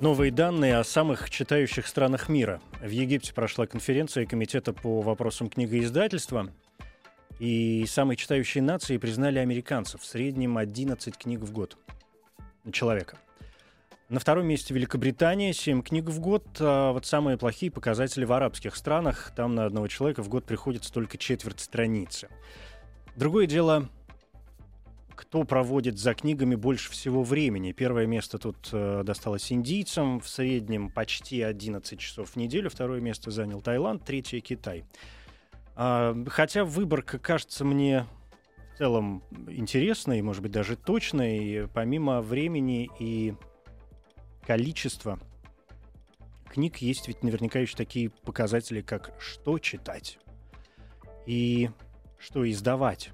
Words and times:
Новые 0.00 0.30
данные 0.30 0.76
о 0.76 0.84
самых 0.84 1.28
читающих 1.28 1.88
странах 1.88 2.28
мира. 2.28 2.60
В 2.80 2.88
Египте 2.88 3.34
прошла 3.34 3.66
конференция 3.66 4.26
Комитета 4.26 4.72
по 4.72 5.00
вопросам 5.00 5.50
книгоиздательства. 5.50 6.50
И 7.40 7.84
самой 7.88 8.14
читающей 8.14 8.60
нацией 8.60 9.00
признали 9.00 9.40
американцев. 9.40 10.00
В 10.02 10.04
среднем 10.04 10.56
11 10.56 11.18
книг 11.18 11.40
в 11.40 11.50
год 11.50 11.76
человека. 12.70 13.18
На 14.08 14.20
втором 14.20 14.46
месте 14.46 14.72
Великобритания, 14.72 15.52
7 15.52 15.82
книг 15.82 16.04
в 16.04 16.20
год. 16.20 16.46
А 16.60 16.92
вот 16.92 17.04
самые 17.04 17.36
плохие 17.36 17.72
показатели 17.72 18.24
в 18.24 18.32
арабских 18.32 18.76
странах. 18.76 19.32
Там 19.34 19.56
на 19.56 19.64
одного 19.64 19.88
человека 19.88 20.22
в 20.22 20.28
год 20.28 20.44
приходится 20.44 20.92
только 20.92 21.18
четверть 21.18 21.58
страницы. 21.58 22.28
Другое 23.16 23.46
дело, 23.46 23.88
кто 25.18 25.42
проводит 25.42 25.98
за 25.98 26.14
книгами 26.14 26.54
больше 26.54 26.92
всего 26.92 27.24
времени. 27.24 27.72
Первое 27.72 28.06
место 28.06 28.38
тут 28.38 28.68
э, 28.72 29.02
досталось 29.04 29.50
индийцам, 29.50 30.20
в 30.20 30.28
среднем 30.28 30.90
почти 30.90 31.42
11 31.42 31.98
часов 31.98 32.30
в 32.30 32.36
неделю. 32.36 32.70
Второе 32.70 33.00
место 33.00 33.32
занял 33.32 33.60
Таиланд, 33.60 34.04
третье— 34.04 34.38
Китай. 34.40 34.84
А, 35.74 36.16
хотя 36.28 36.64
выборка 36.64 37.18
кажется 37.18 37.64
мне 37.64 38.06
в 38.74 38.78
целом 38.78 39.24
интересной, 39.48 40.22
может 40.22 40.40
быть, 40.40 40.52
даже 40.52 40.76
точной, 40.76 41.68
помимо 41.74 42.22
времени 42.22 42.88
и 43.00 43.34
количества 44.46 45.18
книг 46.48 46.76
есть 46.76 47.08
ведь 47.08 47.24
наверняка 47.24 47.58
еще 47.58 47.76
такие 47.76 48.10
показатели, 48.10 48.82
как 48.82 49.12
что 49.18 49.58
читать 49.58 50.20
и 51.26 51.70
что 52.18 52.48
издавать. 52.48 53.10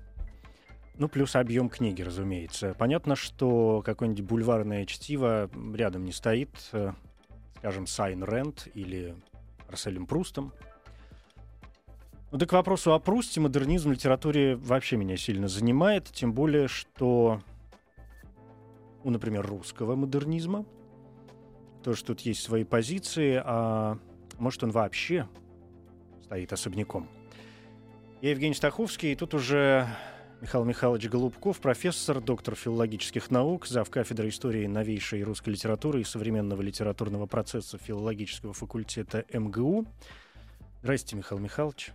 Ну, 0.96 1.08
плюс 1.08 1.34
объем 1.34 1.68
книги, 1.68 2.02
разумеется. 2.02 2.74
Понятно, 2.78 3.16
что 3.16 3.82
какое-нибудь 3.84 4.24
бульварное 4.24 4.86
чтиво 4.86 5.50
рядом 5.74 6.04
не 6.04 6.12
стоит, 6.12 6.50
э, 6.72 6.92
скажем, 7.58 7.88
Сайн 7.88 8.22
Рент 8.22 8.68
или 8.74 9.16
Расселем 9.68 10.06
Прустом. 10.06 10.52
Ну, 12.30 12.38
да 12.38 12.46
к 12.46 12.52
вопросу 12.52 12.92
о 12.92 13.00
Прусте 13.00 13.40
модернизм 13.40 13.88
в 13.88 13.92
литературе 13.92 14.54
вообще 14.54 14.96
меня 14.96 15.16
сильно 15.16 15.48
занимает, 15.48 16.06
тем 16.12 16.32
более, 16.32 16.68
что 16.68 17.40
у, 19.02 19.10
например, 19.10 19.44
русского 19.44 19.96
модернизма 19.96 20.64
тоже 21.82 22.04
тут 22.04 22.20
есть 22.20 22.42
свои 22.42 22.64
позиции, 22.64 23.42
а 23.44 23.98
может, 24.38 24.62
он 24.62 24.70
вообще 24.70 25.28
стоит 26.22 26.52
особняком. 26.52 27.08
Я 28.22 28.30
Евгений 28.30 28.54
Стаховский, 28.54 29.12
и 29.12 29.16
тут 29.16 29.34
уже 29.34 29.86
Михаил 30.44 30.66
Михайлович 30.66 31.08
Голубков, 31.08 31.58
профессор, 31.58 32.20
доктор 32.20 32.54
филологических 32.54 33.30
наук, 33.30 33.66
зав. 33.66 33.88
кафедры 33.88 34.28
истории 34.28 34.66
новейшей 34.66 35.22
русской 35.22 35.48
литературы 35.48 36.02
и 36.02 36.04
современного 36.04 36.60
литературного 36.60 37.24
процесса 37.24 37.78
филологического 37.78 38.52
факультета 38.52 39.24
МГУ. 39.32 39.86
Здравствуйте, 40.82 41.16
Михаил 41.16 41.40
Михайлович. 41.40 41.92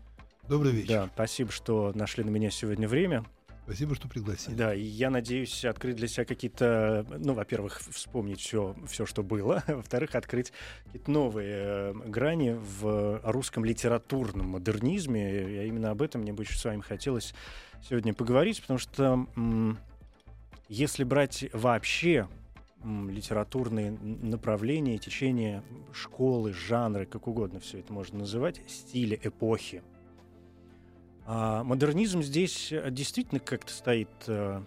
Добрый 0.47 0.71
вечер. 0.71 0.87
Да, 0.87 1.09
спасибо, 1.13 1.51
что 1.51 1.91
нашли 1.93 2.23
на 2.23 2.31
меня 2.31 2.49
сегодня 2.49 2.87
время. 2.87 3.23
Спасибо, 3.69 3.93
что 3.93 4.07
пригласили. 4.07 4.55
Да, 4.55 4.73
и 4.73 4.81
я 4.81 5.11
надеюсь 5.11 5.63
открыть 5.63 5.95
для 5.95 6.07
себя 6.07 6.25
какие-то, 6.25 7.05
ну, 7.19 7.33
во-первых, 7.33 7.79
вспомнить 7.91 8.39
все, 8.39 8.75
все, 8.87 9.05
что 9.05 9.21
было, 9.21 9.63
во-вторых, 9.67 10.15
открыть 10.15 10.51
какие-то 10.85 11.11
новые 11.11 11.53
э, 11.53 11.93
грани 12.07 12.57
в 12.59 13.21
русском 13.23 13.63
литературном 13.63 14.47
модернизме. 14.49 15.53
Я 15.53 15.63
именно 15.65 15.91
об 15.91 16.01
этом 16.01 16.21
мне 16.21 16.33
больше 16.33 16.57
с 16.57 16.65
вами 16.65 16.81
хотелось 16.81 17.35
сегодня 17.87 18.15
поговорить, 18.15 18.59
потому 18.59 18.79
что 18.79 19.27
если 20.67 21.03
брать 21.03 21.45
вообще 21.53 22.27
литературные 22.83 23.91
направления, 23.91 24.97
течения, 24.97 25.63
школы, 25.93 26.53
жанры, 26.53 27.05
как 27.05 27.27
угодно 27.27 27.59
все 27.59 27.77
это 27.77 27.93
можно 27.93 28.17
называть, 28.17 28.61
стили 28.67 29.19
эпохи, 29.21 29.83
а 31.31 31.63
модернизм 31.63 32.23
здесь 32.23 32.71
э, 32.71 32.89
действительно 32.89 33.39
как-то 33.39 33.71
стоит 33.71 34.09
э, 34.25 34.63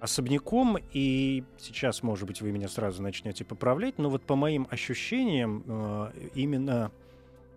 особняком, 0.00 0.78
и 0.94 1.44
сейчас, 1.58 2.02
может 2.02 2.26
быть, 2.26 2.40
вы 2.40 2.50
меня 2.50 2.66
сразу 2.66 3.02
начнете 3.02 3.44
поправлять, 3.44 3.98
но 3.98 4.08
вот 4.08 4.22
по 4.22 4.36
моим 4.36 4.66
ощущениям, 4.70 5.62
э, 5.66 6.12
именно 6.34 6.92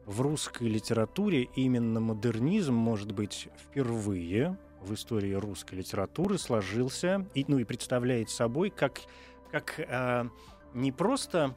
в 0.06 0.19
русской 0.19 0.68
литературе 0.68 1.44
именно 1.56 2.02
модернизм, 2.02 2.74
может 2.74 3.13
быть, 3.13 3.47
впервые 3.58 4.58
в 4.81 4.94
истории 4.94 5.31
русской 5.31 5.75
литературы 5.75 6.38
сложился 6.38 7.25
и, 7.35 7.46
ну, 7.47 7.58
и 7.58 7.63
представляет 7.63 8.29
собой 8.29 8.69
как, 8.69 9.00
как 9.50 9.75
э, 9.79 10.25
не 10.74 10.91
просто 10.91 11.56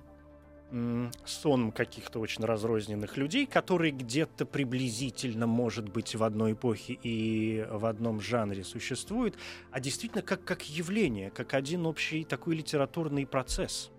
сон 1.26 1.70
каких-то 1.70 2.18
очень 2.18 2.44
разрозненных 2.44 3.16
людей, 3.16 3.46
которые 3.46 3.92
где-то 3.92 4.46
приблизительно, 4.46 5.46
может 5.46 5.88
быть, 5.88 6.14
в 6.14 6.22
одной 6.22 6.52
эпохе 6.52 6.98
и 7.02 7.66
в 7.70 7.84
одном 7.84 8.20
жанре 8.20 8.64
существуют, 8.64 9.36
а 9.70 9.80
действительно 9.80 10.22
как, 10.22 10.44
как 10.44 10.68
явление, 10.68 11.30
как 11.30 11.54
один 11.54 11.84
общий 11.86 12.24
такой 12.24 12.56
литературный 12.56 13.26
процесс. 13.26 13.90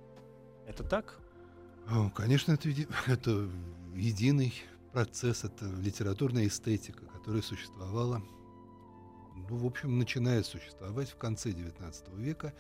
Это 0.68 0.84
так? 0.84 1.20
Конечно, 2.16 2.54
это, 2.54 2.70
это 3.08 3.50
единый 3.96 4.54
процесс, 4.92 5.44
это 5.44 5.66
литературная 5.66 6.48
эстетика, 6.48 7.06
которая 7.06 7.44
существовала, 7.44 8.24
ну, 9.50 9.58
в 9.58 9.66
общем, 9.66 10.00
начинает 10.00 10.48
существовать 10.48 11.10
в 11.10 11.18
конце 11.18 11.52
XIX 11.52 11.94
века 12.20 12.54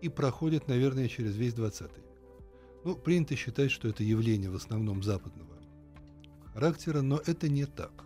и 0.00 0.08
проходит, 0.08 0.66
наверное, 0.66 1.08
через 1.08 1.36
весь 1.36 1.54
XX 1.54 1.90
век. 1.96 2.09
Ну, 2.84 2.96
принято 2.96 3.36
считать, 3.36 3.70
что 3.70 3.88
это 3.88 4.02
явление 4.02 4.50
в 4.50 4.56
основном 4.56 5.02
западного 5.02 5.50
характера, 6.52 7.00
но 7.00 7.20
это 7.26 7.48
не 7.48 7.66
так. 7.66 8.04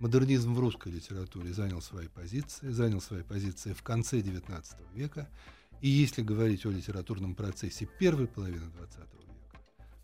Модернизм 0.00 0.54
в 0.54 0.60
русской 0.60 0.92
литературе 0.92 1.52
занял 1.52 1.82
свои 1.82 2.06
позиции, 2.06 2.70
занял 2.70 3.00
свои 3.00 3.22
позиции 3.22 3.72
в 3.72 3.82
конце 3.82 4.20
XIX 4.20 4.64
века. 4.94 5.28
И 5.80 5.88
если 5.88 6.22
говорить 6.22 6.64
о 6.66 6.70
литературном 6.70 7.34
процессе 7.34 7.88
первой 7.98 8.28
половины 8.28 8.66
XX 8.66 8.98
века, 9.26 9.60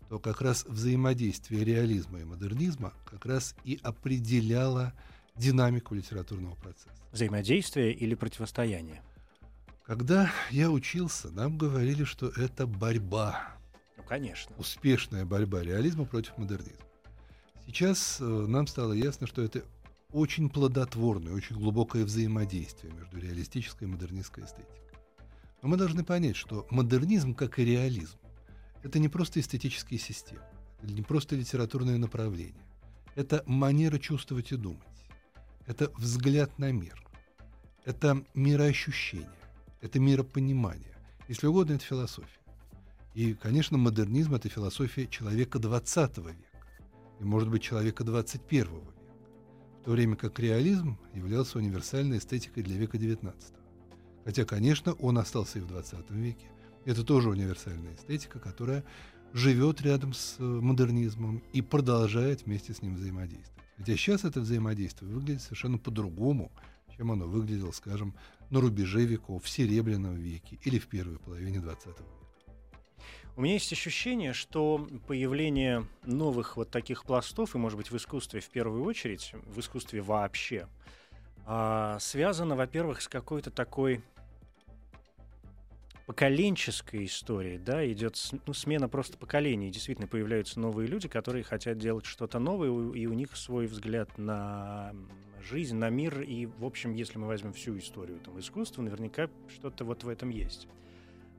то 0.09 0.19
как 0.19 0.41
раз 0.41 0.65
взаимодействие 0.65 1.63
реализма 1.63 2.19
и 2.19 2.25
модернизма 2.25 2.93
как 3.05 3.25
раз 3.25 3.55
и 3.63 3.79
определяло 3.83 4.93
динамику 5.35 5.95
литературного 5.95 6.55
процесса. 6.55 6.89
Взаимодействие 7.11 7.93
или 7.93 8.15
противостояние? 8.15 9.01
Когда 9.85 10.31
я 10.51 10.71
учился, 10.71 11.29
нам 11.31 11.57
говорили, 11.57 12.03
что 12.03 12.27
это 12.29 12.67
борьба 12.67 13.54
конечно. 14.07 14.55
Успешная 14.57 15.25
борьба 15.25 15.61
реализма 15.61 16.05
против 16.05 16.37
модернизма. 16.37 16.85
Сейчас 17.65 18.17
э, 18.19 18.23
нам 18.23 18.67
стало 18.67 18.93
ясно, 18.93 19.27
что 19.27 19.41
это 19.41 19.63
очень 20.11 20.49
плодотворное, 20.49 21.33
очень 21.33 21.55
глубокое 21.55 22.05
взаимодействие 22.05 22.93
между 22.93 23.19
реалистической 23.19 23.87
и 23.87 23.91
модернистской 23.91 24.45
эстетикой. 24.45 24.75
Но 25.61 25.69
мы 25.69 25.77
должны 25.77 26.05
понять, 26.05 26.35
что 26.35 26.67
модернизм, 26.69 27.33
как 27.33 27.59
и 27.59 27.65
реализм, 27.65 28.17
это 28.83 28.99
не 28.99 29.09
просто 29.09 29.39
эстетические 29.39 29.99
системы, 29.99 30.45
это 30.81 30.93
не 30.93 31.01
просто 31.01 31.35
литературное 31.35 31.97
направление, 31.97 32.63
это 33.15 33.43
манера 33.47 33.97
чувствовать 33.97 34.51
и 34.51 34.57
думать, 34.57 34.79
это 35.65 35.91
взгляд 35.97 36.59
на 36.59 36.71
мир, 36.71 36.95
это 37.83 38.23
мироощущение, 38.35 39.27
это 39.81 39.99
миропонимание, 39.99 40.95
если 41.27 41.47
угодно, 41.47 41.73
это 41.73 41.83
философия. 41.83 42.44
И, 43.15 43.33
конечно, 43.33 43.77
модернизм— 43.77 44.35
это 44.35 44.49
философия 44.49 45.07
человека 45.07 45.57
XX 45.57 46.21
века, 46.21 46.59
и, 47.21 47.23
может 47.23 47.49
быть, 47.49 47.63
человека 47.63 48.03
XXI 48.03 48.41
века, 48.51 48.93
в 49.79 49.85
то 49.85 49.91
время 49.91 50.17
как 50.17 50.37
реализм 50.37 50.97
являлся 51.13 51.57
универсальной 51.57 52.17
эстетикой 52.17 52.63
для 52.63 52.75
века 52.75 52.97
XIX. 52.97 53.33
Хотя, 54.25 54.43
конечно, 54.43 54.93
он 54.93 55.17
остался 55.17 55.59
и 55.59 55.61
в 55.61 55.71
XX 55.71 56.03
веке. 56.09 56.47
Это 56.83 57.05
тоже 57.05 57.29
универсальная 57.29 57.95
эстетика, 57.95 58.39
которая 58.39 58.83
живет 59.31 59.81
рядом 59.81 60.13
с 60.13 60.35
э, 60.39 60.43
модернизмом 60.43 61.41
и 61.53 61.61
продолжает 61.61 62.45
вместе 62.45 62.73
с 62.73 62.81
ним 62.81 62.95
взаимодействовать. 62.95 63.63
Хотя 63.77 63.95
сейчас 63.95 64.25
это 64.25 64.41
взаимодействие 64.41 65.09
выглядит 65.09 65.41
совершенно 65.41 65.77
по-другому, 65.77 66.51
чем 66.97 67.11
оно 67.11 67.27
выглядело, 67.27 67.71
скажем, 67.71 68.13
на 68.49 68.59
рубеже 68.59 69.05
веков, 69.05 69.43
в 69.43 69.49
Серебряном 69.49 70.15
веке 70.15 70.59
или 70.63 70.79
в 70.79 70.87
первой 70.87 71.17
половине 71.17 71.59
XX 71.59 71.87
века. 71.87 72.24
У 73.37 73.41
меня 73.41 73.55
есть 73.55 73.71
ощущение, 73.73 74.31
что 74.31 74.87
появление 75.07 75.85
новых 76.05 76.55
вот 76.55 76.69
таких 76.69 77.03
пластов, 77.03 77.53
и, 77.53 77.57
может 77.57 77.77
быть, 77.77 77.91
в 77.91 77.97
искусстве 77.97 78.39
в 78.39 78.49
первую 78.49 78.83
очередь, 78.85 79.33
в 79.45 79.59
искусстве 79.59 80.01
вообще, 80.01 80.69
а, 81.45 81.99
связано, 81.99 82.55
во-первых, 82.55 83.01
с 83.01 83.09
какой-то 83.09 83.51
такой 83.51 84.01
поколенческой 86.05 87.05
историей, 87.05 87.57
да, 87.57 87.85
идет 87.91 88.17
ну, 88.47 88.53
смена 88.53 88.87
просто 88.87 89.17
поколений. 89.17 89.69
Действительно 89.69 90.07
появляются 90.07 90.59
новые 90.59 90.87
люди, 90.87 91.09
которые 91.09 91.43
хотят 91.43 91.77
делать 91.77 92.05
что-то 92.05 92.39
новое, 92.39 92.69
и 92.93 93.05
у 93.05 93.13
них 93.13 93.35
свой 93.35 93.65
взгляд 93.65 94.17
на 94.17 94.93
жизнь, 95.43 95.75
на 95.75 95.89
мир. 95.89 96.21
И, 96.21 96.45
в 96.45 96.63
общем, 96.63 96.93
если 96.93 97.17
мы 97.17 97.27
возьмем 97.27 97.51
всю 97.51 97.77
историю 97.77 98.19
там, 98.19 98.39
искусства, 98.39 98.81
наверняка 98.81 99.29
что-то 99.49 99.83
вот 99.83 100.05
в 100.05 100.07
этом 100.07 100.29
есть. 100.29 100.67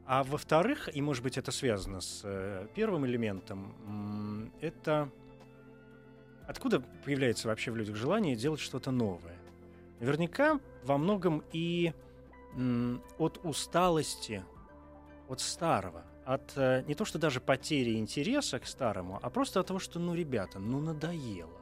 А 0.06 0.23
во-вторых, 0.23 0.88
и 0.94 1.03
может 1.03 1.25
быть 1.25 1.37
это 1.37 1.50
связано 1.50 2.00
с 2.00 2.20
э, 2.25 2.69
первым 2.75 3.06
элементом, 3.06 4.53
это 4.61 5.11
откуда 6.47 6.81
появляется 7.05 7.49
вообще 7.49 7.73
в 7.73 7.76
людях 7.76 7.97
желание 7.97 8.37
делать 8.37 8.61
что-то 8.61 8.93
новое? 8.93 9.37
Наверняка 9.99 10.61
во 10.85 10.97
многом 10.97 11.43
и 11.53 11.93
от 13.19 13.41
усталости 13.43 14.44
от 15.29 15.41
старого, 15.41 16.05
от 16.25 16.53
э, 16.56 16.85
не 16.87 16.94
то 16.94 17.05
что 17.05 17.19
даже 17.19 17.41
потери 17.41 17.97
интереса 17.97 18.58
к 18.58 18.67
старому, 18.67 19.19
а 19.23 19.29
просто 19.31 19.61
от 19.61 19.67
того, 19.67 19.79
что, 19.79 19.99
ну, 19.99 20.14
ребята, 20.14 20.58
ну, 20.58 20.81
надоело. 20.81 21.61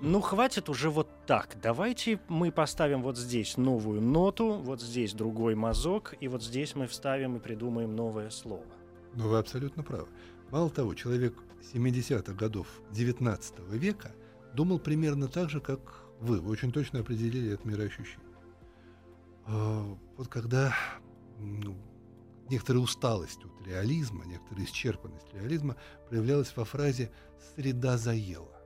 Ну, 0.00 0.20
хватит 0.20 0.68
уже 0.68 0.90
вот 0.90 1.08
так. 1.26 1.56
Давайте 1.62 2.20
мы 2.28 2.50
поставим 2.50 3.02
вот 3.02 3.16
здесь 3.16 3.56
новую 3.56 4.00
ноту, 4.00 4.54
вот 4.54 4.80
здесь 4.80 5.12
другой 5.14 5.54
мазок, 5.54 6.14
и 6.20 6.28
вот 6.28 6.42
здесь 6.42 6.74
мы 6.74 6.86
вставим 6.86 7.36
и 7.36 7.40
придумаем 7.40 7.94
новое 7.94 8.30
слово. 8.30 8.64
Ну, 9.14 9.28
вы 9.28 9.38
абсолютно 9.38 9.82
правы. 9.82 10.08
Мало 10.50 10.70
того, 10.70 10.94
человек 10.94 11.34
70-х 11.72 12.32
годов 12.34 12.66
19 12.92 13.58
века 13.70 14.14
думал 14.54 14.78
примерно 14.78 15.28
так 15.28 15.50
же, 15.50 15.60
как 15.60 15.80
вы. 16.20 16.40
Вы 16.40 16.52
очень 16.52 16.72
точно 16.72 17.00
определили 17.00 17.52
это 17.52 17.66
мироощущение. 17.66 18.26
А, 19.46 19.96
вот 20.16 20.28
когда 20.28 20.74
ну, 21.38 21.76
некоторая 22.50 22.82
усталость 22.82 23.44
от 23.44 23.66
реализма, 23.66 24.24
некоторая 24.26 24.64
исчерпанность 24.64 25.32
реализма 25.32 25.76
проявлялась 26.08 26.54
во 26.56 26.64
фразе 26.64 27.10
«среда 27.54 27.96
заела». 27.96 28.57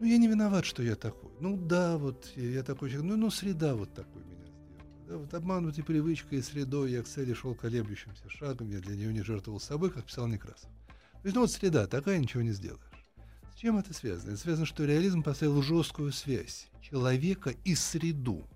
Ну, 0.00 0.06
я 0.06 0.18
не 0.18 0.28
виноват, 0.28 0.64
что 0.64 0.82
я 0.82 0.94
такой. 0.94 1.30
Ну, 1.40 1.56
да, 1.56 1.98
вот 1.98 2.30
я 2.36 2.62
такой 2.62 2.90
человек. 2.90 3.10
Ну, 3.10 3.16
ну 3.16 3.30
среда 3.30 3.74
вот 3.74 3.92
такой 3.94 4.22
меня 4.22 4.46
сделала. 4.46 5.08
Да, 5.08 5.16
вот 5.18 5.34
обманутый 5.34 5.82
привычкой 5.82 6.38
и 6.38 6.42
средой 6.42 6.92
я 6.92 7.02
к 7.02 7.08
цели 7.08 7.32
шел 7.32 7.54
колеблющимся 7.54 8.28
шагом, 8.28 8.70
я 8.70 8.78
для 8.78 8.94
нее 8.94 9.12
не 9.12 9.22
жертвовал 9.22 9.58
собой, 9.58 9.90
как 9.90 10.04
писал 10.04 10.28
Некрасов. 10.28 10.70
То 10.88 11.24
есть, 11.24 11.34
ну, 11.34 11.40
вот 11.42 11.50
среда 11.50 11.86
такая, 11.86 12.18
ничего 12.18 12.42
не 12.42 12.52
сделаешь. 12.52 12.82
С 13.52 13.58
чем 13.58 13.76
это 13.76 13.92
связано? 13.92 14.30
Это 14.30 14.40
связано, 14.40 14.66
что 14.66 14.84
реализм 14.84 15.24
поставил 15.24 15.62
жесткую 15.62 16.12
связь 16.12 16.68
человека 16.80 17.54
и 17.64 17.74
среду. 17.74 18.46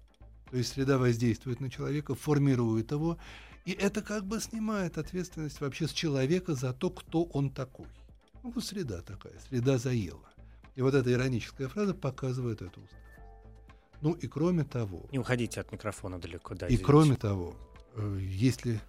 То 0.50 0.59
есть 0.59 0.75
среда 0.75 0.99
воздействует 0.99 1.61
на 1.61 1.71
человека, 1.71 2.15
формирует 2.15 2.93
его, 2.93 3.19
и 3.65 3.73
это 3.73 4.03
как 4.03 4.27
бы 4.27 4.39
снимает 4.39 4.99
ответственность 4.99 5.61
вообще 5.61 5.89
с 5.89 5.93
человека 5.93 6.55
за 6.55 6.73
то, 6.73 6.91
кто 6.91 7.25
он 7.25 7.50
такой. 7.50 7.87
Ну, 8.43 8.61
среда 8.61 9.03
такая, 9.03 9.35
среда 9.49 9.79
заела. 9.79 10.31
И 10.75 10.83
вот 10.83 10.95
эта 10.95 11.13
ироническая 11.13 11.69
фраза 11.69 11.95
показывает 11.95 12.63
эту 12.63 12.81
усталость. 12.81 13.03
Ну 14.01 14.13
и 14.13 14.27
кроме 14.27 14.65
того... 14.65 15.07
Не 15.13 15.19
уходите 15.19 15.61
от 15.61 15.71
микрофона 15.71 16.19
далеко, 16.21 16.55
да. 16.55 16.67
И 16.67 16.77
кроме 16.77 17.17
того, 17.17 17.55
э, 17.95 18.19
если 18.21 18.81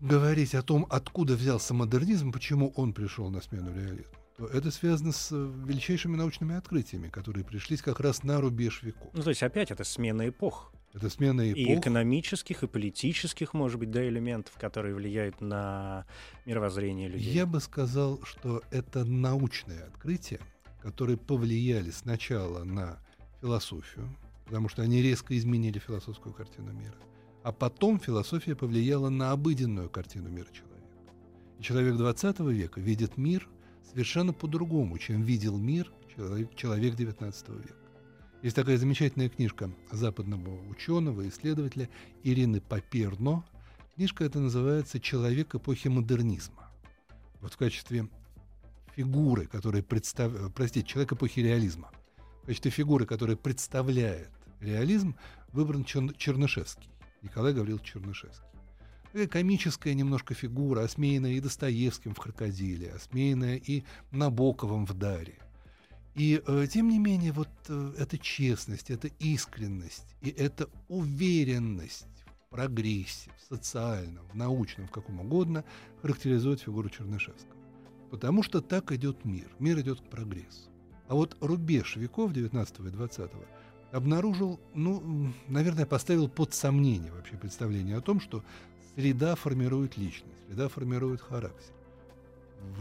говорить 0.00 0.54
о 0.54 0.62
том, 0.62 0.86
откуда 0.88 1.34
взялся 1.34 1.74
модернизм, 1.74 2.32
почему 2.32 2.72
он 2.76 2.92
пришел 2.92 3.28
на 3.30 3.40
смену 3.40 3.74
реализму, 3.74 4.14
то 4.36 4.46
это 4.46 4.70
связано 4.70 5.12
с 5.12 5.32
э, 5.32 5.52
величайшими 5.66 6.16
научными 6.16 6.54
открытиями, 6.54 7.08
которые 7.08 7.44
пришлись 7.44 7.82
как 7.82 8.00
раз 8.00 8.22
на 8.22 8.40
рубеж 8.40 8.82
веков. 8.82 9.10
Ну, 9.12 9.22
то 9.22 9.30
есть 9.30 9.42
опять 9.42 9.70
это 9.70 9.84
смена 9.84 10.28
эпох. 10.28 10.72
Это 10.94 11.10
смена 11.10 11.50
эпох. 11.52 11.58
И 11.58 11.74
экономических, 11.74 12.62
и 12.62 12.66
политических, 12.66 13.52
может 13.52 13.78
быть, 13.78 13.90
да, 13.90 14.06
элементов, 14.06 14.54
которые 14.58 14.94
влияют 14.94 15.40
на 15.40 16.06
мировоззрение 16.46 17.08
людей. 17.08 17.32
Я 17.32 17.46
бы 17.46 17.60
сказал, 17.60 18.20
что 18.24 18.62
это 18.70 19.04
научные 19.04 19.82
открытия, 19.82 20.40
которые 20.82 21.16
повлияли 21.16 21.90
сначала 21.90 22.64
на 22.64 22.98
философию, 23.40 24.08
потому 24.46 24.68
что 24.68 24.82
они 24.82 25.02
резко 25.02 25.36
изменили 25.36 25.78
философскую 25.78 26.34
картину 26.34 26.72
мира, 26.72 26.96
а 27.42 27.52
потом 27.52 27.98
философия 27.98 28.54
повлияла 28.54 29.08
на 29.08 29.32
обыденную 29.32 29.88
картину 29.88 30.28
мира 30.28 30.48
человека. 30.52 30.70
И 31.58 31.62
человек 31.62 31.96
20 31.96 32.40
века 32.40 32.80
видит 32.80 33.16
мир 33.16 33.48
совершенно 33.90 34.32
по-другому, 34.32 34.98
чем 34.98 35.22
видел 35.22 35.56
мир 35.56 35.92
человек, 36.14 36.54
человек 36.54 36.96
19 36.96 37.48
века. 37.48 37.74
Есть 38.42 38.56
такая 38.56 38.78
замечательная 38.78 39.28
книжка 39.28 39.70
западного 39.92 40.66
ученого, 40.70 41.28
исследователя 41.28 41.90
Ирины 42.22 42.62
Паперно. 42.62 43.44
Книжка 43.94 44.24
эта 44.24 44.40
называется 44.40 44.98
«Человек 44.98 45.54
эпохи 45.54 45.88
модернизма». 45.88 46.70
Вот 47.42 47.52
в 47.52 47.58
качестве 47.58 48.08
фигуры, 49.00 49.46
которая 49.46 49.82
представляет, 49.82 50.52
простите, 50.54 50.86
человек 50.86 51.12
эпохи 51.12 51.40
реализма, 51.40 51.90
в 52.42 52.46
качестве 52.46 52.70
фигуры, 52.70 53.06
которая 53.06 53.36
представляет 53.36 54.30
реализм, 54.60 55.16
выбран 55.52 55.84
Чер- 55.84 56.14
Чернышевский, 56.18 56.90
Николай 57.22 57.54
Гаврилович 57.54 57.92
Чернышевский. 57.92 58.44
Такая 59.04 59.26
комическая 59.26 59.94
немножко 59.94 60.34
фигура, 60.34 60.82
осмеянная 60.82 61.32
и 61.32 61.40
Достоевским 61.40 62.14
в 62.14 62.20
«Крокодиле», 62.20 62.92
осмеянная 62.92 63.56
и 63.56 63.84
Набоковым 64.12 64.84
в 64.86 64.92
«Даре». 64.92 65.38
И 66.14 66.42
э, 66.46 66.66
тем 66.70 66.88
не 66.90 66.98
менее, 66.98 67.32
вот 67.32 67.48
э, 67.68 67.94
эта 67.96 68.18
честность, 68.18 68.90
эта 68.90 69.08
искренность 69.18 70.14
и 70.20 70.28
эта 70.28 70.68
уверенность 70.88 72.06
в 72.26 72.50
прогрессе, 72.50 73.30
в 73.38 73.54
социальном, 73.54 74.26
в 74.28 74.36
научном, 74.36 74.88
в 74.88 74.90
каком 74.90 75.20
угодно, 75.20 75.64
характеризует 76.02 76.60
фигуру 76.60 76.90
Чернышевского. 76.90 77.59
Потому 78.10 78.42
что 78.42 78.60
так 78.60 78.92
идет 78.92 79.24
мир. 79.24 79.48
Мир 79.58 79.80
идет 79.80 80.00
к 80.00 80.04
прогрессу. 80.04 80.70
А 81.08 81.14
вот 81.14 81.36
рубеж 81.40 81.96
веков 81.96 82.32
19 82.32 82.80
и 82.80 82.82
20 82.90 83.30
обнаружил, 83.92 84.60
ну, 84.74 85.32
наверное, 85.48 85.86
поставил 85.86 86.28
под 86.28 86.54
сомнение 86.54 87.10
вообще 87.12 87.36
представление 87.36 87.96
о 87.96 88.00
том, 88.00 88.20
что 88.20 88.44
среда 88.94 89.34
формирует 89.34 89.96
личность, 89.96 90.36
среда 90.46 90.68
формирует 90.68 91.20
характер 91.20 91.74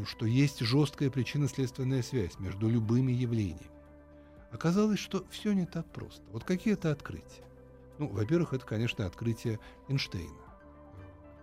что 0.05 0.25
есть 0.25 0.59
жесткая 0.59 1.09
причинно-следственная 1.09 2.01
связь 2.01 2.39
между 2.39 2.69
любыми 2.69 3.11
явлениями. 3.11 3.71
Оказалось, 4.51 4.99
что 4.99 5.25
все 5.29 5.53
не 5.53 5.65
так 5.65 5.85
просто. 5.91 6.21
Вот 6.31 6.43
какие 6.43 6.73
это 6.73 6.91
открытия? 6.91 7.43
Ну, 7.97 8.07
во-первых, 8.07 8.53
это, 8.53 8.65
конечно, 8.65 9.05
открытие 9.05 9.59
Эйнштейна. 9.87 10.33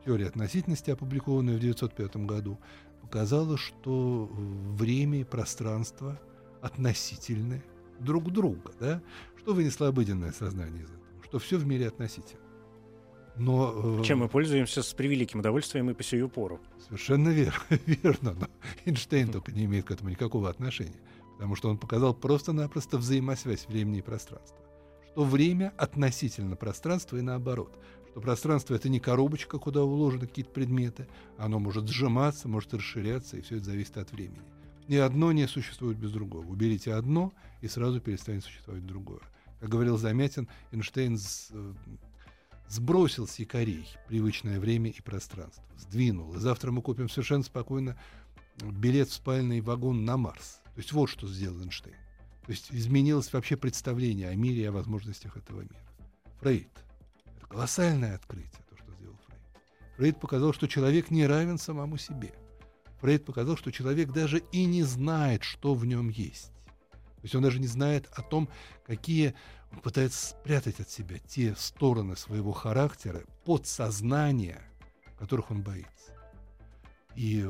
Теория 0.04 0.26
относительности, 0.26 0.90
опубликованная 0.90 1.54
в 1.54 1.58
1905 1.58 2.16
году, 2.26 2.58
показала, 3.06 3.56
что 3.56 4.28
время 4.32 5.20
и 5.20 5.24
пространство 5.24 6.20
относительны 6.60 7.62
друг 8.00 8.32
друга. 8.32 8.72
Да? 8.80 9.02
Что 9.38 9.54
вынесло 9.54 9.88
обыденное 9.88 10.32
сознание 10.32 10.82
из 10.82 10.90
этого? 10.90 11.02
Что 11.22 11.38
все 11.38 11.56
в 11.56 11.66
мире 11.66 11.86
относительно. 11.86 12.42
Но, 13.36 14.00
э, 14.00 14.02
Чем 14.02 14.20
мы 14.20 14.28
пользуемся 14.28 14.82
с 14.82 14.92
превеликим 14.92 15.40
удовольствием 15.40 15.88
и 15.90 15.94
по 15.94 16.02
сию 16.02 16.28
пору. 16.28 16.60
Совершенно 16.84 17.28
верно, 17.28 17.60
верно. 17.86 18.34
Но 18.40 18.48
Эйнштейн 18.84 19.30
только 19.30 19.52
не 19.52 19.66
имеет 19.66 19.86
к 19.86 19.90
этому 19.92 20.10
никакого 20.10 20.50
отношения. 20.50 21.00
Потому 21.34 21.54
что 21.54 21.68
он 21.68 21.78
показал 21.78 22.14
просто-напросто 22.14 22.98
взаимосвязь 22.98 23.66
времени 23.68 23.98
и 23.98 24.02
пространства. 24.02 24.58
Что 25.12 25.22
время 25.22 25.72
относительно 25.76 26.56
пространства 26.56 27.18
и 27.18 27.22
наоборот. 27.22 27.78
Что 28.16 28.22
пространство— 28.22 28.74
это 28.76 28.88
не 28.88 28.98
коробочка, 28.98 29.58
куда 29.58 29.84
уложены 29.84 30.26
какие-то 30.26 30.50
предметы. 30.50 31.06
Оно 31.36 31.58
может 31.58 31.86
сжиматься, 31.86 32.48
может 32.48 32.72
расширяться, 32.72 33.36
и 33.36 33.42
все 33.42 33.56
это 33.56 33.66
зависит 33.66 33.98
от 33.98 34.10
времени. 34.10 34.40
Ни 34.88 34.96
одно 34.96 35.32
не 35.32 35.46
существует 35.46 35.98
без 35.98 36.12
другого. 36.12 36.46
Уберите 36.46 36.94
одно, 36.94 37.34
и 37.60 37.68
сразу 37.68 38.00
перестанет 38.00 38.42
существовать 38.42 38.86
другое. 38.86 39.20
Как 39.60 39.68
говорил 39.68 39.98
Замятин, 39.98 40.48
Эйнштейн 40.72 41.18
э, 41.18 41.74
сбросил 42.70 43.28
с 43.28 43.38
якорей 43.38 43.86
привычное 44.08 44.60
время 44.60 44.88
и 44.88 45.02
пространство, 45.02 45.62
сдвинул. 45.76 46.32
И 46.36 46.38
завтра 46.38 46.72
мы 46.72 46.80
купим 46.80 47.10
совершенно 47.10 47.42
спокойно 47.42 47.98
билет 48.62 49.10
в 49.10 49.12
спальный 49.12 49.60
вагон 49.60 50.06
на 50.06 50.16
Марс. 50.16 50.62
То 50.74 50.80
есть 50.80 50.92
вот 50.92 51.10
что 51.10 51.28
сделал 51.28 51.60
Эйнштейн. 51.60 51.96
То 52.46 52.50
есть 52.50 52.68
изменилось 52.72 53.30
вообще 53.30 53.58
представление 53.58 54.30
о 54.30 54.34
мире 54.34 54.62
и 54.62 54.66
о 54.66 54.72
возможностях 54.72 55.36
этого 55.36 55.60
мира. 55.60 55.84
Фрейд. 56.40 56.85
Колоссальное 57.56 58.16
открытие, 58.16 58.62
то, 58.68 58.76
что 58.76 58.92
сделал 58.92 59.16
Фрейд. 59.26 59.40
Фрейд 59.96 60.20
показал, 60.20 60.52
что 60.52 60.66
человек 60.66 61.10
не 61.10 61.26
равен 61.26 61.56
самому 61.56 61.96
себе. 61.96 62.34
Фрейд 63.00 63.24
показал, 63.24 63.56
что 63.56 63.72
человек 63.72 64.12
даже 64.12 64.42
и 64.52 64.66
не 64.66 64.82
знает, 64.82 65.42
что 65.42 65.72
в 65.74 65.86
нем 65.86 66.10
есть. 66.10 66.52
То 66.90 67.22
есть 67.22 67.34
он 67.34 67.42
даже 67.42 67.58
не 67.58 67.66
знает 67.66 68.10
о 68.12 68.20
том, 68.20 68.50
какие 68.84 69.34
он 69.72 69.78
пытается 69.78 70.36
спрятать 70.36 70.80
от 70.80 70.90
себя 70.90 71.16
те 71.26 71.56
стороны 71.56 72.14
своего 72.14 72.52
характера, 72.52 73.22
подсознания, 73.46 74.62
которых 75.18 75.50
он 75.50 75.62
боится. 75.62 76.12
И 77.14 77.42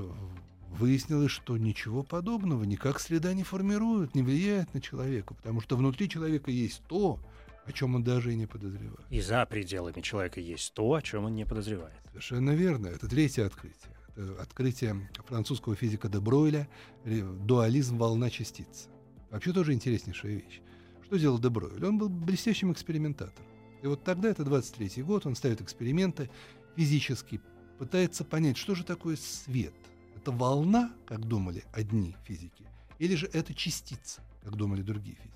выяснилось, 0.68 1.32
что 1.32 1.56
ничего 1.56 2.04
подобного 2.04 2.62
никак 2.62 3.00
среда 3.00 3.34
не 3.34 3.42
формирует, 3.42 4.14
не 4.14 4.22
влияет 4.22 4.72
на 4.72 4.80
человека, 4.80 5.34
потому 5.34 5.60
что 5.60 5.76
внутри 5.76 6.08
человека 6.08 6.52
есть 6.52 6.84
то, 6.86 7.18
о 7.66 7.72
чем 7.72 7.94
он 7.94 8.04
даже 8.04 8.32
и 8.32 8.36
не 8.36 8.46
подозревает. 8.46 9.06
И 9.10 9.20
за 9.20 9.44
пределами 9.46 10.00
человека 10.00 10.40
есть 10.40 10.72
то, 10.74 10.94
о 10.94 11.02
чем 11.02 11.24
он 11.24 11.34
не 11.34 11.44
подозревает. 11.44 11.96
Совершенно 12.08 12.50
верно. 12.50 12.86
Это 12.86 13.08
третье 13.08 13.46
открытие. 13.46 13.92
Это 14.14 14.40
открытие 14.40 15.10
французского 15.26 15.74
физика 15.74 16.08
де 16.08 16.20
Бройля 16.20 16.68
«Дуализм 17.04 17.98
волна 17.98 18.30
частица». 18.30 18.88
Вообще 19.30 19.52
тоже 19.52 19.72
интереснейшая 19.74 20.36
вещь. 20.36 20.60
Что 21.04 21.18
делал 21.18 21.38
де 21.38 21.48
Бройль? 21.48 21.84
Он 21.84 21.98
был 21.98 22.08
блестящим 22.08 22.72
экспериментатором. 22.72 23.46
И 23.82 23.86
вот 23.86 24.04
тогда, 24.04 24.30
это 24.30 24.42
23-й 24.42 25.02
год, 25.02 25.26
он 25.26 25.34
ставит 25.34 25.60
эксперименты 25.60 26.30
физически, 26.76 27.40
пытается 27.78 28.24
понять, 28.24 28.56
что 28.56 28.74
же 28.74 28.84
такое 28.84 29.16
свет. 29.16 29.74
Это 30.16 30.30
волна, 30.32 30.92
как 31.06 31.20
думали 31.26 31.64
одни 31.72 32.16
физики, 32.24 32.64
или 32.98 33.14
же 33.14 33.28
это 33.32 33.52
частица, 33.52 34.22
как 34.42 34.56
думали 34.56 34.82
другие 34.82 35.16
физики. 35.16 35.35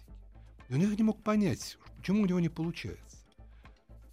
И 0.71 0.75
он 0.75 0.83
их 0.83 0.97
не 0.97 1.03
мог 1.03 1.21
понять, 1.23 1.77
почему 1.97 2.23
у 2.23 2.27
него 2.27 2.39
не 2.39 2.49
получается. 2.49 3.19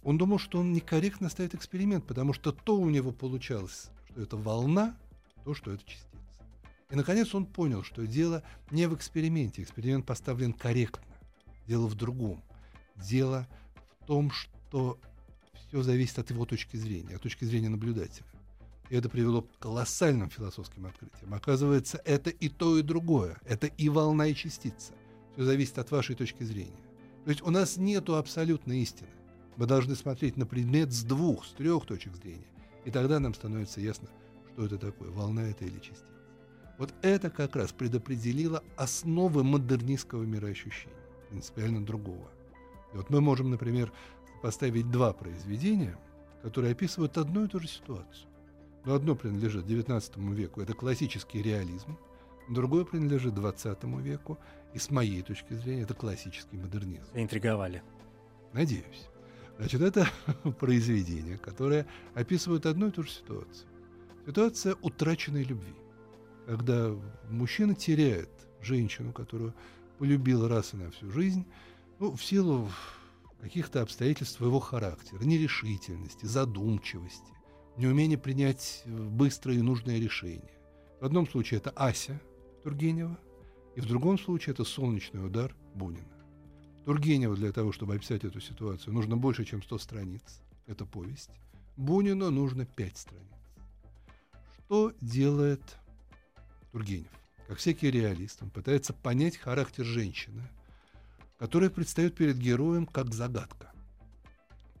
Он 0.02 0.18
думал, 0.18 0.40
что 0.40 0.58
он 0.58 0.72
некорректно 0.72 1.28
ставит 1.28 1.54
эксперимент, 1.54 2.04
потому 2.04 2.32
что 2.32 2.50
то 2.50 2.76
у 2.76 2.90
него 2.90 3.12
получалось, 3.12 3.90
что 4.10 4.22
это 4.22 4.36
волна, 4.36 4.96
то, 5.44 5.54
что 5.54 5.72
это 5.72 5.84
частица. 5.84 6.08
И, 6.90 6.96
наконец, 6.96 7.32
он 7.32 7.46
понял, 7.46 7.84
что 7.84 8.06
дело 8.06 8.42
не 8.72 8.88
в 8.88 8.94
эксперименте. 8.94 9.62
Эксперимент 9.62 10.04
поставлен 10.04 10.52
корректно. 10.52 11.04
Дело 11.68 11.86
в 11.86 11.94
другом. 11.94 12.42
Дело 12.96 13.46
в 14.00 14.06
том, 14.06 14.32
что 14.32 14.98
все 15.68 15.82
зависит 15.82 16.18
от 16.18 16.30
его 16.30 16.44
точки 16.44 16.76
зрения, 16.76 17.16
от 17.16 17.22
точки 17.22 17.44
зрения 17.44 17.68
наблюдателя. 17.68 18.26
И 18.88 18.96
это 18.96 19.08
привело 19.08 19.42
к 19.42 19.58
колоссальным 19.58 20.28
философским 20.28 20.86
открытиям. 20.86 21.34
Оказывается, 21.34 22.00
это 22.04 22.30
и 22.30 22.48
то, 22.48 22.78
и 22.78 22.82
другое. 22.82 23.38
Это 23.44 23.68
и 23.68 23.88
волна, 23.88 24.26
и 24.26 24.34
частица. 24.34 24.92
Все 25.38 25.44
зависит 25.44 25.78
от 25.78 25.88
вашей 25.92 26.16
точки 26.16 26.42
зрения. 26.42 26.82
То 27.22 27.30
есть 27.30 27.42
у 27.42 27.50
нас 27.50 27.76
нет 27.76 28.10
абсолютной 28.10 28.80
истины. 28.80 29.08
Мы 29.56 29.66
должны 29.66 29.94
смотреть 29.94 30.36
на 30.36 30.46
предмет 30.46 30.92
с 30.92 31.04
двух, 31.04 31.46
с 31.46 31.52
трех 31.52 31.86
точек 31.86 32.16
зрения. 32.16 32.48
И 32.84 32.90
тогда 32.90 33.20
нам 33.20 33.34
становится 33.34 33.80
ясно, 33.80 34.08
что 34.52 34.66
это 34.66 34.78
такое, 34.78 35.10
волна 35.10 35.42
это 35.42 35.64
или 35.64 35.78
частица. 35.78 36.02
Вот 36.76 36.92
это 37.02 37.30
как 37.30 37.54
раз 37.54 37.70
предопределило 37.70 38.64
основы 38.76 39.44
модернистского 39.44 40.24
мироощущения, 40.24 40.98
принципиально 41.30 41.86
другого. 41.86 42.28
И 42.92 42.96
вот 42.96 43.08
мы 43.08 43.20
можем, 43.20 43.50
например, 43.50 43.92
поставить 44.42 44.90
два 44.90 45.12
произведения, 45.12 45.96
которые 46.42 46.72
описывают 46.72 47.16
одну 47.16 47.44
и 47.44 47.48
ту 47.48 47.60
же 47.60 47.68
ситуацию. 47.68 48.28
Но 48.84 48.92
одно 48.92 49.14
принадлежит 49.14 49.66
XIX 49.66 50.34
веку, 50.34 50.62
это 50.62 50.72
классический 50.72 51.42
реализм, 51.42 51.96
другое 52.48 52.84
принадлежит 52.84 53.34
XX 53.34 54.02
веку, 54.02 54.38
и 54.74 54.78
с 54.78 54.90
моей 54.90 55.22
точки 55.22 55.54
зрения 55.54 55.82
это 55.82 55.94
классический 55.94 56.56
модернизм. 56.56 57.06
Интриговали. 57.14 57.82
Надеюсь. 58.52 59.08
Значит, 59.58 59.80
это 59.80 60.08
произведение, 60.60 61.38
которое 61.38 61.86
описывает 62.14 62.66
одну 62.66 62.88
и 62.88 62.90
ту 62.90 63.02
же 63.02 63.10
ситуацию. 63.10 63.68
Ситуация 64.26 64.76
утраченной 64.82 65.42
любви. 65.42 65.74
Когда 66.46 66.94
мужчина 67.28 67.74
теряет 67.74 68.30
женщину, 68.60 69.12
которую 69.12 69.54
полюбил 69.98 70.48
раз 70.48 70.74
и 70.74 70.76
на 70.76 70.90
всю 70.90 71.10
жизнь, 71.10 71.46
ну, 71.98 72.14
в 72.14 72.24
силу 72.24 72.70
каких-то 73.40 73.82
обстоятельств 73.82 74.36
своего 74.36 74.60
характера, 74.60 75.22
нерешительности, 75.22 76.26
задумчивости, 76.26 77.32
неумения 77.76 78.18
принять 78.18 78.82
быстрое 78.86 79.58
и 79.58 79.62
нужное 79.62 79.98
решение. 79.98 80.58
В 81.00 81.04
одном 81.04 81.28
случае 81.28 81.58
это 81.58 81.70
Ася 81.70 82.20
Тургенева, 82.68 83.18
и 83.76 83.80
в 83.80 83.86
другом 83.86 84.18
случае 84.18 84.52
это 84.52 84.62
солнечный 84.62 85.24
удар 85.24 85.54
Бунина. 85.74 86.04
Тургенева 86.84 87.34
для 87.34 87.50
того, 87.50 87.72
чтобы 87.72 87.94
описать 87.94 88.24
эту 88.24 88.40
ситуацию, 88.42 88.92
нужно 88.92 89.16
больше, 89.16 89.46
чем 89.46 89.62
100 89.62 89.78
страниц. 89.78 90.42
Это 90.66 90.84
повесть. 90.84 91.30
Бунину 91.78 92.30
нужно 92.30 92.66
5 92.66 92.96
страниц. 92.98 93.24
Что 94.58 94.92
делает 95.00 95.62
Тургенев? 96.72 97.10
Как 97.46 97.56
всякий 97.56 97.90
реалист, 97.90 98.42
он 98.42 98.50
пытается 98.50 98.92
понять 98.92 99.38
характер 99.38 99.86
женщины, 99.86 100.42
которая 101.38 101.70
предстает 101.70 102.14
перед 102.14 102.36
героем 102.36 102.84
как 102.84 103.14
загадка. 103.14 103.72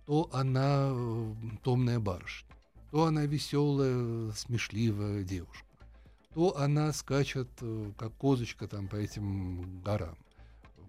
То 0.04 0.28
она 0.34 0.90
э, 0.92 1.34
томная 1.62 2.00
барышня, 2.00 2.54
то 2.90 3.04
она 3.04 3.24
веселая, 3.24 4.30
смешливая 4.32 5.22
девушка, 5.22 5.67
то 6.34 6.56
она 6.56 6.92
скачет, 6.92 7.48
э, 7.60 7.92
как 7.96 8.14
козочка 8.14 8.66
там 8.66 8.88
по 8.88 8.96
этим 8.96 9.80
горам, 9.82 10.16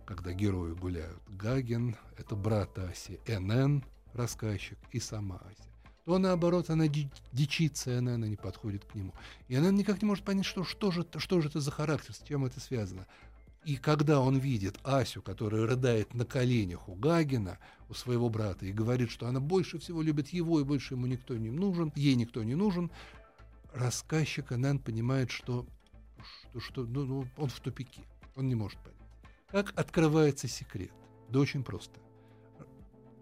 когда 0.05 0.33
герои 0.33 0.73
гуляют. 0.73 1.21
Гаген— 1.29 1.95
это 2.17 2.35
брат 2.35 2.77
Аси, 2.77 3.19
НН— 3.27 3.83
рассказчик, 4.13 4.77
и 4.91 4.99
сама 4.99 5.37
Ася. 5.37 5.69
То, 6.05 6.17
наоборот, 6.17 6.69
она 6.69 6.87
дичится, 6.87 7.95
и 7.95 7.99
НН 7.99 8.23
не 8.23 8.35
подходит 8.35 8.83
к 8.83 8.95
нему. 8.95 9.13
И 9.47 9.55
она 9.55 9.69
никак 9.69 10.01
не 10.01 10.07
может 10.07 10.25
понять, 10.25 10.45
что, 10.45 10.63
что, 10.63 10.91
же, 10.91 11.05
что 11.17 11.41
же 11.41 11.49
это 11.49 11.61
за 11.61 11.71
характер, 11.71 12.13
с 12.13 12.23
чем 12.27 12.45
это 12.45 12.59
связано. 12.59 13.05
И 13.65 13.75
когда 13.75 14.21
он 14.21 14.37
видит 14.37 14.79
Асю, 14.83 15.21
которая 15.21 15.67
рыдает 15.67 16.13
на 16.13 16.25
коленях 16.25 16.87
у 16.87 16.95
Гагина, 16.95 17.59
у 17.89 17.93
своего 17.93 18.29
брата, 18.29 18.65
и 18.65 18.71
говорит, 18.71 19.11
что 19.11 19.27
она 19.27 19.39
больше 19.39 19.77
всего 19.79 20.01
любит 20.01 20.29
его, 20.29 20.59
и 20.59 20.63
больше 20.63 20.93
ему 20.93 21.07
никто 21.07 21.35
не 21.35 21.51
нужен, 21.51 21.91
ей 21.95 22.15
никто 22.15 22.43
не 22.43 22.55
нужен, 22.55 22.89
рассказчик 23.73 24.51
Анан 24.51 24.79
понимает, 24.79 25.31
что, 25.31 25.65
что, 26.51 26.59
что 26.59 26.83
ну, 26.85 27.05
ну, 27.05 27.27
он 27.37 27.49
в 27.49 27.59
тупике, 27.59 28.03
он 28.35 28.47
не 28.47 28.55
может 28.55 28.79
понять. 28.79 28.97
Как 29.51 29.77
открывается 29.79 30.47
секрет? 30.47 30.91
Да 31.29 31.39
очень 31.39 31.63
просто. 31.63 31.99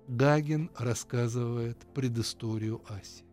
Гагин 0.07 0.71
рассказывает 0.77 1.77
предысторию 1.93 2.81
Аси. 2.87 3.23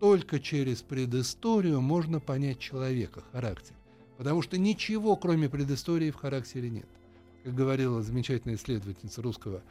Только 0.00 0.40
через 0.40 0.82
предысторию 0.82 1.80
можно 1.80 2.20
понять 2.20 2.58
человека, 2.58 3.22
характер. 3.32 3.74
Потому 4.16 4.42
что 4.42 4.58
ничего, 4.58 5.16
кроме 5.16 5.48
предыстории, 5.48 6.10
в 6.10 6.16
характере 6.16 6.70
нет. 6.70 6.88
Как 7.44 7.54
говорила 7.54 8.02
замечательная 8.02 8.56
исследовательница 8.56 9.22
русского 9.22 9.62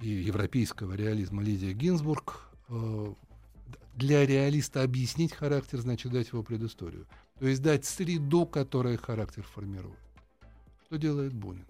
и 0.00 0.08
европейского 0.08 0.94
реализма 0.94 1.42
Лидия 1.42 1.72
Гинзбург, 1.72 2.50
э, 2.68 3.14
для 3.96 4.26
реалиста 4.26 4.82
объяснить 4.82 5.32
характер 5.32 5.80
значит 5.80 6.12
дать 6.12 6.28
его 6.28 6.42
предысторию. 6.42 7.06
То 7.38 7.46
есть 7.46 7.62
дать 7.62 7.84
среду, 7.84 8.46
которая 8.46 8.96
характер 8.96 9.42
формирует. 9.42 9.98
Что 10.86 10.96
делает 10.96 11.32
Бунин? 11.32 11.66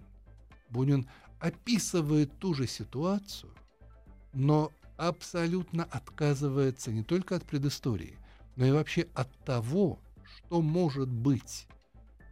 Бунин 0.69 1.07
описывает 1.39 2.37
ту 2.39 2.53
же 2.53 2.67
ситуацию, 2.67 3.51
но 4.33 4.71
абсолютно 4.97 5.83
отказывается 5.83 6.91
не 6.91 7.03
только 7.03 7.35
от 7.35 7.45
предыстории, 7.45 8.17
но 8.55 8.65
и 8.65 8.71
вообще 8.71 9.07
от 9.13 9.31
того, 9.43 9.99
что 10.23 10.61
может 10.61 11.09
быть 11.09 11.67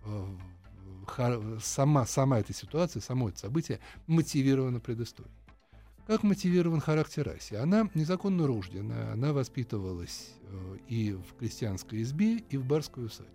Э, 0.06 1.58
сама, 1.62 2.06
сама 2.06 2.40
эта 2.40 2.54
ситуация, 2.54 3.02
само 3.02 3.30
это 3.30 3.40
событие 3.40 3.80
мотивировано 4.08 4.80
предысторией. 4.80 5.34
Как 6.06 6.24
мотивирован 6.24 6.82
характер 6.82 7.30
Аси? 7.30 7.56
Она 7.56 7.90
незаконно 7.94 8.46
рождена, 8.46 9.14
она 9.14 9.32
воспитывалась 9.32 10.34
э, 10.42 10.78
и 10.90 11.14
в 11.14 11.36
крестьянской 11.40 12.02
избе, 12.02 12.40
и 12.50 12.58
в 12.58 12.66
барской 12.66 13.06
усадьбе. 13.06 13.32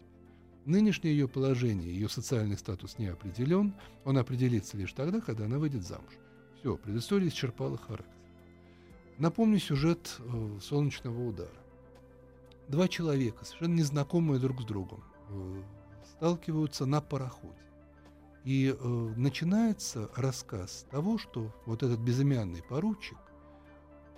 Нынешнее 0.66 1.12
ее 1.12 1.28
положение, 1.28 1.90
ее 1.94 2.10
социальный 2.10 2.58
статус 2.58 2.98
не 2.98 3.06
определен, 3.06 3.74
он 4.04 4.18
определится 4.18 4.76
лишь 4.76 4.92
тогда, 4.92 5.22
когда 5.22 5.46
она 5.46 5.58
выйдет 5.58 5.82
замуж. 5.86 6.12
Все, 6.60 6.76
предыстория 6.76 7.28
исчерпала 7.28 7.78
характер. 7.78 8.12
Напомню 9.16 9.58
сюжет 9.60 10.16
э, 10.18 10.58
«Солнечного 10.60 11.26
удара». 11.26 11.48
Два 12.68 12.86
человека, 12.86 13.46
совершенно 13.46 13.76
незнакомые 13.76 14.40
друг 14.40 14.60
с 14.60 14.64
другом, 14.66 15.02
э, 15.30 15.62
сталкиваются 16.04 16.84
на 16.84 17.00
пароходе. 17.00 17.67
И 18.44 18.74
э, 18.78 19.12
начинается 19.16 20.10
рассказ 20.16 20.86
того, 20.90 21.18
что 21.18 21.54
вот 21.66 21.82
этот 21.82 22.00
безымянный 22.00 22.62
поручик 22.62 23.18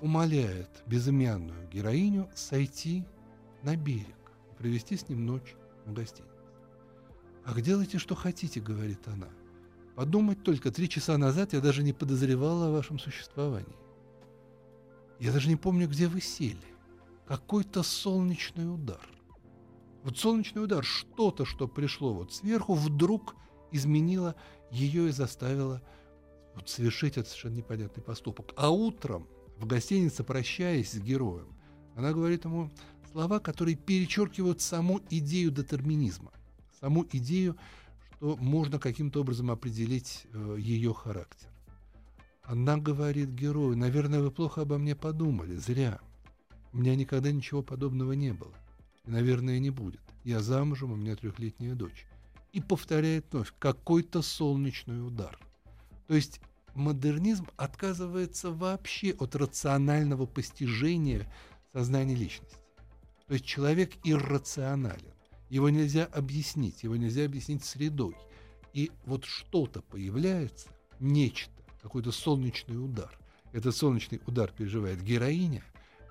умоляет 0.00 0.82
безымянную 0.86 1.68
героиню 1.68 2.28
сойти 2.34 3.04
на 3.62 3.76
берег 3.76 4.32
и 4.50 4.54
провести 4.54 4.96
с 4.96 5.08
ним 5.08 5.26
ночь 5.26 5.54
в 5.84 5.92
гостинице. 5.92 6.30
«Ах, 7.44 7.60
делайте, 7.60 7.98
что 7.98 8.14
хотите»,— 8.14 8.60
говорит 8.60 9.06
она. 9.08 9.28
«Подумать 9.96 10.42
только, 10.42 10.70
три 10.70 10.88
часа 10.88 11.18
назад 11.18 11.52
я 11.52 11.60
даже 11.60 11.82
не 11.82 11.92
подозревала 11.92 12.68
о 12.68 12.72
вашем 12.72 12.98
существовании. 12.98 13.76
Я 15.18 15.32
даже 15.32 15.48
не 15.48 15.56
помню, 15.56 15.88
где 15.88 16.08
вы 16.08 16.20
сели. 16.20 16.56
Какой-то 17.26 17.82
солнечный 17.82 18.72
удар. 18.72 19.06
Вот 20.02 20.16
солнечный 20.16 20.64
удар, 20.64 20.82
что-то, 20.82 21.44
что 21.44 21.68
пришло 21.68 22.14
вот 22.14 22.32
сверху, 22.32 22.74
вдруг 22.74 23.36
изменило 23.72 24.34
ее 24.70 25.08
и 25.08 25.12
заставило 25.12 25.82
вот 26.54 26.68
совершить 26.68 27.16
этот 27.16 27.28
совершенно 27.28 27.56
непонятный 27.56 28.02
поступок. 28.02 28.52
А 28.56 28.70
утром 28.70 29.26
в 29.58 29.66
гостинице, 29.66 30.24
прощаясь 30.24 30.92
с 30.92 30.98
героем, 30.98 31.48
она 31.94 32.12
говорит 32.12 32.44
ему 32.44 32.70
слова, 33.12 33.40
которые 33.40 33.76
перечеркивают 33.76 34.60
саму 34.60 35.00
идею 35.10 35.50
детерминизма, 35.50 36.32
саму 36.80 37.06
идею, 37.12 37.56
что 38.16 38.36
можно 38.36 38.78
каким-то 38.78 39.20
образом 39.20 39.50
определить 39.50 40.26
э, 40.32 40.56
ее 40.58 40.92
характер. 40.92 41.48
Она 42.42 42.76
говорит 42.76 43.30
герою, 43.30 43.76
наверное, 43.76 44.20
вы 44.20 44.30
плохо 44.30 44.62
обо 44.62 44.76
мне 44.76 44.96
подумали, 44.96 45.56
зря. 45.56 46.00
У 46.72 46.78
меня 46.78 46.96
никогда 46.96 47.30
ничего 47.32 47.62
подобного 47.62 48.12
не 48.12 48.32
было. 48.32 48.54
И, 49.04 49.10
наверное, 49.10 49.58
не 49.58 49.70
будет. 49.70 50.00
Я 50.24 50.40
замужем, 50.40 50.92
у 50.92 50.96
меня 50.96 51.16
трехлетняя 51.16 51.74
дочь. 51.74 52.06
И 52.52 52.60
повторяет 52.60 53.26
вновь, 53.30 53.52
какой-то 53.58 54.22
солнечный 54.22 55.06
удар. 55.06 55.38
То 56.08 56.14
есть 56.14 56.40
модернизм 56.74 57.46
отказывается 57.56 58.50
вообще 58.50 59.12
от 59.12 59.36
рационального 59.36 60.26
постижения 60.26 61.30
сознания 61.72 62.14
личности. 62.14 62.56
То 63.28 63.34
есть 63.34 63.46
человек 63.46 63.92
иррационален. 64.04 65.14
Его 65.48 65.68
нельзя 65.70 66.04
объяснить, 66.06 66.82
его 66.82 66.96
нельзя 66.96 67.24
объяснить 67.24 67.64
средой. 67.64 68.16
И 68.72 68.90
вот 69.04 69.24
что-то 69.24 69.82
появляется, 69.82 70.68
нечто, 70.98 71.52
какой-то 71.82 72.12
солнечный 72.12 72.82
удар. 72.82 73.16
Этот 73.52 73.74
солнечный 73.74 74.20
удар 74.26 74.52
переживает 74.52 75.02
героиня, 75.02 75.64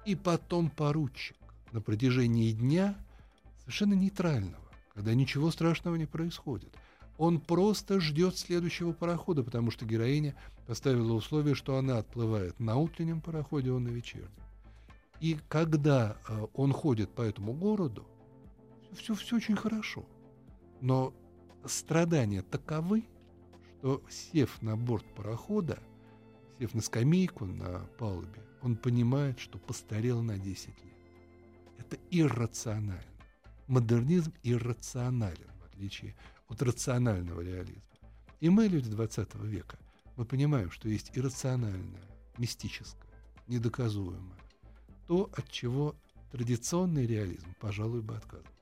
и 0.06 0.16
потом 0.16 0.70
поручик 0.70 1.38
на 1.72 1.82
протяжении 1.82 2.52
дня 2.52 2.98
совершенно 3.60 3.94
нейтрального, 3.94 4.69
когда 5.00 5.14
ничего 5.14 5.50
страшного 5.50 5.96
не 5.96 6.06
происходит. 6.06 6.76
Он 7.18 7.40
просто 7.40 8.02
ждет 8.02 8.38
следующего 8.38 8.92
парохода, 8.92 9.44
потому 9.44 9.72
что 9.72 9.86
героиня 9.86 10.36
поставила 10.68 11.14
условие, 11.14 11.56
что 11.56 11.78
она 11.78 12.00
отплывает 12.00 12.60
на 12.60 12.76
утреннем 12.76 13.22
пароходе, 13.22 13.72
он 13.72 13.86
на 13.86 13.88
вечернем. 13.88 14.30
И 15.22 15.38
когда 15.48 16.18
э, 16.28 16.48
он 16.54 16.74
ходит 16.74 17.12
по 17.12 17.22
этому 17.22 17.54
городу, 17.54 18.06
все, 18.92 19.16
все 19.16 19.38
очень 19.38 19.56
хорошо. 19.56 20.06
Но 20.82 21.14
страдания 21.64 22.42
таковы, 22.42 23.06
что 23.78 24.04
сев 24.10 24.62
на 24.62 24.76
борт 24.76 25.06
парохода, 25.16 25.80
сев 26.60 26.74
на 26.74 26.82
скамейку 26.82 27.46
на 27.46 27.86
палубе, 27.98 28.44
он 28.62 28.76
понимает, 28.76 29.40
что 29.40 29.60
постарел 29.60 30.22
на 30.22 30.38
10 30.38 30.68
лет. 30.68 30.98
Это 31.78 31.98
иррационально. 32.12 33.19
Модернизм 33.70 34.34
иррационален, 34.42 35.52
в 35.62 35.66
отличие 35.72 36.16
от 36.48 36.60
рационального 36.64 37.42
реализма. 37.42 37.84
И 38.40 38.50
мы, 38.50 38.66
люди 38.66 38.90
20 38.90 39.36
века, 39.44 39.78
мы 40.16 40.26
понимаем, 40.26 40.72
что 40.72 40.90
есть 40.90 41.12
иррациональное, 41.14 42.02
мистическое, 42.40 43.14
недоказуемое. 43.46 44.40
То, 45.06 45.30
от 45.38 45.52
чего 45.52 45.96
традиционный 46.32 47.06
реализм, 47.06 47.56
пожалуй, 47.60 48.02
бы 48.02 48.16
отказывался. 48.16 48.59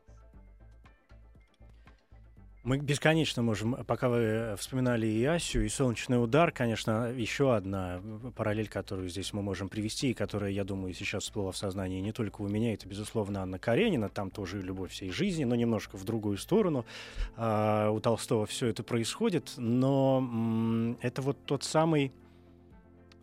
Мы 2.68 2.80
бесконечно 2.80 3.42
можем, 3.42 3.78
пока 3.86 4.10
вы 4.10 4.54
вспоминали 4.58 5.08
и 5.08 5.24
Асю, 5.24 5.62
и 5.62 5.70
«Солнечный 5.70 6.22
удар», 6.22 6.52
конечно, 6.52 7.10
еще 7.14 7.56
одна 7.56 8.02
параллель, 8.36 8.68
которую 8.68 9.08
здесь 9.08 9.32
мы 9.32 9.42
можем 9.42 9.70
привести, 9.70 10.12
и 10.12 10.14
которая, 10.14 10.52
я 10.52 10.66
думаю, 10.66 10.94
сейчас 10.94 11.24
всплыла 11.24 11.54
в 11.54 11.58
сознании 11.58 12.02
не 12.02 12.12
только 12.12 12.42
у 12.42 12.50
меня, 12.50 12.74
это, 12.74 12.86
безусловно, 12.86 13.42
Анна 13.42 13.58
Каренина, 13.58 14.10
там 14.10 14.32
тоже 14.32 14.62
любовь 14.62 14.92
всей 14.92 15.12
жизни, 15.12 15.46
но 15.46 15.56
немножко 15.56 15.96
в 15.96 16.04
другую 16.04 16.38
сторону. 16.38 16.86
А, 17.38 17.90
у 17.90 18.02
Толстого 18.02 18.46
все 18.46 18.68
это 18.68 18.84
происходит, 18.84 19.54
но 19.56 20.98
это 21.00 21.22
вот 21.22 21.38
тот 21.46 21.64
самый 21.64 22.12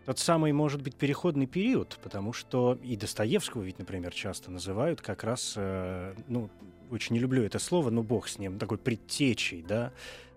тот 0.06 0.18
самый, 0.18 0.52
может 0.52 0.82
быть, 0.82 0.96
переходный 0.96 1.46
период, 1.46 1.98
потому 2.02 2.32
что 2.32 2.78
и 2.82 2.96
Достоевского 2.96 3.62
ведь, 3.62 3.78
например, 3.78 4.12
часто 4.12 4.50
называют 4.50 5.00
как 5.00 5.24
раз, 5.24 5.54
э, 5.56 6.14
ну, 6.28 6.50
очень 6.90 7.14
не 7.14 7.20
люблю 7.20 7.42
это 7.42 7.58
слово, 7.58 7.90
но 7.90 8.02
бог 8.02 8.28
с 8.28 8.38
ним, 8.38 8.58
такой 8.58 8.78
предтечей, 8.78 9.64
да, 9.66 9.92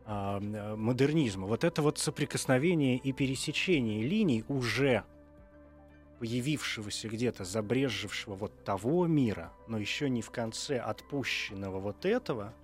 а, 0.06 0.40
э, 0.40 0.76
модернизма. 0.76 1.48
Вот 1.48 1.64
это 1.64 1.82
вот 1.82 1.98
соприкосновение 1.98 2.98
и 2.98 3.12
пересечение 3.12 4.04
линий 4.04 4.46
уже 4.48 5.04
появившегося 6.20 7.10
где-то, 7.10 7.44
забрежевшего 7.44 8.36
вот 8.36 8.64
того 8.64 9.06
мира, 9.06 9.52
но 9.68 9.78
еще 9.78 10.10
не 10.10 10.22
в 10.22 10.32
конце 10.32 10.80
отпущенного 10.80 11.80
вот 11.80 12.06
этого– 12.06 12.54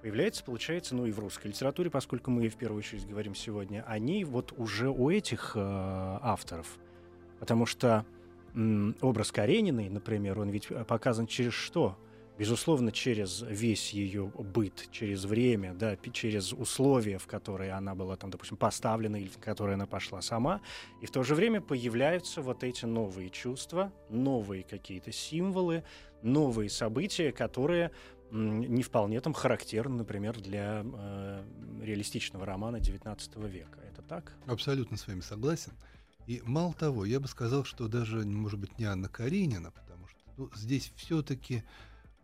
появляется, 0.00 0.44
получается, 0.44 0.94
ну 0.94 1.06
и 1.06 1.12
в 1.12 1.18
русской 1.18 1.48
литературе, 1.48 1.90
поскольку 1.90 2.30
мы 2.30 2.48
в 2.48 2.56
первую 2.56 2.78
очередь 2.78 3.06
говорим 3.06 3.34
сегодня 3.34 3.84
о 3.86 3.98
ней, 3.98 4.24
вот 4.24 4.52
уже 4.56 4.88
у 4.88 5.10
этих 5.10 5.52
э, 5.54 5.60
авторов. 5.60 6.78
Потому 7.38 7.66
что 7.66 8.04
м, 8.54 8.96
образ 9.00 9.32
Карениной, 9.32 9.88
например, 9.88 10.38
он 10.38 10.50
ведь 10.50 10.68
показан 10.86 11.26
через 11.26 11.52
что? 11.52 11.96
Безусловно, 12.38 12.90
через 12.90 13.44
весь 13.46 13.90
ее 13.90 14.32
быт, 14.34 14.88
через 14.90 15.26
время, 15.26 15.74
да, 15.74 15.94
через 16.10 16.54
условия, 16.54 17.18
в 17.18 17.26
которые 17.26 17.72
она 17.72 17.94
была, 17.94 18.16
там, 18.16 18.30
допустим, 18.30 18.56
поставлена 18.56 19.16
или 19.16 19.28
в 19.28 19.36
которые 19.36 19.74
она 19.74 19.84
пошла 19.84 20.22
сама. 20.22 20.62
И 21.02 21.06
в 21.06 21.10
то 21.10 21.22
же 21.22 21.34
время 21.34 21.60
появляются 21.60 22.40
вот 22.40 22.64
эти 22.64 22.86
новые 22.86 23.28
чувства, 23.28 23.92
новые 24.08 24.62
какие-то 24.62 25.12
символы, 25.12 25.84
новые 26.22 26.70
события, 26.70 27.30
которые 27.30 27.90
не 28.30 28.82
вполне 28.82 29.20
там 29.20 29.32
характерно, 29.32 29.98
например, 29.98 30.40
для 30.40 30.84
э, 30.84 31.44
реалистичного 31.82 32.46
романа 32.46 32.76
XIX 32.76 33.48
века. 33.48 33.80
Это 33.80 34.02
так? 34.02 34.32
Абсолютно 34.46 34.96
с 34.96 35.06
вами 35.06 35.20
согласен. 35.20 35.72
И 36.26 36.42
мало 36.44 36.74
того, 36.74 37.04
я 37.04 37.18
бы 37.18 37.28
сказал, 37.28 37.64
что 37.64 37.88
даже, 37.88 38.24
может 38.24 38.60
быть, 38.60 38.78
не 38.78 38.84
Анна 38.84 39.08
Каренина, 39.08 39.70
потому 39.70 40.06
что 40.06 40.18
ну, 40.36 40.50
здесь 40.54 40.92
все-таки 40.96 41.64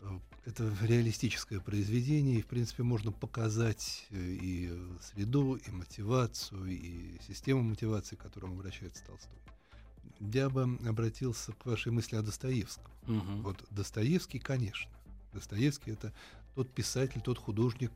э, 0.01 0.07
это 0.45 0.73
реалистическое 0.83 1.61
произведение, 1.61 2.39
и, 2.39 2.43
в 2.43 2.47
принципе, 2.47 2.85
можно 2.85 3.11
показать 3.11 4.07
э, 4.11 4.17
и 4.17 4.73
среду, 5.01 5.57
и 5.57 5.71
мотивацию, 5.71 6.67
и 6.67 7.19
систему 7.27 7.63
мотивации, 7.63 8.17
к 8.17 8.21
которому 8.21 8.55
обращается 8.55 9.05
Толстой. 9.05 9.39
Я 10.21 10.49
бы 10.49 10.79
обратился 10.89 11.53
к 11.53 11.67
вашей 11.67 11.91
мысли 11.91 12.17
о 12.17 12.23
Достоевском. 12.23 12.93
Угу. 13.09 13.43
Вот 13.43 13.65
Достоевский, 13.71 14.39
конечно, 14.39 14.91
Достоевский 15.37 15.93
это 15.93 16.13
тот 16.55 16.73
писатель, 16.73 17.21
тот 17.21 17.39
художник, 17.39 17.93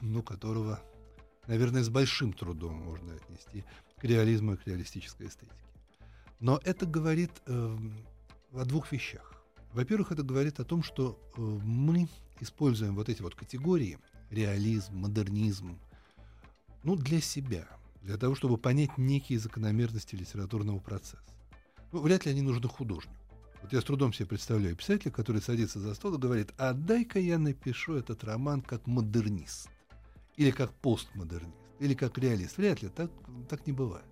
ну, 0.00 0.22
которого, 0.22 0.80
наверное, 1.46 1.82
с 1.82 1.88
большим 1.88 2.32
трудом 2.32 2.74
можно 2.74 3.14
отнести 3.14 3.64
к 3.98 4.04
реализму 4.04 4.54
и 4.54 4.56
к 4.56 4.66
реалистической 4.66 5.28
эстетике. 5.28 5.54
Но 6.40 6.60
это 6.64 6.86
говорит 6.86 7.30
э, 7.46 7.78
о 8.52 8.64
двух 8.64 8.90
вещах. 8.90 9.42
Во-первых, 9.72 10.10
это 10.10 10.24
говорит 10.24 10.58
о 10.58 10.64
том, 10.64 10.82
что 10.82 11.16
э, 11.36 11.40
мы 11.40 12.08
используем 12.40 12.96
вот 12.96 13.08
эти 13.08 13.22
вот 13.22 13.36
категории 13.36 13.98
реализм, 14.30 14.96
модернизм, 14.96 15.78
ну, 16.82 16.96
для 16.96 17.20
себя, 17.20 17.68
для 18.02 18.16
того, 18.16 18.34
чтобы 18.34 18.56
понять 18.56 18.98
некие 18.98 19.38
закономерности 19.38 20.16
литературного 20.16 20.80
процесса. 20.80 21.22
Ну, 21.92 22.00
вряд 22.00 22.24
ли 22.24 22.32
они 22.32 22.42
нужны 22.42 22.68
художнику. 22.68 23.19
Вот 23.62 23.72
я 23.72 23.80
с 23.80 23.84
трудом 23.84 24.12
себе 24.12 24.26
представляю 24.26 24.74
писателя, 24.74 25.10
который 25.10 25.42
садится 25.42 25.80
за 25.80 25.94
стол 25.94 26.14
и 26.14 26.18
говорит, 26.18 26.52
а 26.56 26.72
дай-ка 26.72 27.18
я 27.18 27.38
напишу 27.38 27.94
этот 27.94 28.24
роман 28.24 28.62
как 28.62 28.86
модернист, 28.86 29.68
или 30.36 30.50
как 30.50 30.72
постмодернист, 30.74 31.56
или 31.78 31.94
как 31.94 32.16
реалист. 32.18 32.56
Вряд 32.56 32.82
ли, 32.82 32.88
так, 32.88 33.10
так 33.48 33.66
не 33.66 33.72
бывает. 33.72 34.04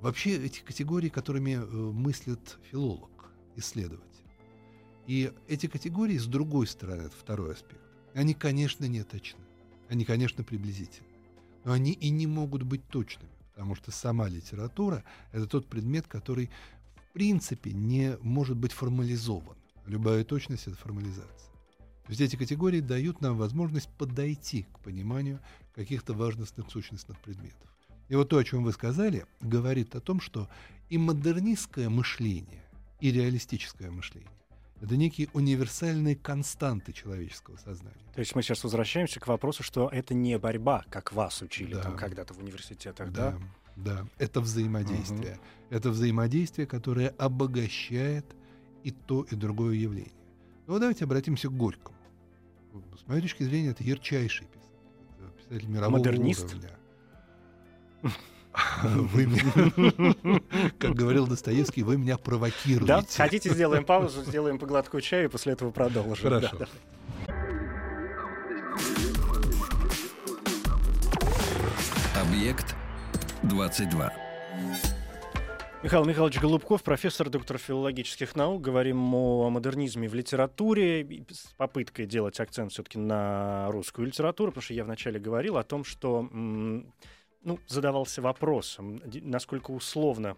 Вообще 0.00 0.36
эти 0.36 0.60
категории, 0.60 1.08
которыми 1.08 1.52
э, 1.52 1.64
мыслит 1.64 2.58
филолог, 2.70 3.10
исследователь. 3.56 4.04
И 5.06 5.32
эти 5.48 5.66
категории, 5.66 6.18
с 6.18 6.26
другой 6.26 6.66
стороны, 6.66 7.02
это 7.02 7.16
второй 7.16 7.52
аспект, 7.52 7.80
они, 8.14 8.34
конечно, 8.34 8.84
не 8.84 9.02
точны, 9.02 9.40
они, 9.88 10.04
конечно, 10.04 10.44
приблизительны, 10.44 11.08
но 11.64 11.72
они 11.72 11.92
и 11.92 12.10
не 12.10 12.26
могут 12.26 12.62
быть 12.62 12.86
точными, 12.88 13.30
потому 13.54 13.74
что 13.74 13.90
сама 13.90 14.28
литература— 14.28 15.04
это 15.32 15.46
тот 15.46 15.66
предмет, 15.66 16.06
который 16.06 16.50
принципе 17.14 17.72
не 17.72 18.18
может 18.20 18.56
быть 18.56 18.72
формализован. 18.72 19.56
Любая 19.86 20.24
точность— 20.24 20.66
это 20.66 20.76
формализация. 20.76 21.52
То 22.04 22.10
есть 22.10 22.20
эти 22.20 22.36
категории 22.36 22.80
дают 22.80 23.22
нам 23.22 23.38
возможность 23.38 23.88
подойти 23.88 24.66
к 24.74 24.80
пониманию 24.80 25.40
каких-то 25.74 26.12
важностных 26.12 26.70
сущностных 26.70 27.18
предметов. 27.20 27.70
И 28.08 28.16
вот 28.16 28.28
то, 28.28 28.36
о 28.36 28.44
чем 28.44 28.64
вы 28.64 28.72
сказали, 28.72 29.24
говорит 29.40 29.94
о 29.94 30.00
том, 30.00 30.20
что 30.20 30.48
и 30.90 30.98
модернистское 30.98 31.88
мышление, 31.88 32.62
и 33.00 33.10
реалистическое 33.10 33.90
мышление 33.90 34.30
это 34.84 34.96
некие 34.96 35.28
универсальные 35.32 36.14
константы 36.16 36.92
человеческого 36.92 37.56
сознания. 37.56 37.96
То 38.14 38.20
есть 38.20 38.34
мы 38.34 38.42
сейчас 38.42 38.62
возвращаемся 38.64 39.18
к 39.18 39.26
вопросу, 39.26 39.62
что 39.62 39.88
это 39.88 40.14
не 40.14 40.38
борьба, 40.38 40.84
как 40.90 41.12
вас 41.12 41.40
учили 41.42 41.74
да. 41.74 41.82
там 41.82 41.96
когда-то 41.96 42.34
в 42.34 42.38
университетах, 42.38 43.10
да? 43.10 43.32
Да, 43.32 43.38
да. 43.76 44.06
это 44.18 44.40
взаимодействие. 44.40 45.34
Угу. 45.34 45.76
Это 45.76 45.90
взаимодействие, 45.90 46.66
которое 46.66 47.08
обогащает 47.18 48.26
и 48.82 48.90
то, 48.90 49.26
и 49.30 49.34
другое 49.34 49.74
явление. 49.74 50.12
Ну, 50.66 50.78
давайте 50.78 51.04
обратимся 51.04 51.48
к 51.48 51.56
Горькому. 51.56 51.96
С 52.98 53.06
моей 53.06 53.22
точки 53.22 53.42
зрения, 53.42 53.70
это 53.70 53.84
ярчайший 53.84 54.46
писатель. 54.46 54.70
Это 55.18 55.30
писатель 55.30 55.68
мирового 55.68 55.98
Модернист? 55.98 56.54
уровня. 56.54 56.70
Вы 58.84 59.26
меня, 59.26 60.70
как 60.78 60.94
говорил 60.94 61.26
Достоевский, 61.26 61.82
вы 61.82 61.96
меня 61.96 62.16
провокируете. 62.16 62.86
Да? 62.86 63.04
Хотите, 63.16 63.50
сделаем 63.50 63.84
паузу, 63.84 64.22
сделаем 64.22 64.58
по 64.58 64.66
глотку 64.66 65.00
чая 65.00 65.24
и 65.24 65.28
после 65.28 65.54
этого 65.54 65.70
продолжим. 65.70 66.22
Хорошо. 66.22 66.58
Да, 66.58 66.68
Объект 72.20 72.73
22. 73.48 74.12
Михаил 75.82 76.04
Михайлович 76.06 76.40
Голубков, 76.40 76.82
профессор, 76.82 77.28
доктор 77.28 77.58
филологических 77.58 78.34
наук. 78.36 78.62
Говорим 78.62 79.14
о 79.14 79.50
модернизме 79.50 80.08
в 80.08 80.14
литературе 80.14 81.26
с 81.30 81.52
попыткой 81.58 82.06
делать 82.06 82.40
акцент 82.40 82.72
все-таки 82.72 82.98
на 82.98 83.70
русскую 83.70 84.06
литературу, 84.06 84.50
потому 84.50 84.62
что 84.62 84.72
я 84.72 84.84
вначале 84.84 85.20
говорил 85.20 85.58
о 85.58 85.62
том, 85.62 85.84
что 85.84 86.26
ну, 86.32 87.58
задавался 87.66 88.22
вопросом, 88.22 89.02
насколько 89.04 89.72
условно 89.72 90.36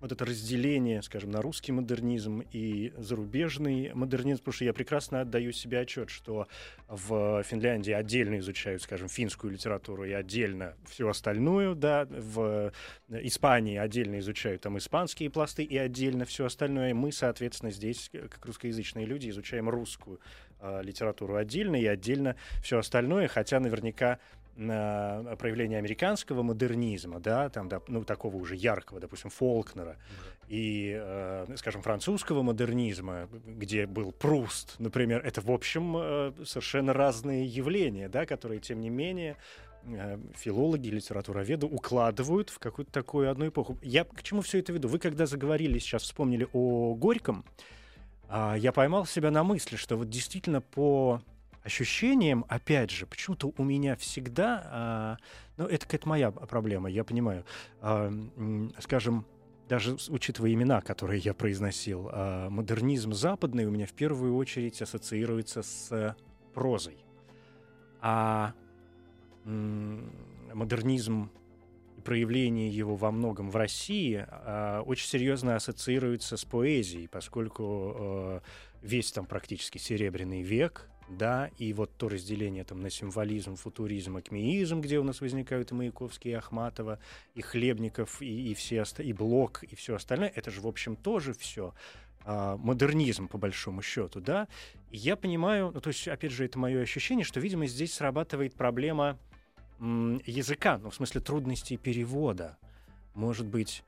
вот 0.00 0.12
это 0.12 0.24
разделение, 0.24 1.02
скажем, 1.02 1.30
на 1.30 1.42
русский 1.42 1.72
модернизм 1.72 2.42
и 2.52 2.92
зарубежный 2.96 3.92
модернизм, 3.94 4.38
потому 4.38 4.52
что 4.52 4.64
я 4.64 4.72
прекрасно 4.72 5.22
отдаю 5.22 5.52
себе 5.52 5.80
отчет, 5.80 6.10
что 6.10 6.46
в 6.88 7.42
Финляндии 7.42 7.92
отдельно 7.92 8.38
изучают, 8.38 8.82
скажем, 8.82 9.08
финскую 9.08 9.52
литературу 9.52 10.04
и 10.04 10.12
отдельно 10.12 10.76
всю 10.88 11.08
остальную, 11.08 11.74
да, 11.74 12.06
в 12.08 12.72
Испании 13.08 13.76
отдельно 13.76 14.18
изучают 14.20 14.62
там 14.62 14.78
испанские 14.78 15.30
пласты 15.30 15.64
и 15.64 15.76
отдельно 15.76 16.24
все 16.24 16.44
остальное. 16.44 16.94
Мы, 16.94 17.10
соответственно, 17.10 17.72
здесь, 17.72 18.10
как 18.12 18.44
русскоязычные 18.46 19.06
люди, 19.06 19.28
изучаем 19.30 19.68
русскую 19.68 20.20
э, 20.60 20.82
литературу 20.82 21.36
отдельно 21.36 21.76
и 21.76 21.86
отдельно 21.86 22.36
все 22.62 22.78
остальное, 22.78 23.28
хотя 23.28 23.58
наверняка 23.58 24.18
на 24.58 25.36
проявление 25.38 25.78
американского 25.78 26.42
модернизма, 26.42 27.20
да, 27.20 27.48
там, 27.48 27.68
да, 27.68 27.80
ну, 27.86 28.04
такого 28.04 28.36
уже 28.36 28.56
яркого, 28.56 28.98
допустим, 28.98 29.30
Фолкнера, 29.30 29.92
mm-hmm. 29.92 30.44
и, 30.48 30.98
э, 31.00 31.56
скажем, 31.56 31.82
французского 31.82 32.42
модернизма, 32.42 33.28
где 33.46 33.86
был 33.86 34.10
Пруст, 34.10 34.74
например, 34.80 35.24
это, 35.24 35.40
в 35.40 35.50
общем, 35.50 35.96
э, 35.96 36.32
совершенно 36.44 36.92
разные 36.92 37.46
явления, 37.46 38.08
да, 38.08 38.26
которые, 38.26 38.60
тем 38.60 38.80
не 38.80 38.90
менее, 38.90 39.36
э, 39.84 40.18
филологи, 40.34 40.88
литературоведы 40.88 41.66
укладывают 41.66 42.50
в 42.50 42.58
какую-то 42.58 42.90
такую 42.90 43.30
одну 43.30 43.46
эпоху. 43.46 43.78
Я 43.80 44.02
к 44.04 44.24
чему 44.24 44.40
все 44.40 44.58
это 44.58 44.72
веду? 44.72 44.88
Вы 44.88 44.98
когда 44.98 45.26
заговорили, 45.26 45.78
сейчас 45.78 46.02
вспомнили 46.02 46.48
о 46.52 46.96
Горьком, 46.96 47.44
э, 48.28 48.56
я 48.58 48.72
поймал 48.72 49.06
себя 49.06 49.30
на 49.30 49.44
мысли, 49.44 49.76
что 49.76 49.96
вот 49.96 50.08
действительно 50.08 50.60
по 50.60 51.22
ощущением, 51.68 52.44
опять 52.48 52.90
же, 52.90 53.06
почему-то 53.06 53.52
у 53.56 53.62
меня 53.62 53.94
всегда, 53.96 54.62
а, 54.64 55.16
ну, 55.58 55.66
это 55.66 55.84
какая-то 55.84 56.08
моя 56.08 56.30
проблема, 56.30 56.90
я 56.90 57.04
понимаю, 57.04 57.44
а, 57.80 58.10
скажем, 58.80 59.26
даже 59.68 59.96
учитывая 60.08 60.54
имена, 60.54 60.80
которые 60.80 61.20
я 61.20 61.34
произносил, 61.34 62.08
а, 62.10 62.48
модернизм 62.48 63.12
западный 63.12 63.66
у 63.66 63.70
меня 63.70 63.86
в 63.86 63.92
первую 63.92 64.34
очередь 64.34 64.80
ассоциируется 64.80 65.62
с 65.62 66.16
прозой. 66.54 67.04
А 68.00 68.54
модернизм 69.44 71.30
и 71.96 72.00
проявление 72.00 72.70
его 72.70 72.96
во 72.96 73.10
многом 73.10 73.50
в 73.50 73.56
России 73.56 74.26
очень 74.86 75.08
серьезно 75.08 75.56
ассоциируется 75.56 76.36
с 76.36 76.44
поэзией, 76.44 77.08
поскольку 77.08 77.64
а, 77.64 78.42
весь 78.82 79.12
там 79.12 79.26
практически 79.26 79.78
серебряный 79.78 80.42
век, 80.42 80.88
да, 81.10 81.50
и 81.58 81.72
вот 81.72 81.90
то 81.96 82.08
разделение 82.08 82.64
там 82.64 82.80
на 82.80 82.90
символизм, 82.90 83.56
футуризм, 83.56 84.16
акмеизм, 84.16 84.80
где 84.80 84.98
у 84.98 85.04
нас 85.04 85.20
возникают 85.20 85.72
и 85.72 85.74
Маяковский, 85.74 86.32
и 86.32 86.34
Ахматова, 86.34 86.98
и 87.34 87.42
Хлебников, 87.42 88.20
и, 88.20 88.50
и, 88.50 88.54
все, 88.54 88.84
и 88.98 89.12
Блок, 89.12 89.62
и 89.64 89.74
все 89.74 89.94
остальное, 89.94 90.32
это 90.34 90.50
же, 90.50 90.60
в 90.60 90.66
общем, 90.66 90.96
тоже 90.96 91.32
все 91.32 91.74
а, 92.24 92.56
модернизм, 92.56 93.28
по 93.28 93.38
большому 93.38 93.82
счету, 93.82 94.20
да, 94.20 94.48
и 94.90 94.98
я 94.98 95.16
понимаю, 95.16 95.70
ну, 95.72 95.80
то 95.80 95.88
есть, 95.88 96.06
опять 96.08 96.32
же, 96.32 96.44
это 96.44 96.58
мое 96.58 96.82
ощущение, 96.82 97.24
что, 97.24 97.40
видимо, 97.40 97.66
здесь 97.66 97.94
срабатывает 97.94 98.54
проблема 98.54 99.18
языка, 99.80 100.78
ну, 100.78 100.90
в 100.90 100.94
смысле 100.94 101.20
трудностей 101.20 101.76
перевода. 101.76 102.58
Может 103.14 103.46
быть, 103.46 103.84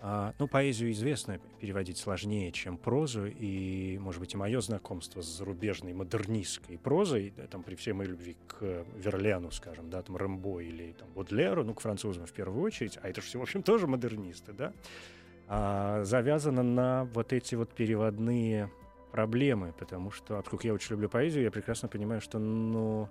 а, 0.00 0.32
ну, 0.38 0.46
поэзию 0.46 0.92
известно 0.92 1.40
переводить 1.60 1.98
сложнее, 1.98 2.52
чем 2.52 2.78
прозу, 2.78 3.26
и, 3.26 3.98
может 3.98 4.20
быть, 4.20 4.32
и 4.32 4.36
мое 4.36 4.60
знакомство 4.60 5.22
с 5.22 5.26
зарубежной 5.26 5.92
модернистской 5.92 6.78
прозой, 6.78 7.32
там, 7.50 7.64
при 7.64 7.74
всей 7.74 7.92
моей 7.92 8.10
любви 8.10 8.36
к 8.46 8.84
Верляну, 8.96 9.50
скажем, 9.50 9.90
да, 9.90 10.02
там, 10.02 10.16
Рэмбо 10.16 10.60
или 10.60 10.92
там, 10.92 11.08
Бодлеру, 11.10 11.64
ну, 11.64 11.74
к 11.74 11.80
французам 11.80 12.26
в 12.26 12.32
первую 12.32 12.62
очередь, 12.62 12.96
а 13.02 13.08
это 13.08 13.20
же 13.20 13.26
все, 13.26 13.40
в 13.40 13.42
общем, 13.42 13.64
тоже 13.64 13.88
модернисты, 13.88 14.52
да, 14.52 14.72
а, 15.48 16.04
завязано 16.04 16.62
на 16.62 17.04
вот 17.12 17.32
эти 17.32 17.56
вот 17.56 17.70
переводные 17.70 18.70
проблемы, 19.10 19.74
потому 19.76 20.12
что, 20.12 20.36
поскольку 20.36 20.64
я 20.64 20.74
очень 20.74 20.92
люблю 20.92 21.08
поэзию, 21.08 21.42
я 21.42 21.50
прекрасно 21.50 21.88
понимаю, 21.88 22.20
что, 22.20 22.38
ну, 22.38 23.08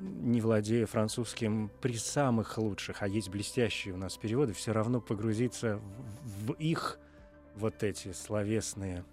не 0.00 0.40
владея 0.40 0.86
французским 0.86 1.70
при 1.80 1.96
самых 1.96 2.58
лучших, 2.58 3.02
а 3.02 3.08
есть 3.08 3.28
блестящие 3.28 3.94
у 3.94 3.96
нас 3.96 4.16
переводы, 4.16 4.52
все 4.52 4.72
равно 4.72 5.00
погрузиться 5.00 5.80
в, 6.22 6.52
их 6.52 6.98
вот 7.56 7.82
эти 7.82 8.12
словесные 8.12 9.04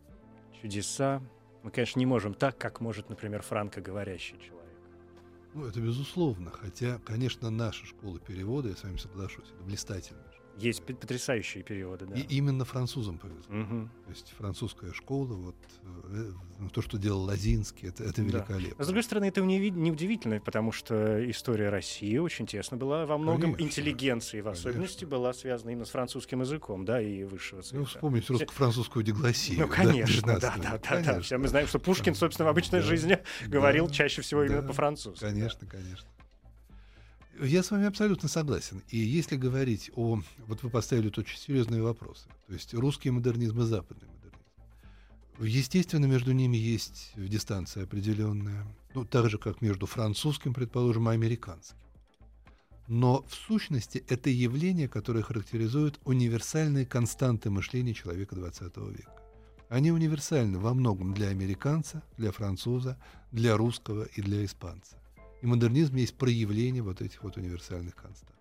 чудеса. 0.62 1.22
Мы, 1.64 1.72
конечно, 1.72 2.00
не 2.00 2.06
можем 2.06 2.34
так, 2.34 2.58
как 2.58 2.82
может, 2.82 3.10
например, 3.10 3.42
франкоговорящий 3.42 4.38
человек. 4.40 4.62
Ну, 5.54 5.66
это 5.66 5.80
безусловно. 5.80 6.50
Хотя, 6.50 7.00
конечно, 7.06 7.50
наша 7.50 7.86
школа 7.86 8.20
перевода, 8.20 8.70
я 8.70 8.76
с 8.76 8.84
вами 8.84 8.98
соглашусь, 8.98 9.50
это 9.54 9.64
блистательная 9.64 10.31
есть 10.58 10.84
потрясающие 10.84 11.64
переводы, 11.64 12.06
да. 12.06 12.16
И 12.16 12.22
именно 12.36 12.66
французам 12.66 13.18
повезло. 13.18 13.56
Угу. 13.56 13.90
То 14.06 14.10
есть 14.10 14.34
французская 14.38 14.94
школа, 14.94 15.34
вот 15.34 15.56
э, 16.10 16.32
то, 16.72 16.82
что 16.82 16.98
делал 16.98 17.24
Лазинский, 17.24 17.90
это, 17.90 18.04
это 18.04 18.22
великолепно. 18.22 18.76
Да. 18.78 18.84
с 18.84 18.88
другой 18.88 19.04
стороны, 19.04 19.26
это 19.26 19.42
не, 19.42 19.70
не 19.70 19.92
удивительно, 19.92 20.40
потому 20.40 20.72
что 20.72 21.30
история 21.30 21.70
России 21.70 22.18
очень 22.18 22.46
тесно 22.46 22.78
была 22.78 23.06
во 23.06 23.18
многом 23.18 23.54
Конечно. 23.54 23.64
интеллигенции, 23.64 24.42
в 24.42 24.48
особенности 24.48 25.00
Конечно. 25.00 25.18
была 25.18 25.34
связана 25.34 25.72
именно 25.72 25.86
с 25.86 25.92
французским 25.92 26.42
языком, 26.42 26.86
да, 26.86 27.02
и 27.02 27.24
высшего 27.24 27.62
цвета. 27.62 27.80
Ну, 27.80 27.86
вспомнить 27.86 28.30
русско-французскую 28.30 29.04
дегласию. 29.04 29.60
Ну, 29.60 29.68
конечно, 29.68 30.40
да, 30.40 30.56
да, 30.58 30.80
да, 30.90 31.02
да, 31.02 31.22
Все 31.22 31.38
мы 31.38 31.48
знаем, 31.48 31.68
что 31.68 31.80
Пушкин, 31.80 32.16
собственно, 32.16 32.48
в 32.48 32.50
обычной 32.50 32.82
да, 32.82 32.86
жизни 32.86 33.20
да, 33.42 33.48
говорил 33.48 33.90
чаще 33.90 34.22
всего 34.22 34.44
именно 34.44 34.64
по-французски. 34.64 35.24
Конечно, 35.24 35.68
конечно. 35.68 36.08
Я 37.44 37.64
с 37.64 37.72
вами 37.72 37.88
абсолютно 37.88 38.30
согласен. 38.30 38.84
И 38.90 38.98
если 38.98 39.36
говорить 39.36 39.90
о... 39.96 40.22
Вот 40.46 40.62
вы 40.62 40.70
поставили 40.70 41.10
тут 41.10 41.26
очень 41.26 41.40
серьезные 41.40 41.82
вопросы. 41.82 42.30
То 42.46 42.54
есть 42.54 42.72
русский 42.76 43.10
модернизм 43.10 43.62
и 43.62 43.64
западный 43.64 44.08
модернизм. 44.10 44.38
Естественно, 45.40 46.06
между 46.06 46.34
ними 46.34 46.56
есть 46.58 47.14
дистанция 47.16 47.86
определенная. 47.86 48.68
Ну, 48.94 49.06
так 49.06 49.28
же, 49.32 49.40
как 49.40 49.60
между 49.60 49.88
французским, 49.88 50.54
предположим, 50.54 51.10
и 51.10 51.14
американским. 51.14 51.78
Но 52.88 53.26
в 53.28 53.34
сущности 53.34 54.04
это 54.08 54.30
явление, 54.30 54.88
которое 54.88 55.24
характеризует 55.24 56.00
универсальные 56.04 56.86
константы 56.86 57.50
мышления 57.50 57.96
человека 57.96 58.36
XX 58.36 58.92
века. 58.92 59.16
Они 59.68 59.92
универсальны 59.92 60.60
во 60.60 60.76
многом 60.76 61.16
для 61.16 61.30
американца, 61.30 62.04
для 62.18 62.32
француза, 62.32 63.00
для 63.32 63.58
русского 63.58 64.04
и 64.04 64.22
для 64.22 64.46
испанца. 64.46 65.01
И 65.42 65.48
модернизм 65.48 65.96
есть 65.96 66.16
проявление 66.16 66.84
вот 66.84 67.02
этих 67.02 67.24
вот 67.24 67.38
универсальных 67.38 67.96
констант. 67.96 68.32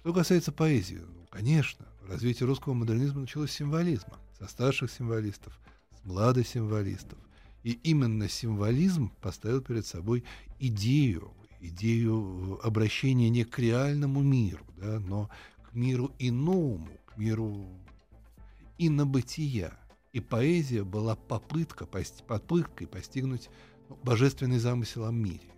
Что 0.00 0.12
касается 0.12 0.52
поэзии, 0.52 0.96
ну, 0.96 1.26
конечно, 1.30 1.86
развитие 2.08 2.46
русского 2.46 2.72
модернизма 2.72 3.20
началось 3.22 3.50
с 3.50 3.54
символизма, 3.54 4.18
со 4.38 4.48
старших 4.48 4.90
символистов, 4.90 5.58
с 6.00 6.04
младых 6.04 6.48
символистов. 6.48 7.18
И 7.62 7.72
именно 7.82 8.28
символизм 8.28 9.10
поставил 9.20 9.60
перед 9.60 9.86
собой 9.86 10.24
идею, 10.58 11.32
идею 11.60 12.58
обращения 12.62 13.28
не 13.28 13.44
к 13.44 13.58
реальному 13.58 14.22
миру, 14.22 14.64
да, 14.76 15.00
но 15.00 15.30
к 15.62 15.74
миру 15.74 16.10
иному, 16.18 16.88
к 17.06 17.16
миру 17.16 17.68
инобытия. 18.78 19.72
И 20.12 20.20
поэзия 20.20 20.84
была 20.84 21.16
попытка, 21.16 21.86
попыткой 21.86 22.86
постигнуть 22.86 23.50
ну, 23.88 23.98
божественный 24.02 24.58
замысел 24.58 25.06
о 25.06 25.10
мире 25.10 25.53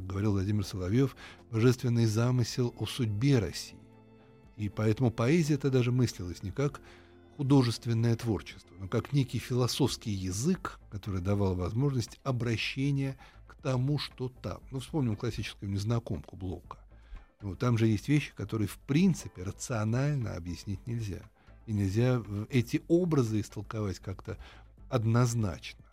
как 0.00 0.08
говорил 0.08 0.32
Владимир 0.32 0.64
Соловьев, 0.64 1.14
божественный 1.50 2.06
замысел 2.06 2.74
о 2.78 2.86
судьбе 2.86 3.38
России. 3.38 3.78
И 4.56 4.70
поэтому 4.70 5.10
поэзия 5.10 5.54
это 5.54 5.70
даже 5.70 5.92
мыслилась 5.92 6.42
не 6.42 6.50
как 6.50 6.80
художественное 7.36 8.16
творчество, 8.16 8.74
но 8.78 8.88
как 8.88 9.12
некий 9.12 9.38
философский 9.38 10.10
язык, 10.10 10.78
который 10.90 11.20
давал 11.20 11.54
возможность 11.54 12.18
обращения 12.22 13.18
к 13.46 13.54
тому, 13.56 13.98
что 13.98 14.28
там. 14.28 14.60
Ну, 14.70 14.80
вспомним 14.80 15.16
классическую 15.16 15.70
незнакомку 15.70 16.36
Блока. 16.36 16.78
Ну, 17.42 17.54
там 17.54 17.76
же 17.76 17.86
есть 17.86 18.08
вещи, 18.08 18.32
которые 18.34 18.68
в 18.68 18.78
принципе 18.78 19.42
рационально 19.42 20.34
объяснить 20.34 20.86
нельзя. 20.86 21.22
И 21.66 21.72
нельзя 21.72 22.22
эти 22.48 22.82
образы 22.88 23.40
истолковать 23.40 23.98
как-то 23.98 24.38
однозначно. 24.88 25.84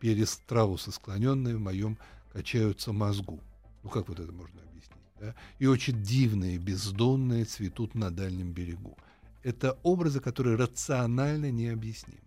Перес 0.00 0.40
склоненные 0.78 1.56
в 1.56 1.60
моем 1.60 1.98
качаются 2.32 2.92
мозгу. 2.92 3.40
Ну 3.82 3.90
как 3.90 4.08
вот 4.08 4.20
это 4.20 4.32
можно 4.32 4.60
объяснить? 4.62 5.00
да, 5.20 5.34
и 5.58 5.66
очень 5.66 6.02
дивные, 6.02 6.58
бездонные 6.58 7.44
цветут 7.44 7.94
на 7.94 8.10
дальнем 8.10 8.52
берегу. 8.52 8.96
Это 9.42 9.78
образы, 9.82 10.20
которые 10.20 10.56
рационально 10.56 11.50
необъяснимы. 11.50 12.20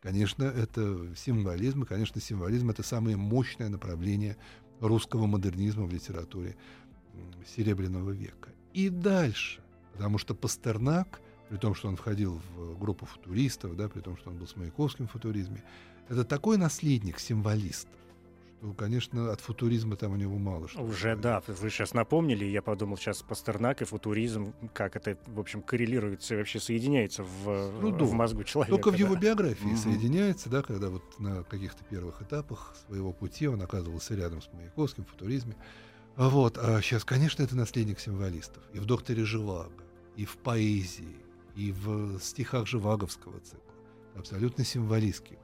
Конечно, 0.00 0.44
это 0.44 1.14
символизм, 1.16 1.82
и, 1.82 1.86
конечно, 1.86 2.20
символизм— 2.20 2.70
это 2.70 2.82
самое 2.82 3.16
мощное 3.16 3.68
направление 3.68 4.36
русского 4.80 5.26
модернизма 5.26 5.84
в 5.84 5.92
литературе 5.92 6.56
Серебряного 7.56 8.10
века. 8.10 8.50
И 8.72 8.88
дальше, 8.88 9.60
потому 9.92 10.18
что 10.18 10.34
Пастернак, 10.34 11.20
при 11.48 11.56
том, 11.56 11.74
что 11.74 11.88
он 11.88 11.96
входил 11.96 12.40
в 12.54 12.78
группу 12.78 13.06
футуристов, 13.06 13.76
да, 13.76 13.88
при 13.88 14.00
том, 14.00 14.16
что 14.16 14.30
он 14.30 14.38
был 14.38 14.46
с 14.46 14.54
Маяковским 14.54 15.08
в 15.08 15.12
футуризме, 15.12 15.62
это 16.08 16.24
такой 16.24 16.56
наследник 16.56 17.18
символистов, 17.18 17.94
конечно, 18.76 19.32
от 19.32 19.40
футуризма 19.40 19.96
там 19.96 20.12
у 20.12 20.16
него 20.16 20.38
мало 20.38 20.68
что. 20.68 20.82
Уже, 20.82 21.16
да, 21.16 21.42
вы 21.46 21.70
сейчас 21.70 21.94
напомнили, 21.94 22.44
я 22.44 22.62
подумал 22.62 22.96
сейчас 22.96 23.22
Пастернак 23.22 23.82
и 23.82 23.84
футуризм, 23.84 24.54
как 24.72 24.96
это, 24.96 25.18
в 25.26 25.38
общем, 25.38 25.62
коррелируется, 25.62 26.36
вообще 26.36 26.58
соединяется 26.58 27.22
в, 27.22 27.80
ну, 27.80 27.92
в 27.92 28.12
мозгу 28.12 28.44
человека. 28.44 28.76
Только 28.76 28.94
в 28.94 28.98
его 28.98 29.14
биографии 29.16 29.66
угу. 29.66 29.76
соединяется, 29.76 30.48
да, 30.48 30.62
когда 30.62 30.88
вот 30.88 31.02
на 31.18 31.44
каких-то 31.44 31.84
первых 31.84 32.22
этапах 32.22 32.74
своего 32.86 33.12
пути 33.12 33.46
он 33.46 33.60
оказывался 33.62 34.14
рядом 34.14 34.40
с 34.40 34.52
Маяковским 34.52 35.04
в 35.04 35.08
футуризме. 35.08 35.56
Вот, 36.16 36.56
а 36.56 36.80
сейчас, 36.80 37.04
конечно, 37.04 37.42
это 37.42 37.56
наследник 37.56 38.00
символистов. 38.00 38.62
И 38.72 38.78
в 38.78 38.86
«Докторе 38.86 39.24
Живаго», 39.24 39.84
и 40.16 40.24
в 40.24 40.38
поэзии, 40.38 41.16
и 41.56 41.72
в 41.72 42.18
стихах 42.20 42.66
Живаговского 42.66 43.38
цикла. 43.40 43.60
Абсолютно 44.14 44.64
символистские 44.64 45.38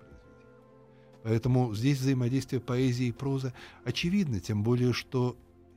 Поэтому 1.22 1.74
здесь 1.74 1.98
взаимодействие 1.98 2.61
поэзии 2.61 3.06
и 3.06 3.12
прозы 3.12 3.52
очевидно, 3.85 4.40
тем 4.40 4.62
более, 4.62 4.92
что 4.92 5.37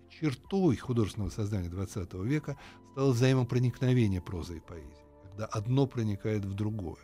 чертой 0.10 0.76
художественного 0.76 1.30
создания 1.30 1.70
XX 1.70 2.26
века 2.26 2.58
стало 2.92 3.12
взаимопроникновение 3.12 4.22
прозы 4.22 4.58
и 4.58 4.60
поэзии, 4.60 5.06
когда 5.24 5.46
одно 5.46 5.86
проникает 5.86 6.46
в 6.46 6.54
другое, 6.54 7.02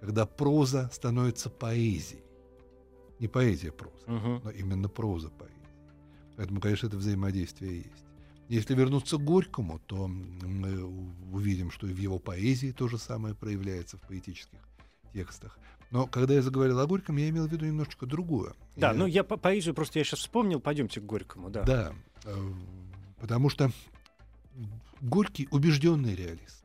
когда 0.00 0.26
проза 0.26 0.88
становится 0.92 1.50
поэзией. 1.50 2.22
Не 3.18 3.28
поэзия 3.28 3.72
проза, 3.72 4.04
угу. 4.06 4.40
но 4.44 4.50
именно 4.50 4.88
проза 4.88 5.30
поэзии. 5.30 5.56
Поэтому, 6.36 6.60
конечно, 6.60 6.86
это 6.86 6.96
взаимодействие 6.96 7.78
есть. 7.78 8.04
Если 8.48 8.74
вернуться 8.74 9.16
к 9.16 9.24
Горькому, 9.24 9.80
то 9.86 10.08
мы 10.08 10.84
увидим, 11.32 11.70
что 11.70 11.86
и 11.86 11.92
в 11.92 11.98
его 11.98 12.18
поэзии 12.18 12.72
то 12.72 12.88
же 12.88 12.98
самое 12.98 13.34
проявляется 13.34 13.96
в 13.96 14.02
поэтических 14.02 14.58
текстах. 15.12 15.58
Но 15.92 16.06
когда 16.06 16.32
я 16.32 16.42
заговорил 16.42 16.80
о 16.80 16.86
Горьком, 16.86 17.18
я 17.18 17.28
имел 17.28 17.46
в 17.46 17.52
виду 17.52 17.66
немножечко 17.66 18.06
другое. 18.06 18.54
Да, 18.76 18.88
я... 18.88 18.94
ну 18.94 19.06
я 19.06 19.22
по 19.22 19.36
поэзию 19.36 19.74
просто 19.74 19.98
я 19.98 20.04
сейчас 20.04 20.20
вспомнил, 20.20 20.58
пойдемте 20.58 21.00
к 21.00 21.04
Горькому, 21.04 21.50
да. 21.50 21.62
Да, 21.62 21.92
э, 22.24 22.34
потому 23.20 23.50
что 23.50 23.70
Горький 25.02 25.48
убежденный 25.50 26.14
реалист. 26.14 26.64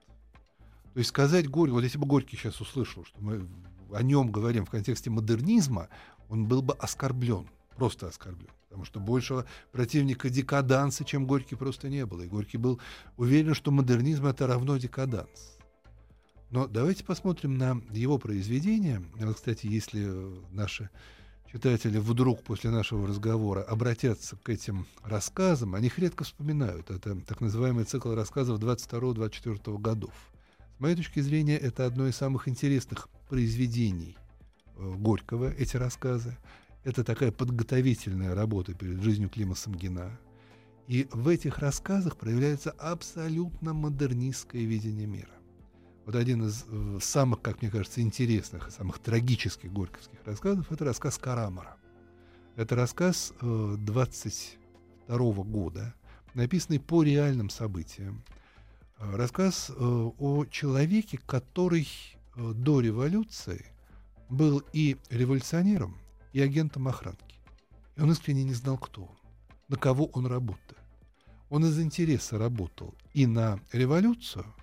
То 0.93 0.99
есть 0.99 1.09
сказать 1.09 1.49
Горький, 1.49 1.73
вот 1.73 1.83
если 1.83 1.97
бы 1.97 2.07
Горький 2.07 2.37
сейчас 2.37 2.61
услышал, 2.61 3.03
что 3.03 3.19
мы 3.19 3.45
о 3.91 4.01
нем 4.01 4.31
говорим 4.31 4.65
в 4.65 4.69
контексте 4.69 5.09
модернизма, 5.09 5.89
он 6.29 6.45
был 6.45 6.61
бы 6.61 6.73
оскорблен, 6.75 7.47
просто 7.75 8.07
оскорблен. 8.07 8.49
Потому 8.69 8.85
что 8.85 9.01
большего 9.01 9.45
противника 9.73 10.29
декаданса, 10.29 11.03
чем 11.03 11.27
Горький, 11.27 11.55
просто 11.55 11.89
не 11.89 12.05
было. 12.05 12.21
И 12.21 12.27
Горький 12.27 12.57
был 12.57 12.79
уверен, 13.17 13.53
что 13.53 13.71
модернизм 13.71 14.25
это 14.25 14.47
равно 14.47 14.77
декаданс. 14.77 15.56
Но 16.49 16.65
давайте 16.67 17.03
посмотрим 17.03 17.57
на 17.57 17.81
его 17.91 18.17
произведения. 18.17 19.03
Вот, 19.15 19.35
кстати, 19.35 19.67
если 19.67 20.07
наши 20.51 20.89
читатели 21.51 21.97
вдруг 21.97 22.43
после 22.43 22.69
нашего 22.69 23.07
разговора 23.07 23.63
обратятся 23.63 24.37
к 24.37 24.49
этим 24.49 24.85
рассказам, 25.03 25.75
они 25.75 25.87
их 25.87 25.99
редко 25.99 26.23
вспоминают. 26.23 26.89
Это 26.89 27.19
так 27.21 27.41
называемый 27.41 27.85
цикл 27.85 28.13
рассказов 28.13 28.59
22-24 28.59 29.77
годов. 29.77 30.13
С 30.77 30.79
моей 30.79 30.95
точки 30.95 31.19
зрения, 31.19 31.57
это 31.57 31.85
одно 31.85 32.07
из 32.07 32.15
самых 32.15 32.47
интересных 32.47 33.09
произведений 33.29 34.15
э, 34.75 34.93
Горького, 34.95 35.51
эти 35.51 35.75
рассказы. 35.75 36.37
Это 36.83 37.03
такая 37.03 37.31
подготовительная 37.31 38.35
работа 38.35 38.73
перед 38.73 39.01
жизнью 39.01 39.29
Клима 39.29 39.55
Самгина. 39.55 40.17
И 40.87 41.07
в 41.11 41.27
этих 41.27 41.57
рассказах 41.57 42.15
проявляется 42.15 42.71
абсолютно 42.71 43.73
модернистское 43.73 44.61
видение 44.61 45.07
мира. 45.07 45.36
Вот 46.07 46.15
один 46.15 46.47
из 46.47 46.63
э, 46.69 46.99
самых, 47.01 47.41
как 47.41 47.61
мне 47.61 47.69
кажется, 47.69 47.99
интересных 47.99 48.71
самых 48.71 48.99
трагических 48.99 49.73
горьковских 49.73 50.17
рассказов– 50.23 50.65
это 50.71 50.85
рассказ 50.85 51.17
Карамара. 51.17 51.75
Это 52.55 52.77
рассказ 52.77 53.33
э, 53.41 53.75
22 53.77 55.17
года, 55.43 55.93
написанный 56.33 56.79
по 56.79 57.03
реальным 57.03 57.49
событиям. 57.49 58.23
Э, 58.99 59.17
рассказ 59.17 59.69
э, 59.69 59.73
о 59.75 60.45
человеке, 60.45 61.19
который 61.25 61.89
э, 62.37 62.53
до 62.53 62.79
революции 62.79 63.65
был 64.29 64.63
и 64.71 64.95
революционером, 65.09 65.97
и 66.31 66.39
агентом 66.39 66.87
охранки. 66.87 67.35
И 67.97 68.01
он 68.01 68.11
искренне 68.13 68.45
не 68.45 68.53
знал, 68.53 68.77
кто 68.77 69.01
он, 69.01 69.17
на 69.67 69.75
кого 69.75 70.05
он 70.05 70.25
работает. 70.25 70.77
Он 71.49 71.65
из 71.65 71.77
интереса 71.81 72.37
работал 72.37 72.95
и 73.13 73.27
на 73.27 73.59
революцию– 73.73 74.45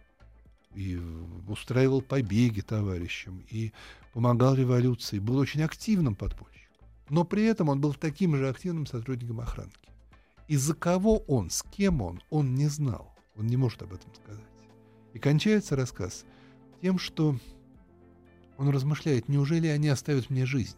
и 0.74 1.00
устраивал 1.48 2.02
побеги 2.02 2.60
товарищам, 2.60 3.44
и 3.50 3.72
помогал 4.12 4.54
революции, 4.54 5.18
был 5.18 5.38
очень 5.38 5.62
активным 5.62 6.14
подпольщиком. 6.14 6.86
Но 7.08 7.24
при 7.24 7.44
этом 7.44 7.68
он 7.68 7.80
был 7.80 7.94
таким 7.94 8.36
же 8.36 8.48
активным 8.48 8.86
сотрудником 8.86 9.40
охранки. 9.40 9.88
И 10.48 10.56
за 10.56 10.74
кого 10.74 11.18
он, 11.18 11.50
с 11.50 11.62
кем 11.62 12.02
он, 12.02 12.22
он 12.30 12.54
не 12.54 12.68
знал. 12.68 13.14
Он 13.36 13.46
не 13.46 13.56
может 13.56 13.82
об 13.82 13.92
этом 13.94 14.14
сказать. 14.14 14.44
И 15.12 15.18
кончается 15.18 15.76
рассказ 15.76 16.24
тем, 16.80 16.98
что 16.98 17.38
он 18.56 18.68
размышляет, 18.68 19.28
неужели 19.28 19.66
они 19.66 19.88
оставят 19.88 20.30
мне 20.30 20.46
жизнь? 20.46 20.76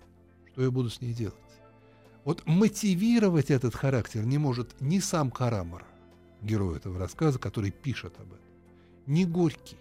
Что 0.53 0.63
я 0.63 0.71
буду 0.71 0.89
с 0.89 1.01
ней 1.01 1.13
делать? 1.13 1.35
Вот 2.25 2.45
мотивировать 2.47 3.51
этот 3.51 3.75
характер 3.75 4.25
не 4.25 4.39
может 4.39 4.81
ни 4.81 4.99
сам 4.99 5.31
Карамара, 5.31 5.87
герой 6.43 6.77
этого 6.77 6.99
рассказа, 6.99 7.39
который 7.39 7.71
пишет 7.71 8.15
об 8.19 8.33
этом, 8.33 8.46
ни 9.07 9.25
Горький. 9.25 9.79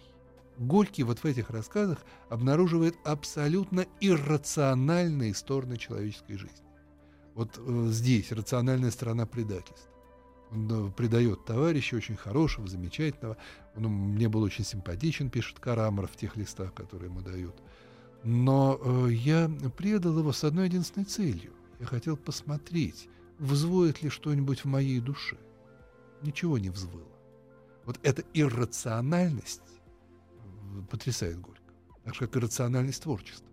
Горький 0.57 1.03
вот 1.03 1.19
в 1.19 1.25
этих 1.25 1.49
рассказах 1.49 1.99
обнаруживает 2.29 2.95
абсолютно 3.03 3.85
иррациональные 3.99 5.33
стороны 5.33 5.77
человеческой 5.77 6.37
жизни. 6.37 6.65
Вот 7.33 7.57
э, 7.57 7.87
здесь 7.89 8.31
рациональная 8.31 8.91
сторона 8.91 9.25
предательства. 9.25 9.91
Он 10.51 10.87
э, 10.87 10.91
предает 10.91 11.43
товарища 11.43 11.97
очень 11.97 12.15
хорошего, 12.15 12.67
замечательного. 12.67 13.35
Он 13.75 13.83
мне 13.83 14.29
был 14.29 14.43
очень 14.43 14.63
симпатичен, 14.63 15.29
пишет 15.29 15.59
Карамар 15.59 16.07
в 16.07 16.15
тех 16.15 16.37
листах, 16.37 16.73
которые 16.73 17.09
ему 17.09 17.21
дают. 17.21 17.55
Но 18.23 18.79
э, 18.81 19.11
я 19.11 19.51
предал 19.75 20.17
его 20.17 20.31
с 20.31 20.43
одной 20.45 20.67
единственной 20.67 21.03
целью. 21.03 21.51
Я 21.79 21.85
хотел 21.85 22.15
посмотреть, 22.15 23.09
взвоет 23.37 24.01
ли 24.01 24.09
что-нибудь 24.09 24.61
в 24.61 24.65
моей 24.65 25.01
душе. 25.01 25.37
Ничего 26.21 26.57
не 26.57 26.69
взвыло. 26.69 27.14
Вот 27.85 27.99
эта 28.03 28.23
иррациональность 28.33 29.61
потрясает 30.89 31.39
Горько. 31.39 31.73
Так 32.03 32.15
же, 32.15 32.21
как 32.21 32.35
и 32.35 32.39
рациональность 32.39 33.03
творчества. 33.03 33.47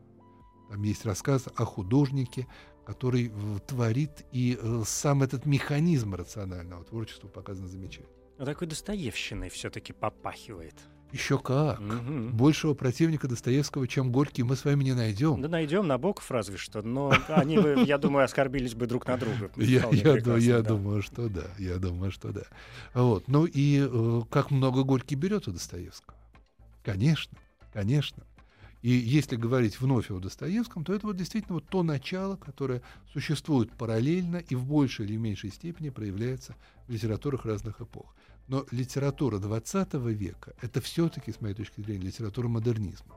Там 0.70 0.82
есть 0.82 1.04
рассказ 1.04 1.48
о 1.54 1.64
художнике, 1.64 2.46
который 2.86 3.32
творит, 3.66 4.24
и 4.32 4.58
э, 4.60 4.82
сам 4.86 5.22
этот 5.22 5.46
механизм 5.46 6.14
рационального 6.14 6.84
творчества 6.84 7.28
показан 7.28 7.68
замечательно. 7.68 8.08
Но 8.38 8.44
такой 8.44 8.66
Достоевщиной 8.66 9.50
все-таки 9.50 9.92
попахивает. 9.92 10.74
Еще 11.12 11.38
как. 11.38 11.78
Угу. 11.80 12.30
Большего 12.32 12.74
противника 12.74 13.28
Достоевского, 13.28 13.86
чем 13.86 14.10
Горький, 14.10 14.42
мы 14.42 14.56
с 14.56 14.64
вами 14.64 14.84
не 14.84 14.94
найдем. 14.94 15.40
Да 15.42 15.48
найдем, 15.48 15.86
Набоков 15.86 16.30
разве 16.30 16.56
что, 16.56 16.82
но 16.82 17.12
они 17.28 17.58
бы, 17.58 17.84
я 17.86 17.98
думаю, 17.98 18.24
оскорбились 18.24 18.74
бы 18.74 18.86
друг 18.86 19.06
на 19.06 19.16
друга. 19.18 19.50
Я, 19.56 19.88
я, 19.90 20.36
я 20.38 20.62
да. 20.62 20.68
думаю, 20.68 21.02
что 21.02 21.28
да. 21.28 21.44
Я 21.58 21.76
думаю, 21.76 22.10
что 22.10 22.32
да. 22.32 22.42
Вот. 22.94 23.28
Ну 23.28 23.44
и 23.44 23.86
э, 23.88 24.22
как 24.30 24.50
много 24.50 24.82
Горький 24.82 25.14
берет 25.14 25.48
у 25.48 25.52
Достоевского. 25.52 26.16
Конечно, 26.82 27.38
конечно. 27.72 28.24
И 28.82 28.90
если 28.90 29.36
говорить 29.36 29.80
вновь 29.80 30.10
о 30.10 30.18
Достоевском, 30.18 30.84
то 30.84 30.92
это 30.92 31.06
вот 31.06 31.16
действительно 31.16 31.54
вот 31.54 31.68
то 31.68 31.84
начало, 31.84 32.36
которое 32.36 32.82
существует 33.12 33.70
параллельно 33.72 34.38
и 34.38 34.56
в 34.56 34.66
большей 34.66 35.06
или 35.06 35.16
меньшей 35.16 35.50
степени 35.50 35.90
проявляется 35.90 36.56
в 36.88 36.92
литературах 36.92 37.44
разных 37.44 37.80
эпох. 37.80 38.12
Но 38.48 38.66
литература 38.70 39.38
XX 39.38 40.12
века— 40.12 40.54
это 40.60 40.80
все-таки, 40.80 41.32
с 41.32 41.40
моей 41.40 41.54
точки 41.54 41.80
зрения, 41.80 42.06
литература 42.06 42.48
модернизма. 42.48 43.14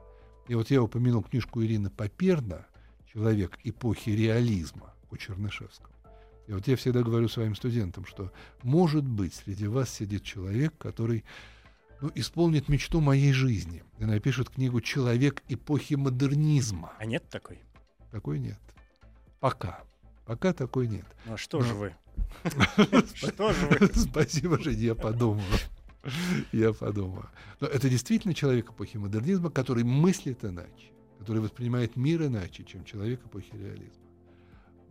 И 0.48 0.56
вот 0.56 0.70
я 0.70 0.82
упомянул 0.82 1.24
книжку 1.24 1.64
Ирины 1.64 1.90
Поперна 1.90 2.68
«Человек 3.12 3.58
эпохи 3.64 4.12
реализма» 4.12 4.94
у 5.10 5.18
Чернышевского. 5.18 5.90
И 6.48 6.54
вот 6.54 6.68
я 6.68 6.76
всегда 6.76 7.02
говорю 7.02 7.28
своим 7.28 7.56
студентам, 7.56 8.06
что, 8.06 8.32
может 8.62 9.04
быть, 9.04 9.34
среди 9.34 9.66
вас 9.68 9.90
сидит 9.90 10.24
человек, 10.24 10.78
который 10.78 11.24
ну, 12.02 12.12
исполнит 12.14 12.70
мечту 12.70 13.02
моей 13.02 13.34
жизни 13.34 13.84
и 13.98 14.06
напишет 14.06 14.50
книгу 14.50 14.80
«Человек 14.82 15.42
эпохи 15.48 15.96
модернизма». 15.96 16.94
А 17.00 17.06
нет 17.06 17.28
такой? 17.30 17.60
Такой 18.12 18.40
нет. 18.40 18.60
Пока. 19.40 19.84
Пока 20.26 20.54
такой 20.54 20.88
нет. 20.88 21.06
Ну 21.26 21.34
а 21.34 21.38
что 21.38 21.60
Но, 21.60 21.66
же 21.66 21.74
вы? 21.74 21.96
Что 23.14 23.54
же 23.54 23.68
вы? 23.68 23.88
Спасибо, 23.96 24.60
Жень, 24.60 24.80
я 24.80 24.96
подумаю. 24.96 25.46
Я 26.52 26.74
подумаю. 26.74 27.30
Но 27.60 27.68
это 27.68 27.90
действительно 27.90 28.34
человек 28.34 28.70
эпохи 28.70 28.98
модернизма, 28.98 29.50
который 29.50 29.84
мыслит 29.84 30.46
иначе, 30.46 30.92
который 31.20 31.42
воспринимает 31.42 31.96
мир 31.96 32.24
иначе, 32.24 32.64
чем 32.64 32.84
человек 32.84 33.26
эпохи 33.26 33.52
реализма. 33.54 34.04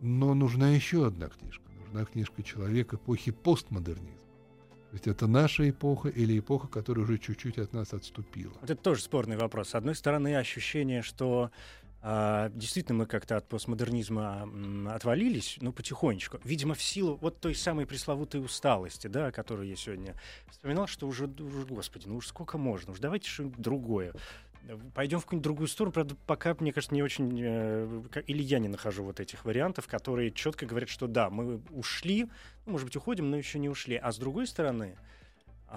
Но 0.01 0.33
нужна 0.33 0.69
еще 0.69 1.07
одна 1.07 1.29
книжка. 1.29 1.63
Нужна 1.85 2.05
книжка 2.05 2.43
«Человек 2.43 2.93
эпохи 2.93 3.31
постмодернизма». 3.31 4.25
То 4.89 4.97
есть 4.97 5.07
это 5.07 5.27
наша 5.27 5.69
эпоха 5.69 6.09
или 6.09 6.39
эпоха, 6.39 6.67
которая 6.67 7.03
уже 7.05 7.17
чуть-чуть 7.17 7.57
от 7.57 7.73
нас 7.73 7.93
отступила. 7.93 8.53
Вот 8.61 8.69
это 8.69 8.81
тоже 8.81 9.01
спорный 9.01 9.37
вопрос. 9.37 9.69
С 9.69 9.75
одной 9.75 9.95
стороны, 9.95 10.35
ощущение, 10.35 11.01
что 11.01 11.51
а, 12.07 12.49
действительно 12.49 12.99
мы 12.99 13.05
как-то 13.07 13.35
от 13.35 13.49
постмодернизма 13.49 14.47
отвалились, 14.93 15.57
ну, 15.59 15.73
потихонечку. 15.73 16.39
Видимо, 16.43 16.75
в 16.75 16.83
силу 16.83 17.17
вот 17.19 17.39
той 17.39 17.55
самой 17.55 17.87
пресловутой 17.87 18.45
усталости, 18.45 19.07
да, 19.07 19.27
о 19.27 19.31
которой 19.31 19.69
я 19.69 19.75
сегодня 19.75 20.13
вспоминал, 20.51 20.85
что 20.85 21.07
уже, 21.07 21.25
уже 21.25 21.65
господи, 21.65 22.07
ну 22.07 22.17
уж 22.17 22.27
сколько 22.27 22.59
можно, 22.59 22.91
уж 22.91 22.99
давайте 22.99 23.27
что-нибудь 23.27 23.57
другое. 23.57 24.13
Пойдем 24.93 25.19
в 25.19 25.23
какую-нибудь 25.23 25.43
другую 25.43 25.67
сторону, 25.67 25.93
правда, 25.93 26.15
пока, 26.27 26.55
мне 26.59 26.71
кажется, 26.71 26.93
не 26.93 27.01
очень... 27.01 27.39
Э, 27.41 28.01
или 28.27 28.43
я 28.43 28.59
не 28.59 28.67
нахожу 28.67 29.03
вот 29.03 29.19
этих 29.19 29.43
вариантов, 29.43 29.87
которые 29.87 30.29
четко 30.29 30.67
говорят, 30.67 30.89
что 30.89 31.07
да, 31.07 31.31
мы 31.31 31.59
ушли, 31.71 32.27
ну, 32.67 32.73
может 32.73 32.85
быть, 32.85 32.95
уходим, 32.97 33.31
но 33.31 33.37
еще 33.37 33.57
не 33.57 33.67
ушли. 33.67 33.95
А 33.95 34.11
с 34.11 34.19
другой 34.19 34.45
стороны, 34.45 34.95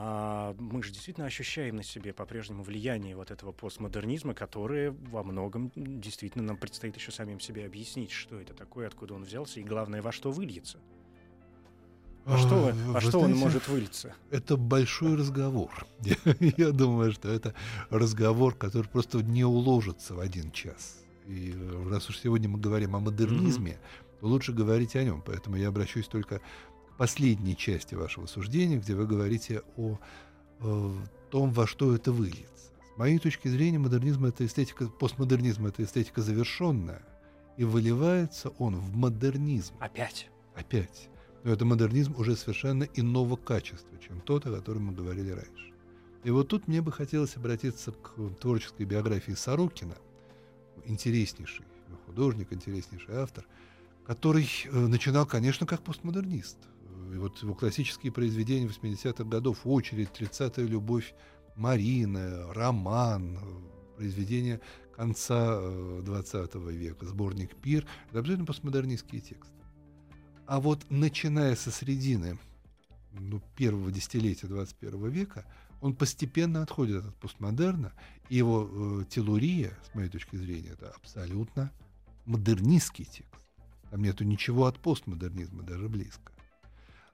мы 0.01 0.83
же 0.83 0.93
действительно 0.93 1.27
ощущаем 1.27 1.77
на 1.77 1.83
себе 1.83 2.13
по-прежнему 2.13 2.63
влияние 2.63 3.17
вот 3.17 3.31
этого 3.31 3.53
постмодернизма, 3.53 4.35
которое 4.35 4.91
во 4.91 5.23
многом 5.23 5.73
действительно 5.75 6.45
нам 6.45 6.57
предстоит 6.57 6.97
еще 6.97 7.11
самим 7.11 7.41
себе 7.41 7.67
объяснить, 7.67 8.11
что 8.11 8.41
это 8.41 8.55
такое, 8.55 8.87
откуда 8.87 9.15
он 9.15 9.25
взялся 9.25 9.61
и, 9.61 9.65
главное, 9.65 10.01
во 10.03 10.13
что 10.13 10.31
выльется. 10.31 10.79
Во 12.29 12.37
что, 12.37 12.69
А, 12.69 12.73
во 12.73 12.93
вы 12.93 13.01
что 13.01 13.11
знаете, 13.11 13.33
он 13.33 13.39
может 13.39 13.69
вылиться? 13.69 14.15
Это 14.31 14.59
большой 14.59 15.17
разговор. 15.17 15.87
Я, 16.59 16.73
думаю, 16.73 17.13
что 17.13 17.31
это 17.31 17.55
разговор, 17.89 18.55
который 18.55 18.87
просто 18.87 19.23
не 19.23 19.45
уложится 19.45 20.15
в 20.15 20.21
один 20.21 20.53
час. 20.53 20.99
И 21.27 21.55
э, 21.57 21.89
раз 21.91 22.11
уж 22.11 22.19
сегодня 22.19 22.51
мы 22.51 22.61
говорим 22.61 22.95
о 22.95 23.01
модернизме, 23.01 23.79
то 24.21 24.27
лучше 24.27 24.53
говорить 24.53 24.95
о 24.95 25.03
нем. 25.03 25.23
Поэтому 25.25 25.57
я 25.57 25.69
обращусь 25.69 26.07
только 26.07 26.43
последней 26.99 27.57
части 27.57 27.95
вашего 27.95 28.27
суждения, 28.27 28.77
где 28.77 28.95
вы 28.95 29.07
говорите 29.07 29.63
о 29.77 29.99
э, 30.61 30.91
том, 31.31 31.53
во 31.53 31.67
что 31.67 31.95
это 31.95 32.13
выльется. 32.13 32.73
С 32.95 32.99
моей 32.99 33.19
точки 33.19 33.49
зрения, 33.49 33.79
модернизм 33.79 34.27
это 34.27 34.45
эстетика, 34.45 34.89
постмодернизм 34.89 35.67
это 35.67 35.85
эстетика 35.85 36.21
завершенная, 36.21 37.03
и 37.57 37.65
выливается 37.65 38.51
он 38.59 38.77
в 38.77 38.97
модернизм 38.97 39.75
Опять. 39.79 40.29
опять. 40.55 41.09
Но 41.45 41.53
это 41.53 41.65
модернизм 41.65 42.15
уже 42.17 42.37
совершенно 42.37 42.85
иного 42.95 43.37
качества, 43.37 43.97
чем 44.07 44.21
тот, 44.21 44.47
о 44.47 44.55
котором 44.55 44.87
мы 44.87 44.93
говорили 44.93 45.31
раньше. 45.31 45.73
И 46.25 46.31
вот 46.31 46.49
тут 46.49 46.67
мне 46.67 46.83
бы 46.83 46.91
хотелось 46.91 47.37
обратиться 47.37 47.93
к 47.93 48.15
творческой 48.41 48.87
биографии 48.87 49.33
Сорокина, 49.33 49.95
интереснейший 50.85 51.65
художник, 52.07 52.53
интереснейший 52.53 53.15
автор, 53.17 53.47
который 54.07 54.49
э, 54.65 54.77
начинал, 54.77 55.27
конечно, 55.27 55.67
как 55.67 55.83
постмодернист. 55.83 56.57
И 57.15 57.19
вот 57.19 57.43
его 57.43 57.55
классические 57.55 58.13
произведения 58.13 58.67
80-х 58.67 59.25
годов, 59.25 59.61
«Очередь», 59.65 60.11
«30-я 60.11 60.65
любовь», 60.65 61.15
«Марина», 61.57 62.53
«Роман», 62.53 63.39
э, 63.39 63.97
произведения 63.97 64.61
конца 64.95 65.59
э, 65.61 66.03
20 66.05 66.55
века, 66.57 67.07
сборник 67.07 67.57
«Пир»— 67.57 67.87
это 68.11 68.21
абсолютно 68.21 68.47
постмодернистские 68.47 69.21
тексты. 69.21 69.55
А 70.47 70.61
вот 70.61 70.87
начиная 70.89 71.57
со 71.57 71.71
середины 71.71 72.39
ну, 73.13 73.43
первого 73.57 73.91
десятилетия 73.93 74.47
21 74.47 75.09
века, 75.11 75.45
он 75.81 75.95
постепенно 75.95 76.63
отходит 76.63 77.05
от 77.05 77.15
постмодерна, 77.17 77.93
и 78.29 78.37
его 78.37 78.69
э, 78.71 79.05
телурия, 79.09 79.77
с 79.91 79.95
моей 79.95 80.09
точки 80.09 80.37
зрения, 80.37 80.71
это 80.71 80.91
абсолютно 80.91 81.71
модернистский 82.27 83.05
текст. 83.05 83.45
Там 83.91 84.03
нету 84.03 84.25
ничего 84.25 84.67
от 84.67 84.79
постмодернизма, 84.79 85.63
даже 85.63 85.89
близко. 85.89 86.33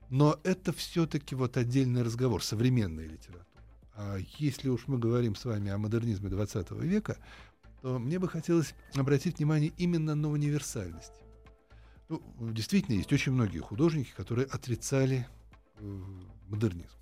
Но 0.09 0.39
это 0.43 0.71
все-таки 0.71 1.35
вот 1.35 1.57
отдельный 1.57 2.03
разговор, 2.03 2.43
современная 2.43 3.05
литература. 3.05 3.45
А 3.95 4.17
если 4.37 4.69
уж 4.69 4.87
мы 4.87 4.99
говорим 4.99 5.35
с 5.35 5.45
вами 5.45 5.71
о 5.71 5.77
модернизме 5.77 6.29
20 6.29 6.71
века, 6.71 7.17
то 7.81 7.97
мне 7.97 8.19
бы 8.19 8.27
хотелось 8.27 8.73
обратить 8.95 9.37
внимание 9.37 9.71
именно 9.77 10.15
на 10.15 10.29
универсальность. 10.29 11.13
Ну, 12.09 12.21
действительно, 12.39 12.95
есть 12.95 13.11
очень 13.13 13.31
многие 13.31 13.59
художники, 13.59 14.11
которые 14.11 14.47
отрицали 14.47 15.27
э, 15.77 16.01
модернизм. 16.47 16.97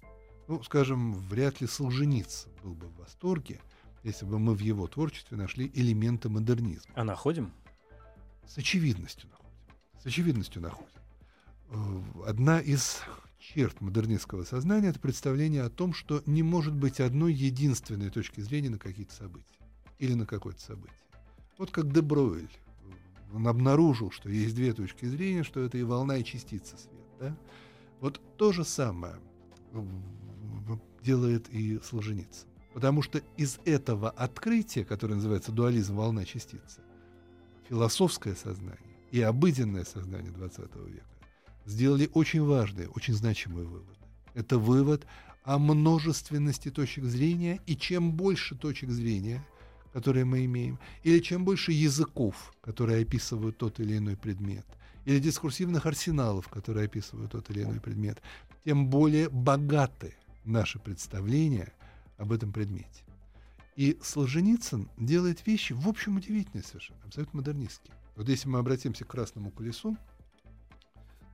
Ну, 0.48 0.62
скажем, 0.64 1.14
вряд 1.14 1.62
ли 1.62 1.68
Солженицын 1.68 2.52
был 2.64 2.74
бы 2.74 2.88
в 2.88 2.98
восторге, 2.98 3.60
если 4.04 4.26
бы 4.26 4.40
мы 4.40 4.54
в 4.54 4.60
его 4.60 4.88
творчестве 4.88 5.38
нашли 5.38 5.72
элементы 5.74 6.30
модернизма. 6.30 6.92
А 6.96 7.04
находим? 7.04 7.52
С 8.48 8.58
очевидностью 8.58 9.30
находим. 9.30 9.52
С 10.02 10.06
очевидностью 10.06 10.62
находим. 10.62 11.03
Одна 12.26 12.60
из 12.60 13.02
черт 13.40 13.82
модернистского 13.82 14.44
сознания— 14.44 14.88
это 14.90 15.00
представление 15.00 15.64
о 15.64 15.70
том, 15.70 15.94
что 15.94 16.22
не 16.26 16.44
может 16.44 16.74
быть 16.74 17.00
одной 17.00 17.34
единственной 17.34 18.10
точки 18.10 18.42
зрения 18.42 18.70
на 18.70 18.78
какие-то 18.78 19.14
события 19.14 19.60
или 20.00 20.14
на 20.14 20.26
какое-то 20.26 20.62
событие. 20.62 20.98
Вот 21.58 21.72
как 21.72 21.92
де 21.92 22.02
Бройль. 22.02 22.50
Он 23.34 23.48
обнаружил, 23.48 24.12
что 24.12 24.30
есть 24.30 24.54
две 24.54 24.74
точки 24.74 25.06
зрения, 25.06 25.44
что 25.44 25.62
это 25.62 25.78
и 25.78 25.84
волна, 25.84 26.18
и 26.18 26.24
частица 26.24 26.78
света. 26.78 27.04
Да? 27.20 27.38
Вот 28.00 28.22
то 28.38 28.52
же 28.52 28.64
самое 28.64 29.16
делает 31.02 31.50
и 31.50 31.80
Солженицын. 31.84 32.48
Потому 32.74 33.02
что 33.02 33.22
из 33.38 33.60
этого 33.66 34.12
открытия, 34.12 34.86
которое 34.86 35.16
называется 35.16 35.52
дуализм 35.52 35.96
волна-частица, 35.96 36.82
философское 37.68 38.36
сознание 38.36 38.98
и 39.12 39.22
обыденное 39.22 39.84
сознание 39.84 40.32
XX 40.32 40.92
века 40.92 41.13
сделали 41.66 42.10
очень 42.14 42.44
важные, 42.44 42.90
очень 42.90 43.14
значимые 43.14 43.66
выводы. 43.66 43.98
Это 44.34 44.58
вывод 44.58 45.06
о 45.44 45.60
множественности 45.60 46.70
точек 46.70 47.04
зрения, 47.06 47.60
и 47.66 47.76
чем 47.76 48.12
больше 48.12 48.56
точек 48.56 48.90
зрения, 48.90 49.46
которые 49.92 50.26
мы 50.26 50.46
имеем, 50.46 50.80
или 51.04 51.20
чем 51.20 51.46
больше 51.46 51.72
языков, 51.72 52.54
которые 52.62 53.04
описывают 53.04 53.58
тот 53.58 53.80
или 53.80 53.98
иной 53.98 54.18
предмет, 54.18 54.66
или 55.06 55.20
дискурсивных 55.20 55.86
арсеналов, 55.86 56.48
которые 56.48 56.86
описывают 56.86 57.32
тот 57.32 57.50
или 57.50 57.64
иной 57.64 57.80
предмет, 57.80 58.22
тем 58.66 58.88
более 58.88 59.30
богаты 59.30 60.16
наши 60.46 60.80
представления 60.80 61.72
об 62.18 62.32
этом 62.32 62.52
предмете. 62.52 63.04
И 63.76 63.98
Солженицын 64.02 64.88
делает 64.98 65.46
вещи, 65.46 65.74
в 65.74 65.88
общем, 65.88 66.18
удивительные 66.18 66.64
совершенно, 66.64 67.00
абсолютно 67.06 67.38
модернистские. 67.38 67.94
Вот 68.16 68.30
если 68.30 68.48
мы 68.48 68.60
обратимся 68.60 69.04
к 69.04 69.08
«Красному 69.08 69.52
колесу», 69.52 69.98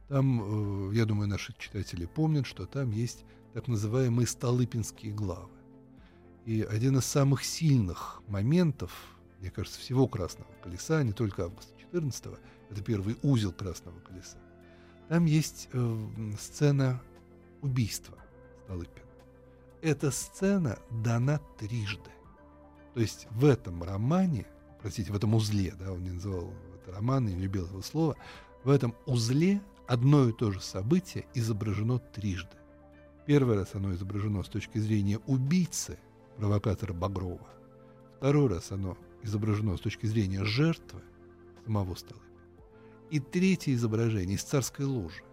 там, 0.10 0.90
э, 0.90 0.96
я 0.96 1.06
думаю, 1.06 1.30
наши 1.30 1.56
читатели 1.58 2.06
помнят, 2.06 2.46
что 2.46 2.66
там 2.66 2.92
есть 2.92 3.24
так 3.54 3.68
называемые 3.68 4.28
столыпинские 4.28 5.14
главы. 5.14 5.50
И 6.46 6.64
один 6.64 6.98
из 6.98 7.06
самых 7.06 7.44
сильных 7.44 8.22
моментов, 8.28 8.92
мне 9.40 9.52
кажется, 9.52 9.80
всего 9.80 10.08
«Красного 10.08 10.52
колеса», 10.64 11.04
не 11.04 11.14
только 11.14 11.46
августа 11.46 11.74
14 11.80 12.26
это 12.72 12.84
первый 12.84 13.18
узел 13.22 13.52
«Красного 13.52 14.00
колеса», 14.00 14.38
там 15.10 15.26
есть 15.26 15.70
э, 15.74 16.08
сцена 16.40 17.02
убийства 17.62 18.18
Столыпина. 18.64 19.06
Эта 19.82 20.12
сцена 20.12 20.78
дана 21.04 21.40
трижды. 21.58 22.12
То 22.94 23.00
есть 23.00 23.28
в 23.32 23.46
этом 23.46 23.84
романе, 23.84 24.46
простите, 24.82 25.12
в 25.12 25.16
этом 25.16 25.36
узле, 25.36 25.74
да, 25.80 25.94
он 25.94 26.04
не 26.04 26.12
называл 26.12 26.54
это 26.76 26.92
роман, 26.94 27.26
не 27.26 27.36
любил 27.36 27.66
этого 27.66 27.82
слова, 27.82 28.16
в 28.64 28.70
этом 28.70 28.96
узле 29.06 29.62
одно 29.90 30.30
и 30.30 30.32
то 30.32 30.52
же 30.52 30.62
событие 30.62 31.26
изображено 31.34 31.98
трижды. 31.98 32.56
Первый 33.26 33.58
раз 33.58 33.74
оно 33.74 33.92
изображено 33.94 34.44
с 34.44 34.48
точки 34.48 34.78
зрения 34.78 35.18
убийцы, 35.26 35.98
провокатора 36.38 36.94
Багрова. 36.94 37.50
Второй 38.18 38.50
раз 38.50 38.72
оно 38.72 38.98
изображено 39.24 39.78
с 39.78 39.82
точки 39.82 40.06
зрения 40.06 40.46
жертвы 40.46 41.02
самого 41.66 41.96
Столыпина. 41.96 42.30
И 43.10 43.20
третье 43.20 43.74
изображение 43.74 44.36
из 44.36 44.44
царской 44.44 44.86
ложи. 44.86 45.24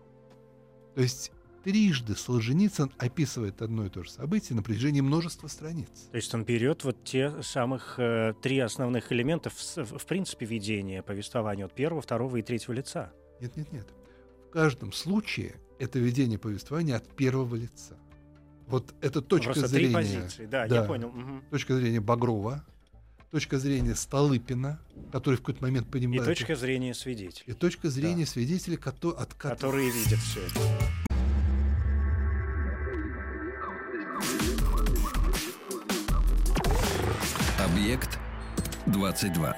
То 0.95 1.03
есть 1.03 1.33
трижды 1.63 2.17
Солженицын 2.17 2.91
описывает 2.97 3.61
одно 3.61 3.85
и 3.85 3.91
то 3.91 4.05
же 4.05 4.11
событие 4.11 4.57
на 4.57 4.63
протяжении 4.63 5.03
множества 5.03 5.49
страниц. 5.49 6.09
То 6.11 6.17
есть 6.17 6.35
он 6.35 6.45
берет 6.45 6.83
вот 6.85 7.05
те 7.05 7.43
самых 7.43 7.99
э, 7.99 8.33
три 8.41 8.59
основных 8.61 9.13
элемента 9.13 9.51
в, 9.51 9.77
в 9.77 10.07
принципе 10.07 10.47
видения 10.47 11.03
повествования 11.03 11.67
от 11.67 11.75
первого, 11.75 12.01
второго 12.01 12.39
и 12.39 12.43
третьего 12.43 12.73
лица. 12.73 13.13
Нет, 13.43 13.55
нет, 13.57 13.71
нет. 13.71 13.87
В 14.49 14.51
каждом 14.51 14.93
случае 14.93 15.55
это 15.79 15.99
ведение 15.99 16.39
повествования 16.39 16.97
от 16.97 17.09
первого 17.15 17.57
лица. 17.57 17.97
Вот 18.67 18.95
это 19.01 19.21
точка 19.21 19.53
Просто 19.53 19.69
зрения. 19.69 19.87
три 19.87 19.95
позиции. 19.95 20.47
Да, 20.47 20.67
Да. 20.67 20.77
я 20.77 20.83
понял. 20.85 21.09
мгм. 21.11 21.45
точка 21.51 21.77
зрения 21.77 22.01
Багрова, 22.01 22.65
точка 23.31 23.59
зрения 23.59 23.95
Столыпина, 23.95 24.81
который 25.13 25.37
в 25.37 25.41
какой-то 25.41 25.63
момент 25.63 25.91
понимает... 25.91 26.23
И 26.23 26.25
точка 26.25 26.57
зрения 26.57 26.95
свидетелей. 26.95 27.45
И 27.47 27.53
точка 27.53 27.91
зрения 27.91 28.25
да. 28.25 28.31
свидетелей, 28.31 28.77
кото, 28.77 29.11
от 29.11 29.35
которые 29.35 29.91
видят 29.91 30.19
все 30.21 30.41
это. 30.41 30.61
Объект 37.59 38.19
22. 38.87 39.57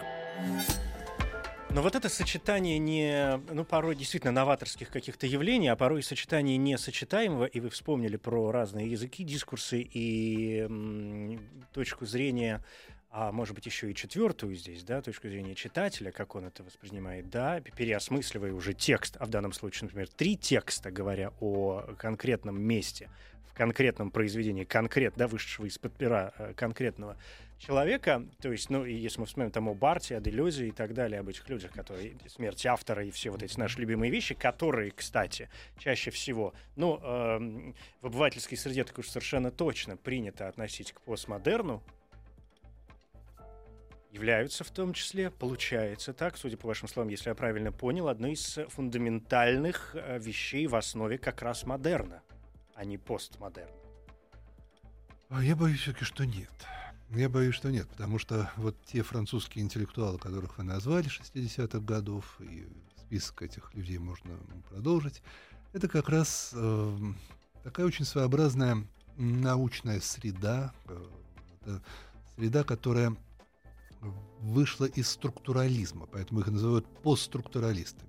Но 1.70 1.82
вот 1.82 1.94
это 1.94 2.08
сочетание 2.08 2.78
не, 2.78 3.40
ну, 3.52 3.64
порой 3.64 3.94
действительно 3.94 4.32
новаторских 4.32 4.88
каких-то 4.88 5.26
явлений, 5.26 5.68
а 5.68 5.76
порой 5.76 6.02
сочетание 6.02 6.56
несочетаемого, 6.56 7.44
и 7.44 7.60
вы 7.60 7.68
вспомнили 7.68 8.16
про 8.16 8.50
разные 8.50 8.90
языки, 8.90 9.22
дискурсы 9.22 9.80
и 9.80 10.60
м, 10.60 11.40
точку 11.72 12.06
зрения 12.06 12.64
а 13.10 13.32
может 13.32 13.54
быть 13.54 13.64
еще 13.64 13.90
и 13.90 13.94
четвертую 13.94 14.54
здесь, 14.54 14.82
да, 14.82 15.00
точку 15.00 15.28
зрения 15.28 15.54
читателя, 15.54 16.12
как 16.12 16.34
он 16.34 16.44
это 16.44 16.62
воспринимает, 16.62 17.30
да, 17.30 17.60
переосмысливая 17.60 18.52
уже 18.52 18.74
текст, 18.74 19.16
а 19.18 19.24
в 19.24 19.30
данном 19.30 19.52
случае, 19.52 19.86
например, 19.86 20.08
три 20.08 20.36
текста, 20.36 20.90
говоря 20.90 21.32
о 21.40 21.94
конкретном 21.96 22.60
месте, 22.60 23.08
в 23.50 23.54
конкретном 23.54 24.10
произведении, 24.10 24.64
конкрет, 24.64 25.14
да, 25.16 25.26
вышедшего 25.26 25.66
из-под 25.66 25.94
пера 25.94 26.34
э, 26.36 26.52
конкретного 26.54 27.16
человека, 27.58 28.26
то 28.40 28.50
есть, 28.52 28.70
ну, 28.70 28.84
если 28.84 29.20
мы 29.20 29.26
вспомним 29.26 29.50
там 29.50 29.68
о 29.68 29.74
Барте, 29.74 30.16
о 30.16 30.20
Делюзе 30.20 30.68
и 30.68 30.70
так 30.70 30.94
далее, 30.94 31.20
об 31.20 31.28
этих 31.28 31.48
людях, 31.48 31.72
которые, 31.72 32.16
смерть 32.28 32.64
автора 32.66 33.04
и 33.04 33.10
все 33.10 33.30
вот 33.30 33.42
эти 33.42 33.58
наши 33.58 33.80
любимые 33.80 34.10
вещи, 34.10 34.34
которые, 34.34 34.90
кстати, 34.92 35.50
чаще 35.78 36.10
всего, 36.10 36.54
ну, 36.76 36.98
э, 37.02 37.72
в 38.00 38.06
обывательской 38.06 38.56
среде 38.56 38.84
так 38.84 38.98
уж 38.98 39.08
совершенно 39.08 39.50
точно 39.50 39.96
принято 39.96 40.48
относить 40.48 40.92
к 40.92 41.00
постмодерну, 41.00 41.82
являются 44.10 44.64
в 44.64 44.70
том 44.70 44.94
числе, 44.94 45.30
получается 45.30 46.12
так, 46.12 46.36
судя 46.36 46.56
по 46.56 46.66
вашим 46.66 46.88
словам, 46.88 47.08
если 47.10 47.28
я 47.28 47.34
правильно 47.34 47.72
понял, 47.72 48.08
одной 48.08 48.32
из 48.32 48.58
фундаментальных 48.68 49.94
э, 49.94 50.18
вещей 50.18 50.66
в 50.66 50.76
основе 50.76 51.18
как 51.18 51.42
раз 51.42 51.64
модерна, 51.64 52.22
а 52.74 52.84
не 52.84 52.98
постмодерна. 52.98 53.74
Я 55.30 55.56
боюсь 55.56 55.80
все-таки, 55.80 56.04
что 56.04 56.24
нет. 56.24 56.50
Я 57.10 57.30
боюсь, 57.30 57.54
что 57.54 57.70
нет, 57.70 57.88
потому 57.88 58.18
что 58.18 58.50
вот 58.56 58.76
те 58.84 59.02
французские 59.02 59.64
интеллектуалы, 59.64 60.18
которых 60.18 60.58
вы 60.58 60.64
назвали 60.64 61.08
60-х 61.08 61.78
годов, 61.80 62.38
и 62.40 62.68
список 62.98 63.42
этих 63.42 63.72
людей 63.74 63.98
можно 63.98 64.36
продолжить, 64.68 65.22
это 65.72 65.88
как 65.88 66.10
раз 66.10 66.50
э, 66.52 66.98
такая 67.64 67.86
очень 67.86 68.04
своеобразная 68.04 68.86
научная 69.16 70.00
среда, 70.00 70.74
э, 71.64 71.78
среда, 72.36 72.62
которая 72.62 73.16
вышла 74.40 74.84
из 74.84 75.08
структурализма, 75.08 76.06
поэтому 76.06 76.40
их 76.40 76.46
называют 76.48 76.86
постструктуралистами. 77.02 78.07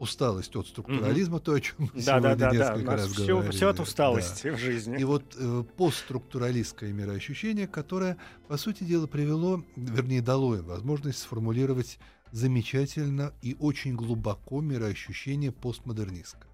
Усталость 0.00 0.56
от 0.56 0.66
структурализма, 0.66 1.36
mm-hmm. 1.36 1.42
то, 1.42 1.52
о 1.52 1.60
чем 1.60 1.76
мы 1.78 1.90
да, 1.94 2.00
сегодня 2.00 2.36
да, 2.36 2.36
да, 2.36 2.50
несколько 2.50 2.90
да. 2.90 2.96
раз 2.96 3.06
все, 3.12 3.26
говорили. 3.26 3.52
Все 3.52 3.68
от 3.68 3.80
усталости 3.80 4.50
да. 4.50 4.56
в 4.56 4.58
жизни. 4.58 4.98
И 4.98 5.04
вот 5.04 5.36
э, 5.38 5.64
постструктуралистское 5.76 6.92
мироощущение, 6.92 7.68
которое, 7.68 8.16
по 8.48 8.56
сути 8.56 8.82
дела, 8.82 9.06
привело, 9.06 9.62
вернее, 9.76 10.22
дало 10.22 10.56
им 10.56 10.64
возможность 10.64 11.18
сформулировать 11.18 11.98
замечательно 12.32 13.32
и 13.42 13.56
очень 13.60 13.94
глубоко 13.94 14.60
мироощущение 14.60 15.52
постмодернистское, 15.52 16.50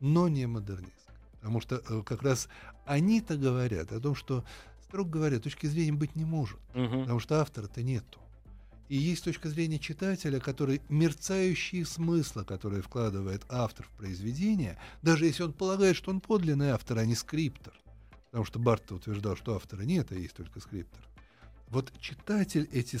но 0.00 0.28
не 0.28 0.46
модернистское. 0.46 1.16
Потому 1.34 1.60
что 1.60 1.82
э, 1.86 2.02
как 2.06 2.22
раз 2.22 2.48
они-то 2.86 3.36
говорят 3.36 3.92
о 3.92 4.00
том, 4.00 4.14
что 4.14 4.44
строго 4.92 5.10
говоря, 5.10 5.40
точки 5.40 5.66
зрения 5.66 5.92
быть 5.92 6.16
не 6.16 6.24
может, 6.24 6.58
угу. 6.74 7.00
потому 7.00 7.18
что 7.18 7.40
автора-то 7.40 7.82
нету. 7.82 8.18
И 8.92 8.96
есть 8.96 9.24
точка 9.24 9.48
зрения 9.48 9.78
читателя, 9.78 10.38
который 10.38 10.82
мерцающие 10.90 11.86
смысла, 11.86 12.44
которые 12.44 12.82
вкладывает 12.82 13.42
автор 13.48 13.86
в 13.86 13.96
произведение, 13.96 14.78
даже 15.00 15.24
если 15.24 15.44
он 15.44 15.54
полагает, 15.54 15.96
что 15.96 16.10
он 16.10 16.20
подлинный 16.20 16.72
автор, 16.72 16.98
а 16.98 17.06
не 17.06 17.14
скриптор. 17.14 17.72
Потому 18.26 18.44
что 18.44 18.58
Барт 18.58 18.92
утверждал, 18.92 19.34
что 19.34 19.56
автора 19.56 19.80
нет, 19.84 20.12
а 20.12 20.14
есть 20.14 20.34
только 20.34 20.60
скриптор. 20.60 21.00
Вот 21.68 21.90
читатель 22.00 22.68
эти 22.70 22.98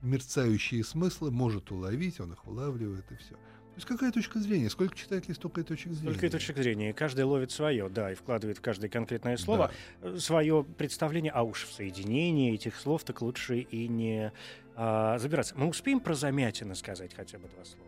мерцающие 0.00 0.82
смыслы 0.82 1.30
может 1.30 1.70
уловить, 1.70 2.18
он 2.18 2.32
их 2.32 2.46
улавливает 2.46 3.04
и 3.12 3.16
все. 3.16 3.36
То 3.76 3.80
есть 3.80 3.88
какая 3.88 4.10
точка 4.10 4.38
зрения? 4.38 4.70
Сколько 4.70 4.96
читателей, 4.96 5.34
столько 5.34 5.60
и 5.60 5.64
точек 5.64 5.92
зрения. 5.92 6.10
Столько 6.12 6.26
и 6.26 6.30
точек 6.30 6.56
зрения. 6.56 6.92
Каждый 6.94 7.26
ловит 7.26 7.50
свое, 7.50 7.90
да, 7.90 8.10
и 8.10 8.14
вкладывает 8.14 8.56
в 8.56 8.62
каждое 8.62 8.88
конкретное 8.88 9.36
слово 9.36 9.70
да. 10.00 10.08
Э, 10.08 10.18
свое 10.18 10.64
представление, 10.64 11.30
а 11.30 11.42
уж 11.42 11.64
в 11.64 11.72
соединении 11.74 12.54
этих 12.54 12.76
слов 12.76 13.04
так 13.04 13.20
лучше 13.20 13.58
и 13.58 13.86
не 13.86 14.32
а, 14.76 15.18
забираться. 15.18 15.54
Мы 15.58 15.66
успеем 15.66 16.00
про 16.00 16.14
Замятина 16.14 16.74
сказать 16.74 17.12
хотя 17.14 17.36
бы 17.36 17.48
два 17.48 17.66
слова? 17.66 17.86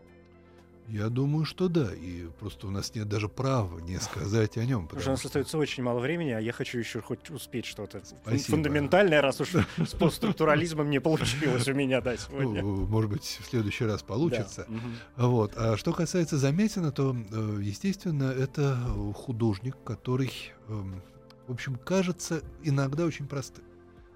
Я 0.91 1.09
думаю, 1.09 1.45
что 1.45 1.67
да. 1.67 1.93
И 1.93 2.25
просто 2.39 2.67
у 2.67 2.71
нас 2.71 2.95
нет 2.95 3.07
даже 3.07 3.29
права 3.29 3.79
не 3.79 3.97
сказать 3.99 4.57
о 4.57 4.65
нем. 4.65 4.87
Потому 4.87 5.01
что 5.01 5.09
у 5.11 5.13
нас 5.13 5.25
остается 5.25 5.57
очень 5.57 5.83
мало 5.83 5.99
времени, 5.99 6.31
а 6.31 6.39
я 6.39 6.51
хочу 6.51 6.79
еще 6.79 7.01
хоть 7.01 7.29
успеть 7.29 7.65
что-то 7.65 8.01
фундаментальное, 8.25 9.21
раз 9.21 9.39
уж 9.41 9.53
с 9.77 9.93
постструктурализмом 9.93 10.89
не 10.89 10.99
получилось 10.99 11.67
у 11.67 11.73
меня 11.73 12.01
да, 12.01 12.17
сегодня. 12.17 12.61
Ну, 12.61 12.87
может 12.87 13.11
быть, 13.11 13.39
в 13.41 13.45
следующий 13.45 13.85
раз 13.85 14.01
получится. 14.01 14.65
Да. 14.67 15.27
Вот. 15.27 15.53
А 15.55 15.77
что 15.77 15.93
касается 15.93 16.37
Заметина, 16.37 16.91
то, 16.91 17.15
э, 17.15 17.59
естественно, 17.61 18.31
это 18.31 18.75
художник, 19.15 19.75
который, 19.83 20.31
эм, 20.67 21.01
в 21.47 21.53
общем, 21.53 21.75
кажется 21.75 22.41
иногда 22.63 23.05
очень 23.05 23.27
простым. 23.27 23.63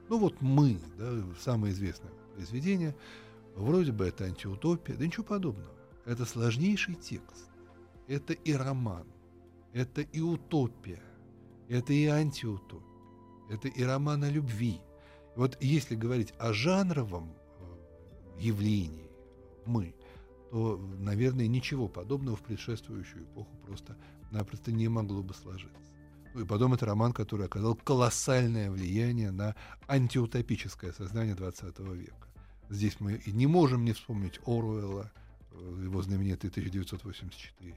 Ну 0.09 0.17
вот 0.17 0.41
мы, 0.41 0.79
да, 0.97 1.23
самое 1.39 1.73
известное 1.73 2.11
произведение, 2.35 2.95
вроде 3.55 3.91
бы 3.91 4.05
это 4.05 4.25
антиутопия, 4.25 4.95
да 4.95 5.05
ничего 5.05 5.23
подобного. 5.23 5.69
Это 6.05 6.25
сложнейший 6.25 6.95
текст. 6.95 7.49
Это 8.07 8.33
и 8.33 8.53
роман. 8.53 9.07
Это 9.73 10.01
и 10.01 10.19
утопия. 10.19 11.01
Это 11.69 11.93
и 11.93 12.05
антиутопия. 12.05 12.87
Это 13.49 13.67
и 13.67 13.83
роман 13.83 14.23
о 14.23 14.29
любви. 14.29 14.81
Вот 15.35 15.57
если 15.61 15.95
говорить 15.95 16.33
о 16.37 16.53
жанровом 16.53 17.33
э, 17.33 18.39
явлении 18.39 19.09
«мы», 19.65 19.95
то, 20.51 20.77
наверное, 20.99 21.47
ничего 21.47 21.87
подобного 21.87 22.35
в 22.37 22.41
предшествующую 22.41 23.23
эпоху 23.23 23.55
просто-напросто 23.65 24.71
не 24.71 24.87
могло 24.87 25.23
бы 25.23 25.33
сложиться. 25.33 25.91
Ну 26.35 26.41
и 26.41 26.45
потом 26.45 26.73
это 26.73 26.85
роман, 26.85 27.13
который 27.13 27.47
оказал 27.47 27.75
колоссальное 27.75 28.69
влияние 28.69 29.31
на 29.31 29.55
антиутопическое 29.87 30.91
сознание 30.91 31.35
XX 31.35 31.95
века. 31.95 32.27
Здесь 32.69 32.99
мы 32.99 33.15
и 33.15 33.31
не 33.31 33.47
можем 33.47 33.83
не 33.83 33.93
вспомнить 33.93 34.39
Оруэлла, 34.45 35.11
его 35.53 36.01
знаменитый 36.01 36.49
1984. 36.49 37.75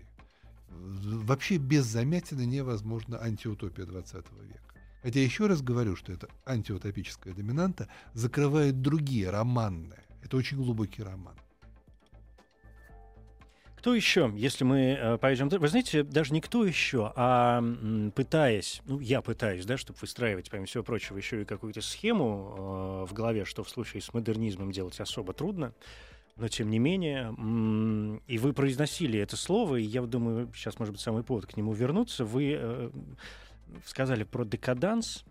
Вообще 0.68 1.56
без 1.58 1.84
Замятина 1.84 2.44
невозможно 2.44 3.22
антиутопия 3.22 3.84
20 3.84 4.14
века. 4.14 4.60
Хотя 5.02 5.20
еще 5.20 5.46
раз 5.46 5.62
говорю, 5.62 5.94
что 5.94 6.12
это 6.12 6.28
антиутопическая 6.44 7.32
доминанта 7.32 7.88
закрывает 8.12 8.82
другие, 8.82 9.30
романные. 9.30 10.02
Это 10.22 10.36
очень 10.36 10.56
глубокий 10.56 11.02
роман. 11.02 11.36
Кто 13.76 13.94
еще, 13.94 14.32
если 14.34 14.64
мы 14.64 14.98
э, 14.98 15.18
пойдем... 15.18 15.48
Вы 15.48 15.68
знаете, 15.68 16.02
даже 16.02 16.32
не 16.32 16.40
кто 16.40 16.64
еще, 16.64 17.12
а 17.14 17.62
пытаясь, 18.16 18.82
ну, 18.86 18.98
я 18.98 19.22
пытаюсь, 19.22 19.64
да, 19.64 19.76
чтобы 19.76 20.00
выстраивать, 20.00 20.50
помимо 20.50 20.66
всего 20.66 20.82
прочего, 20.82 21.16
еще 21.16 21.42
и 21.42 21.44
какую-то 21.44 21.82
схему 21.82 23.04
э, 23.04 23.06
в 23.08 23.12
голове, 23.12 23.44
что 23.44 23.62
в 23.62 23.68
случае 23.68 24.02
с 24.02 24.12
модернизмом 24.12 24.72
делать 24.72 24.98
особо 24.98 25.32
трудно, 25.34 25.72
но 26.36 26.48
тем 26.48 26.70
не 26.70 26.78
менее, 26.78 27.34
и 28.26 28.38
вы 28.38 28.52
произносили 28.52 29.18
это 29.18 29.36
слово, 29.36 29.76
и 29.76 29.82
я 29.82 30.02
думаю, 30.02 30.50
сейчас, 30.54 30.78
может 30.78 30.92
быть, 30.92 31.00
самый 31.00 31.22
повод 31.22 31.46
к 31.46 31.56
нему 31.56 31.72
вернуться. 31.72 32.24
Вы 32.24 32.56
э, 32.58 32.90
сказали 33.84 34.24
про 34.24 34.44
декаданс, 34.44 35.24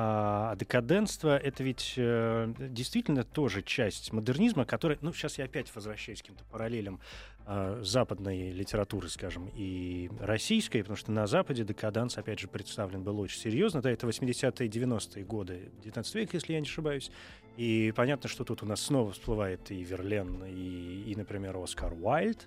а 0.00 0.54
декаденство— 0.54 1.36
это 1.38 1.64
ведь 1.64 1.94
э, 1.96 2.54
действительно 2.56 3.24
тоже 3.24 3.62
часть 3.62 4.12
модернизма, 4.12 4.64
которая... 4.64 4.96
Ну, 5.00 5.12
сейчас 5.12 5.38
я 5.38 5.46
опять 5.46 5.74
возвращаюсь 5.74 6.20
к 6.20 6.22
каким-то 6.22 6.44
параллелям 6.44 7.00
э, 7.46 7.80
западной 7.82 8.52
литературы, 8.52 9.08
скажем, 9.08 9.50
и 9.56 10.08
российской, 10.20 10.82
потому 10.82 10.96
что 10.96 11.10
на 11.10 11.26
Западе 11.26 11.64
декаданс, 11.64 12.16
опять 12.16 12.38
же, 12.38 12.46
представлен 12.46 13.02
был 13.02 13.18
очень 13.18 13.40
серьезно. 13.40 13.82
Да, 13.82 13.90
это 13.90 14.06
80-е, 14.06 14.68
90-е 14.68 15.24
годы 15.24 15.72
19 15.82 16.14
века, 16.14 16.36
если 16.36 16.52
я 16.52 16.60
не 16.60 16.66
ошибаюсь. 16.68 17.10
И 17.56 17.92
понятно, 17.96 18.28
что 18.28 18.44
тут 18.44 18.62
у 18.62 18.66
нас 18.66 18.80
снова 18.80 19.10
всплывает 19.10 19.68
и 19.72 19.82
Верлен, 19.82 20.44
и, 20.44 21.10
и 21.10 21.16
например, 21.16 21.56
Оскар 21.56 21.92
Уайльд. 22.00 22.46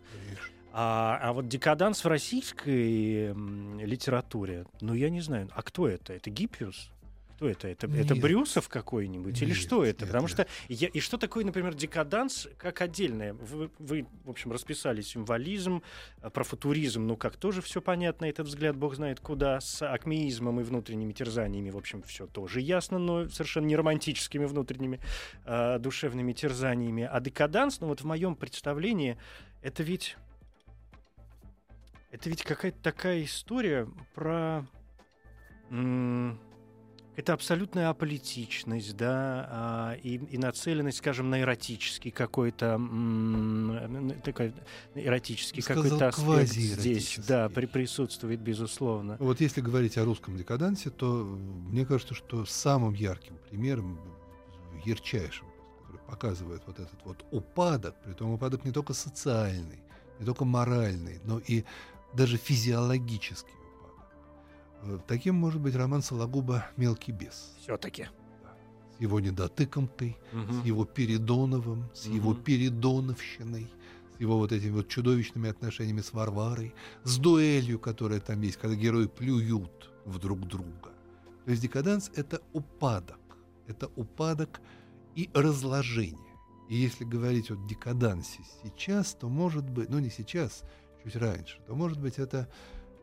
А, 0.71 1.19
а 1.21 1.33
вот 1.33 1.49
декаданс 1.49 2.05
в 2.05 2.07
российской 2.07 3.33
литературе, 3.83 4.67
ну, 4.79 4.93
я 4.93 5.09
не 5.09 5.19
знаю, 5.19 5.49
а 5.53 5.61
кто 5.63 5.89
это? 5.89 6.13
Это 6.13 6.29
Гиппиус? 6.29 6.91
Кто 7.41 7.49
это? 7.49 7.69
Это, 7.69 7.87
это 7.87 8.15
Брюсов 8.15 8.69
какой-нибудь? 8.69 9.41
Или 9.41 9.53
что 9.53 9.83
это? 9.83 10.01
нет, 10.01 10.09
Потому 10.09 10.27
нет. 10.27 10.31
что 10.31 10.47
я, 10.69 10.87
и 10.89 10.99
что 10.99 11.17
такое, 11.17 11.43
например, 11.43 11.73
декаданс 11.73 12.47
как 12.55 12.81
отдельное? 12.81 13.33
Вы, 13.33 13.71
вы, 13.79 14.05
в 14.25 14.29
общем, 14.29 14.51
расписали 14.51 15.01
символизм, 15.01 15.81
а, 16.21 16.29
про 16.29 16.43
футуризм, 16.43 17.07
ну 17.07 17.17
как 17.17 17.37
тоже 17.37 17.63
все 17.63 17.81
понятно, 17.81 18.25
этот 18.25 18.45
взгляд 18.45 18.75
бог 18.75 18.93
знает 18.93 19.21
куда, 19.21 19.59
с 19.59 19.83
акмеизмом 19.83 20.59
и 20.59 20.63
внутренними 20.63 21.13
терзаниями, 21.13 21.71
в 21.71 21.77
общем, 21.77 22.03
все 22.03 22.27
тоже 22.27 22.61
ясно, 22.61 22.99
но 22.99 23.27
совершенно 23.27 23.65
не 23.65 23.75
романтическими 23.75 24.45
внутренними 24.45 24.99
а, 25.43 25.79
душевными 25.79 26.33
терзаниями. 26.33 27.09
А 27.11 27.19
декаданс, 27.19 27.81
ну 27.81 27.87
вот 27.87 28.01
в 28.01 28.05
моем 28.05 28.35
представлении, 28.35 29.17
это 29.63 29.81
ведь 29.81 30.15
это 32.11 32.29
ведь 32.29 32.43
какая-то 32.43 32.77
такая 32.83 33.23
история 33.23 33.87
про 34.13 34.63
м, 35.71 36.39
это 37.15 37.33
абсолютная 37.33 37.89
аполитичность, 37.89 38.95
да, 38.95 39.47
а, 39.49 39.93
и, 40.01 40.15
и 40.15 40.37
нацеленность, 40.37 40.99
скажем, 40.99 41.29
на 41.29 41.41
эротический 41.41 42.11
какой-то 42.11 42.79
такой 44.23 44.53
эротический 44.95 45.61
какой-то 45.61 46.07
аспект 46.07 46.51
здесь, 46.51 47.19
да, 47.27 47.49
при, 47.49 47.65
присутствует 47.65 48.39
безусловно. 48.39 49.17
Вот 49.19 49.41
если 49.41 49.61
говорить 49.61 49.97
о 49.97 50.05
русском 50.05 50.37
декадансе, 50.37 50.89
то 50.89 51.23
мне 51.25 51.85
кажется, 51.85 52.13
что 52.13 52.45
самым 52.45 52.93
ярким 52.93 53.37
примером, 53.49 53.99
ярчайшим, 54.85 55.47
который 55.81 56.01
показывает 56.07 56.63
вот 56.65 56.79
этот 56.79 56.99
вот 57.03 57.25
упадок, 57.31 57.95
при 58.03 58.13
том 58.13 58.31
упадок 58.31 58.63
не 58.63 58.71
только 58.71 58.93
социальный, 58.93 59.83
не 60.19 60.25
только 60.25 60.45
моральный, 60.45 61.19
но 61.25 61.39
и 61.39 61.65
даже 62.13 62.37
физиологический 62.37 63.53
Таким 65.07 65.35
может 65.35 65.61
быть 65.61 65.75
роман 65.75 66.01
Сологуба 66.01 66.65
«Мелкий 66.77 67.11
бес» 67.11 67.53
Все-таки. 67.61 68.07
с 68.97 69.01
его 69.01 69.19
недотыкомкой, 69.19 70.17
с 70.31 70.65
его 70.65 70.85
Передоновым, 70.85 71.89
с 71.93 72.05
его 72.05 72.31
Мгм. 72.31 72.43
Передоновщиной, 72.43 73.67
с 74.15 74.19
его 74.19 74.37
вот 74.37 74.51
этими 74.51 74.71
вот 74.71 74.87
чудовищными 74.87 75.49
отношениями 75.49 76.01
с 76.01 76.13
Варварой, 76.13 76.73
с 77.03 77.17
дуэлью, 77.17 77.79
которая 77.79 78.19
там 78.19 78.41
есть, 78.41 78.57
когда 78.57 78.75
герои 78.75 79.07
плюют 79.07 79.91
в 80.05 80.17
друг 80.19 80.39
друга. 80.47 80.91
То 81.45 81.51
есть 81.51 81.61
декаданс— 81.61 82.11
это 82.15 82.41
упадок. 82.53 83.19
Это 83.67 83.87
упадок 83.95 84.61
и 85.15 85.29
разложение. 85.33 86.17
И 86.69 86.75
если 86.75 87.03
говорить 87.03 87.51
о 87.51 87.55
декадансе 87.67 88.39
сейчас, 88.63 89.13
то 89.13 89.27
может 89.29 89.69
быть, 89.69 89.89
ну 89.89 89.99
не 89.99 90.09
сейчас, 90.09 90.63
чуть 91.03 91.15
раньше, 91.15 91.59
то 91.67 91.75
может 91.75 91.99
быть 91.99 92.17
это 92.19 92.47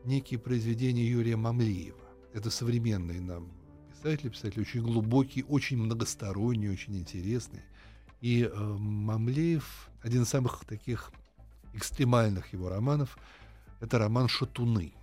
некие 0.05 0.39
произведения 0.39 1.05
Юрия 1.05 1.35
Мамлеева. 1.35 1.99
Это 2.33 2.49
современный 2.49 3.19
нам 3.19 3.51
писатель, 3.89 4.29
писатель 4.29 4.61
очень 4.61 4.81
глубокий, 4.81 5.43
очень 5.43 5.77
многосторонний, 5.77 6.69
очень 6.69 6.97
интересный. 6.97 7.61
И 8.21 8.43
э, 8.43 8.55
Мамлеев, 8.55 9.89
один 10.01 10.23
из 10.23 10.29
самых 10.29 10.63
таких 10.65 11.11
экстремальных 11.73 12.53
его 12.53 12.69
романов, 12.69 13.17
это 13.79 13.97
роман 13.97 14.27
«Шатуны». 14.27 14.93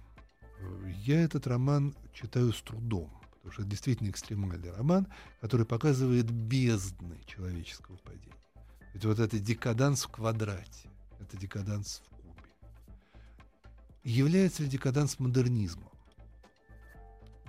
Я 1.05 1.21
этот 1.21 1.47
роман 1.47 1.95
читаю 2.15 2.53
с 2.53 2.63
трудом, 2.63 3.11
потому 3.37 3.53
что 3.53 3.63
это 3.63 3.71
действительно 3.71 4.11
экстремальный 4.11 4.71
роман, 4.71 5.07
который 5.41 5.67
показывает 5.67 6.31
бездны 6.31 7.21
человеческого 7.27 7.97
падения. 7.97 8.33
Ведь 8.95 9.05
вот 9.05 9.19
это 9.19 9.39
декаданс 9.39 10.05
в 10.05 10.09
квадрате, 10.09 10.89
это 11.21 11.37
декаданс 11.37 12.03
в. 12.11 12.16
Является 14.07 14.63
ли 14.63 14.69
декаданс 14.69 15.19
модернизмом? 15.19 15.91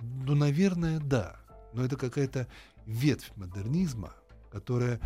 Ну, 0.00 0.34
наверное, 0.34 0.98
да. 0.98 1.38
Но 1.72 1.84
это 1.84 1.96
какая-то 1.96 2.48
ветвь 2.84 3.30
модернизма, 3.36 4.12
которая, 4.50 5.00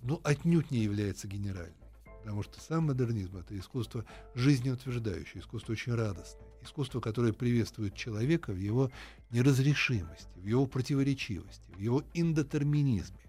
ну, 0.00 0.18
отнюдь 0.24 0.70
не 0.70 0.78
является 0.78 1.28
генеральной. 1.28 1.76
Потому 2.20 2.42
что 2.42 2.58
сам 2.58 2.86
модернизм— 2.86 3.36
это 3.38 3.54
искусство 3.58 4.06
жизнеутверждающее, 4.34 5.42
искусство 5.42 5.72
очень 5.72 5.94
радостное, 5.94 6.48
искусство, 6.62 7.00
которое 7.00 7.34
приветствует 7.34 7.94
человека 7.94 8.52
в 8.52 8.58
его 8.58 8.90
неразрешимости, 9.30 10.38
в 10.38 10.46
его 10.46 10.66
противоречивости, 10.66 11.70
в 11.72 11.80
его 11.80 12.02
индетерминизме, 12.14 13.20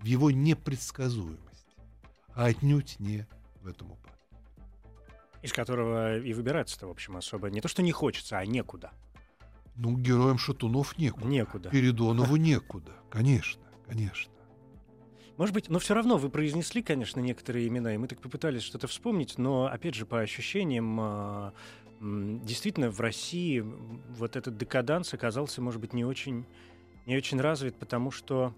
в 0.00 0.06
его 0.06 0.30
непредсказуемости, 0.30 1.76
а 2.34 2.46
отнюдь 2.46 2.98
не 2.98 3.26
в 3.60 3.66
этом 3.66 3.90
упадке. 3.90 4.17
Из 5.42 5.52
которого 5.52 6.18
и 6.18 6.32
выбираться-то, 6.32 6.88
в 6.88 6.90
общем, 6.90 7.16
особо 7.16 7.50
не 7.50 7.60
то, 7.60 7.68
что 7.68 7.82
не 7.82 7.92
хочется, 7.92 8.38
а 8.38 8.46
некуда. 8.46 8.90
Ну, 9.76 9.96
героям 9.96 10.38
Шатунов 10.38 10.98
некуда. 10.98 11.26
Некуда. 11.26 11.70
Передонову 11.70 12.36
некуда. 12.36 12.92
Конечно, 13.10 13.62
конечно. 13.86 14.32
Может 15.36 15.54
быть, 15.54 15.68
но 15.68 15.78
все 15.78 15.94
равно 15.94 16.16
вы 16.18 16.30
произнесли, 16.30 16.82
конечно, 16.82 17.20
некоторые 17.20 17.68
имена, 17.68 17.94
и 17.94 17.96
мы 17.96 18.08
так 18.08 18.20
попытались 18.20 18.62
что-то 18.62 18.88
вспомнить, 18.88 19.38
но, 19.38 19.66
опять 19.66 19.94
же, 19.94 20.04
по 20.04 20.18
ощущениям, 20.18 20.98
а, 21.00 21.52
действительно, 22.00 22.90
в 22.90 23.00
России 23.00 23.60
вот 23.60 24.34
этот 24.34 24.58
декаданс 24.58 25.14
оказался, 25.14 25.62
может 25.62 25.80
быть, 25.80 25.92
не 25.92 26.04
очень, 26.04 26.44
не 27.06 27.16
очень 27.16 27.40
развит, 27.40 27.76
потому 27.76 28.10
что... 28.10 28.52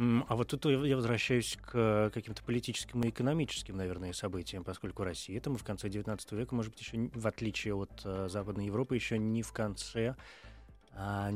А 0.00 0.34
вот 0.34 0.48
тут 0.48 0.64
я 0.64 0.96
возвращаюсь 0.96 1.58
к 1.60 2.10
каким-то 2.14 2.42
политическим 2.42 3.02
и 3.02 3.10
экономическим, 3.10 3.76
наверное, 3.76 4.14
событиям, 4.14 4.64
поскольку 4.64 5.04
Россия, 5.04 5.36
это 5.36 5.50
мы 5.50 5.58
в 5.58 5.64
конце 5.64 5.88
XIX 5.88 6.18
века, 6.34 6.54
может 6.54 6.72
быть, 6.72 6.80
еще 6.80 7.10
в 7.12 7.26
отличие 7.26 7.74
от 7.74 7.90
э, 8.04 8.28
Западной 8.30 8.64
Европы, 8.64 8.94
еще 8.94 9.18
не 9.18 9.42
в 9.42 9.52
конце 9.52 10.16
а, 10.92 11.30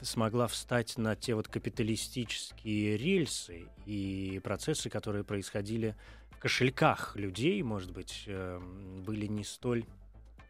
смогла 0.00 0.46
встать 0.46 0.96
на 0.96 1.14
те 1.14 1.34
вот 1.34 1.48
капиталистические 1.48 2.96
рельсы 2.96 3.68
и 3.84 4.40
процессы, 4.42 4.88
которые 4.88 5.22
происходили 5.22 5.94
в 6.30 6.38
кошельках 6.38 7.16
людей, 7.16 7.62
может 7.62 7.92
быть, 7.92 8.24
эм, 8.26 9.02
были 9.02 9.26
не 9.26 9.44
столь 9.44 9.84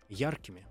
яркими. 0.09 0.64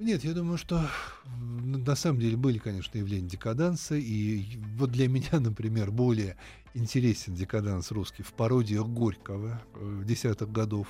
Нет, 0.00 0.24
я 0.24 0.34
думаю, 0.34 0.58
что 0.58 0.88
на 1.36 1.94
самом 1.94 2.18
деле 2.18 2.36
были, 2.36 2.58
конечно, 2.58 2.98
явления 2.98 3.28
декаданса, 3.28 3.94
и 3.94 4.58
вот 4.76 4.90
для 4.90 5.08
меня, 5.08 5.28
например, 5.40 5.92
более 5.92 6.36
интересен 6.74 7.36
декаданс 7.36 7.92
русский 7.92 8.24
в 8.24 8.32
пародиях 8.32 8.86
Горького 8.88 9.62
э, 9.74 10.02
десятых 10.04 10.50
годов 10.50 10.88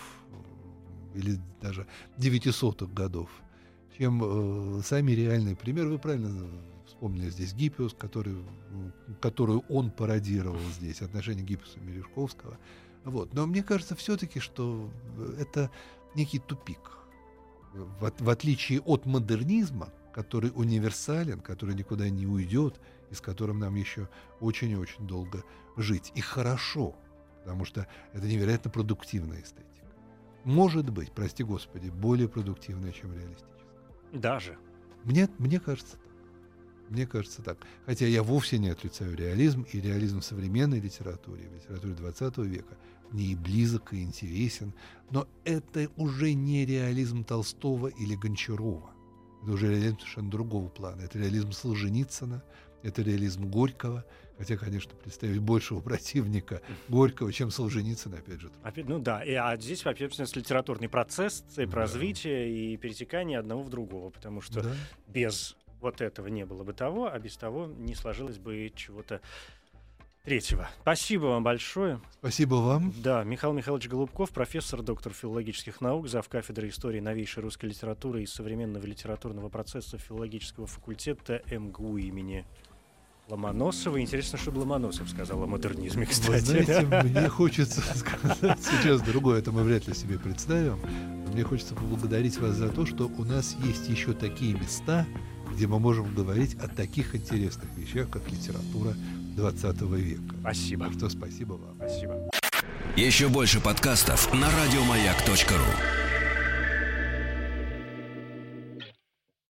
э, 1.14 1.18
или 1.18 1.38
даже 1.60 1.86
девятисотых 2.16 2.94
годов, 2.94 3.28
чем 3.98 4.78
э, 4.78 4.82
сами 4.82 5.12
реальные 5.12 5.54
примеры. 5.54 5.90
Вы 5.90 5.98
правильно 5.98 6.48
вспомнили 6.86 7.28
здесь 7.28 7.52
Гиппиус, 7.52 7.92
который, 7.92 8.36
которую 9.20 9.64
он 9.68 9.90
пародировал 9.90 10.60
здесь, 10.78 11.02
отношения 11.02 11.42
Гиппиуса 11.42 11.78
и 11.78 11.82
Мережковского. 11.82 12.58
Вот. 13.04 13.34
Но 13.34 13.46
мне 13.46 13.62
кажется 13.62 13.94
все-таки, 13.96 14.40
что 14.40 14.90
э, 15.18 15.36
это 15.40 15.70
некий 16.14 16.38
тупик 16.38 17.03
в, 17.74 18.12
в 18.18 18.30
отличие 18.30 18.80
от 18.80 19.06
модернизма, 19.06 19.92
который 20.12 20.52
универсален, 20.54 21.40
который 21.40 21.74
никуда 21.74 22.08
не 22.08 22.26
уйдет, 22.26 22.80
и 23.10 23.14
с 23.14 23.20
которым 23.20 23.58
нам 23.58 23.74
еще 23.74 24.08
очень 24.40 24.70
и 24.70 24.76
очень 24.76 25.06
долго 25.06 25.42
жить. 25.76 26.12
И 26.14 26.20
хорошо, 26.20 26.94
потому 27.42 27.64
что 27.64 27.86
это 28.12 28.26
невероятно 28.26 28.70
продуктивная 28.70 29.42
эстетика. 29.42 29.64
Может 30.44 30.90
быть, 30.90 31.10
прости 31.12 31.42
господи, 31.42 31.88
более 31.88 32.28
продуктивная, 32.28 32.92
чем 32.92 33.12
реалистическая. 33.12 33.54
Даже. 34.12 34.56
Мне, 35.02 35.28
мне 35.38 35.58
кажется 35.58 35.96
так. 35.96 36.13
Мне 36.88 37.06
кажется 37.06 37.42
так. 37.42 37.58
Хотя 37.86 38.06
я 38.06 38.22
вовсе 38.22 38.58
не 38.58 38.68
отрицаю 38.68 39.16
реализм, 39.16 39.62
и 39.72 39.80
реализм 39.80 40.20
в 40.20 40.24
современной 40.24 40.80
литературе, 40.80 41.48
в 41.48 41.54
литературе 41.54 41.94
20 41.94 42.38
века, 42.38 42.76
мне 43.10 43.26
и 43.26 43.34
близок, 43.34 43.92
и 43.92 44.02
интересен. 44.02 44.72
Но 45.10 45.26
это 45.44 45.88
уже 45.96 46.34
не 46.34 46.66
реализм 46.66 47.24
Толстого 47.24 47.88
или 47.88 48.14
Гончарова. 48.16 48.90
Это 49.42 49.52
уже 49.52 49.70
реализм 49.70 49.98
совершенно 49.98 50.30
другого 50.30 50.68
плана. 50.68 51.02
Это 51.02 51.18
реализм 51.18 51.52
Солженицына, 51.52 52.42
это 52.82 53.02
реализм 53.02 53.46
Горького. 53.50 54.04
Хотя, 54.36 54.56
конечно, 54.56 54.92
представить 54.96 55.38
большего 55.38 55.80
противника 55.80 56.60
Горького, 56.88 57.32
чем 57.32 57.50
Солженицына, 57.52 58.18
опять 58.18 58.40
же. 58.40 58.50
Опять, 58.64 58.88
ну 58.88 58.98
да, 58.98 59.22
и, 59.22 59.32
а 59.34 59.56
здесь, 59.56 59.86
опять 59.86 60.12
же, 60.16 60.24
литературный 60.34 60.88
процесс, 60.88 61.44
цепь 61.54 61.70
Да. 61.70 61.76
развития 61.76 62.50
и 62.50 62.76
перетекание 62.76 63.38
одного 63.38 63.62
в 63.62 63.68
другого, 63.70 64.10
потому 64.10 64.40
что 64.40 64.62
Да. 64.62 64.72
без 65.06 65.56
вот 65.84 66.00
этого 66.00 66.26
не 66.28 66.44
было 66.44 66.64
бы 66.64 66.72
того, 66.72 67.10
а 67.12 67.18
без 67.18 67.36
того 67.36 67.66
не 67.66 67.94
сложилось 67.94 68.38
бы 68.38 68.72
чего-то 68.74 69.20
третьего. 70.24 70.68
Спасибо 70.80 71.26
вам 71.26 71.44
большое. 71.44 72.00
Спасибо 72.18 72.54
вам. 72.54 72.92
Да, 73.02 73.22
Михаил 73.24 73.52
Михайлович 73.52 73.88
Голубков, 73.88 74.30
профессор, 74.30 74.82
доктор 74.82 75.12
филологических 75.12 75.82
наук, 75.82 76.08
зав. 76.08 76.26
кафедры 76.28 76.68
истории 76.70 77.00
новейшей 77.00 77.42
русской 77.42 77.66
литературы 77.66 78.22
и 78.22 78.26
современного 78.26 78.86
литературного 78.86 79.50
процесса 79.50 79.98
филологического 79.98 80.66
факультета 80.66 81.42
МГУ 81.50 81.98
имени 81.98 82.46
Ломоносова. 83.28 84.00
Интересно, 84.00 84.38
что 84.38 84.50
Ломоносов 84.52 85.08
сказал 85.10 85.42
о 85.42 85.46
модернизме, 85.46 86.06
Вы 86.06 86.10
кстати. 86.10 86.40
знаете, 86.42 86.86
мне 87.08 87.28
хочется 87.28 87.80
сказать 87.96 88.58
сейчас 88.62 89.02
другое, 89.02 89.38
это 89.40 89.52
мы 89.52 89.62
вряд 89.62 89.86
ли 89.86 89.94
себе 89.94 90.18
представим. 90.18 90.78
Мне 91.32 91.42
хочется 91.42 91.74
поблагодарить 91.74 92.38
вас 92.38 92.54
за 92.54 92.70
то, 92.70 92.86
что 92.86 93.08
у 93.08 93.24
нас 93.24 93.56
есть 93.64 93.88
еще 93.88 94.12
такие 94.12 94.54
места, 94.54 95.06
где 95.54 95.66
мы 95.66 95.78
можем 95.78 96.14
говорить 96.14 96.54
о 96.54 96.68
таких 96.68 97.14
интересных 97.14 97.68
вещах, 97.76 98.10
как 98.10 98.30
литература 98.30 98.94
20 99.36 99.80
века. 99.82 100.34
Спасибо. 100.40 100.86
Так 100.86 100.94
что 100.94 101.08
спасибо 101.08 101.52
вам. 101.52 101.76
Спасибо. 101.76 102.30
Еще 102.96 103.28
больше 103.28 103.60
подкастов 103.60 104.32
на 104.32 104.50
радиомаяк.ру. 104.50 106.13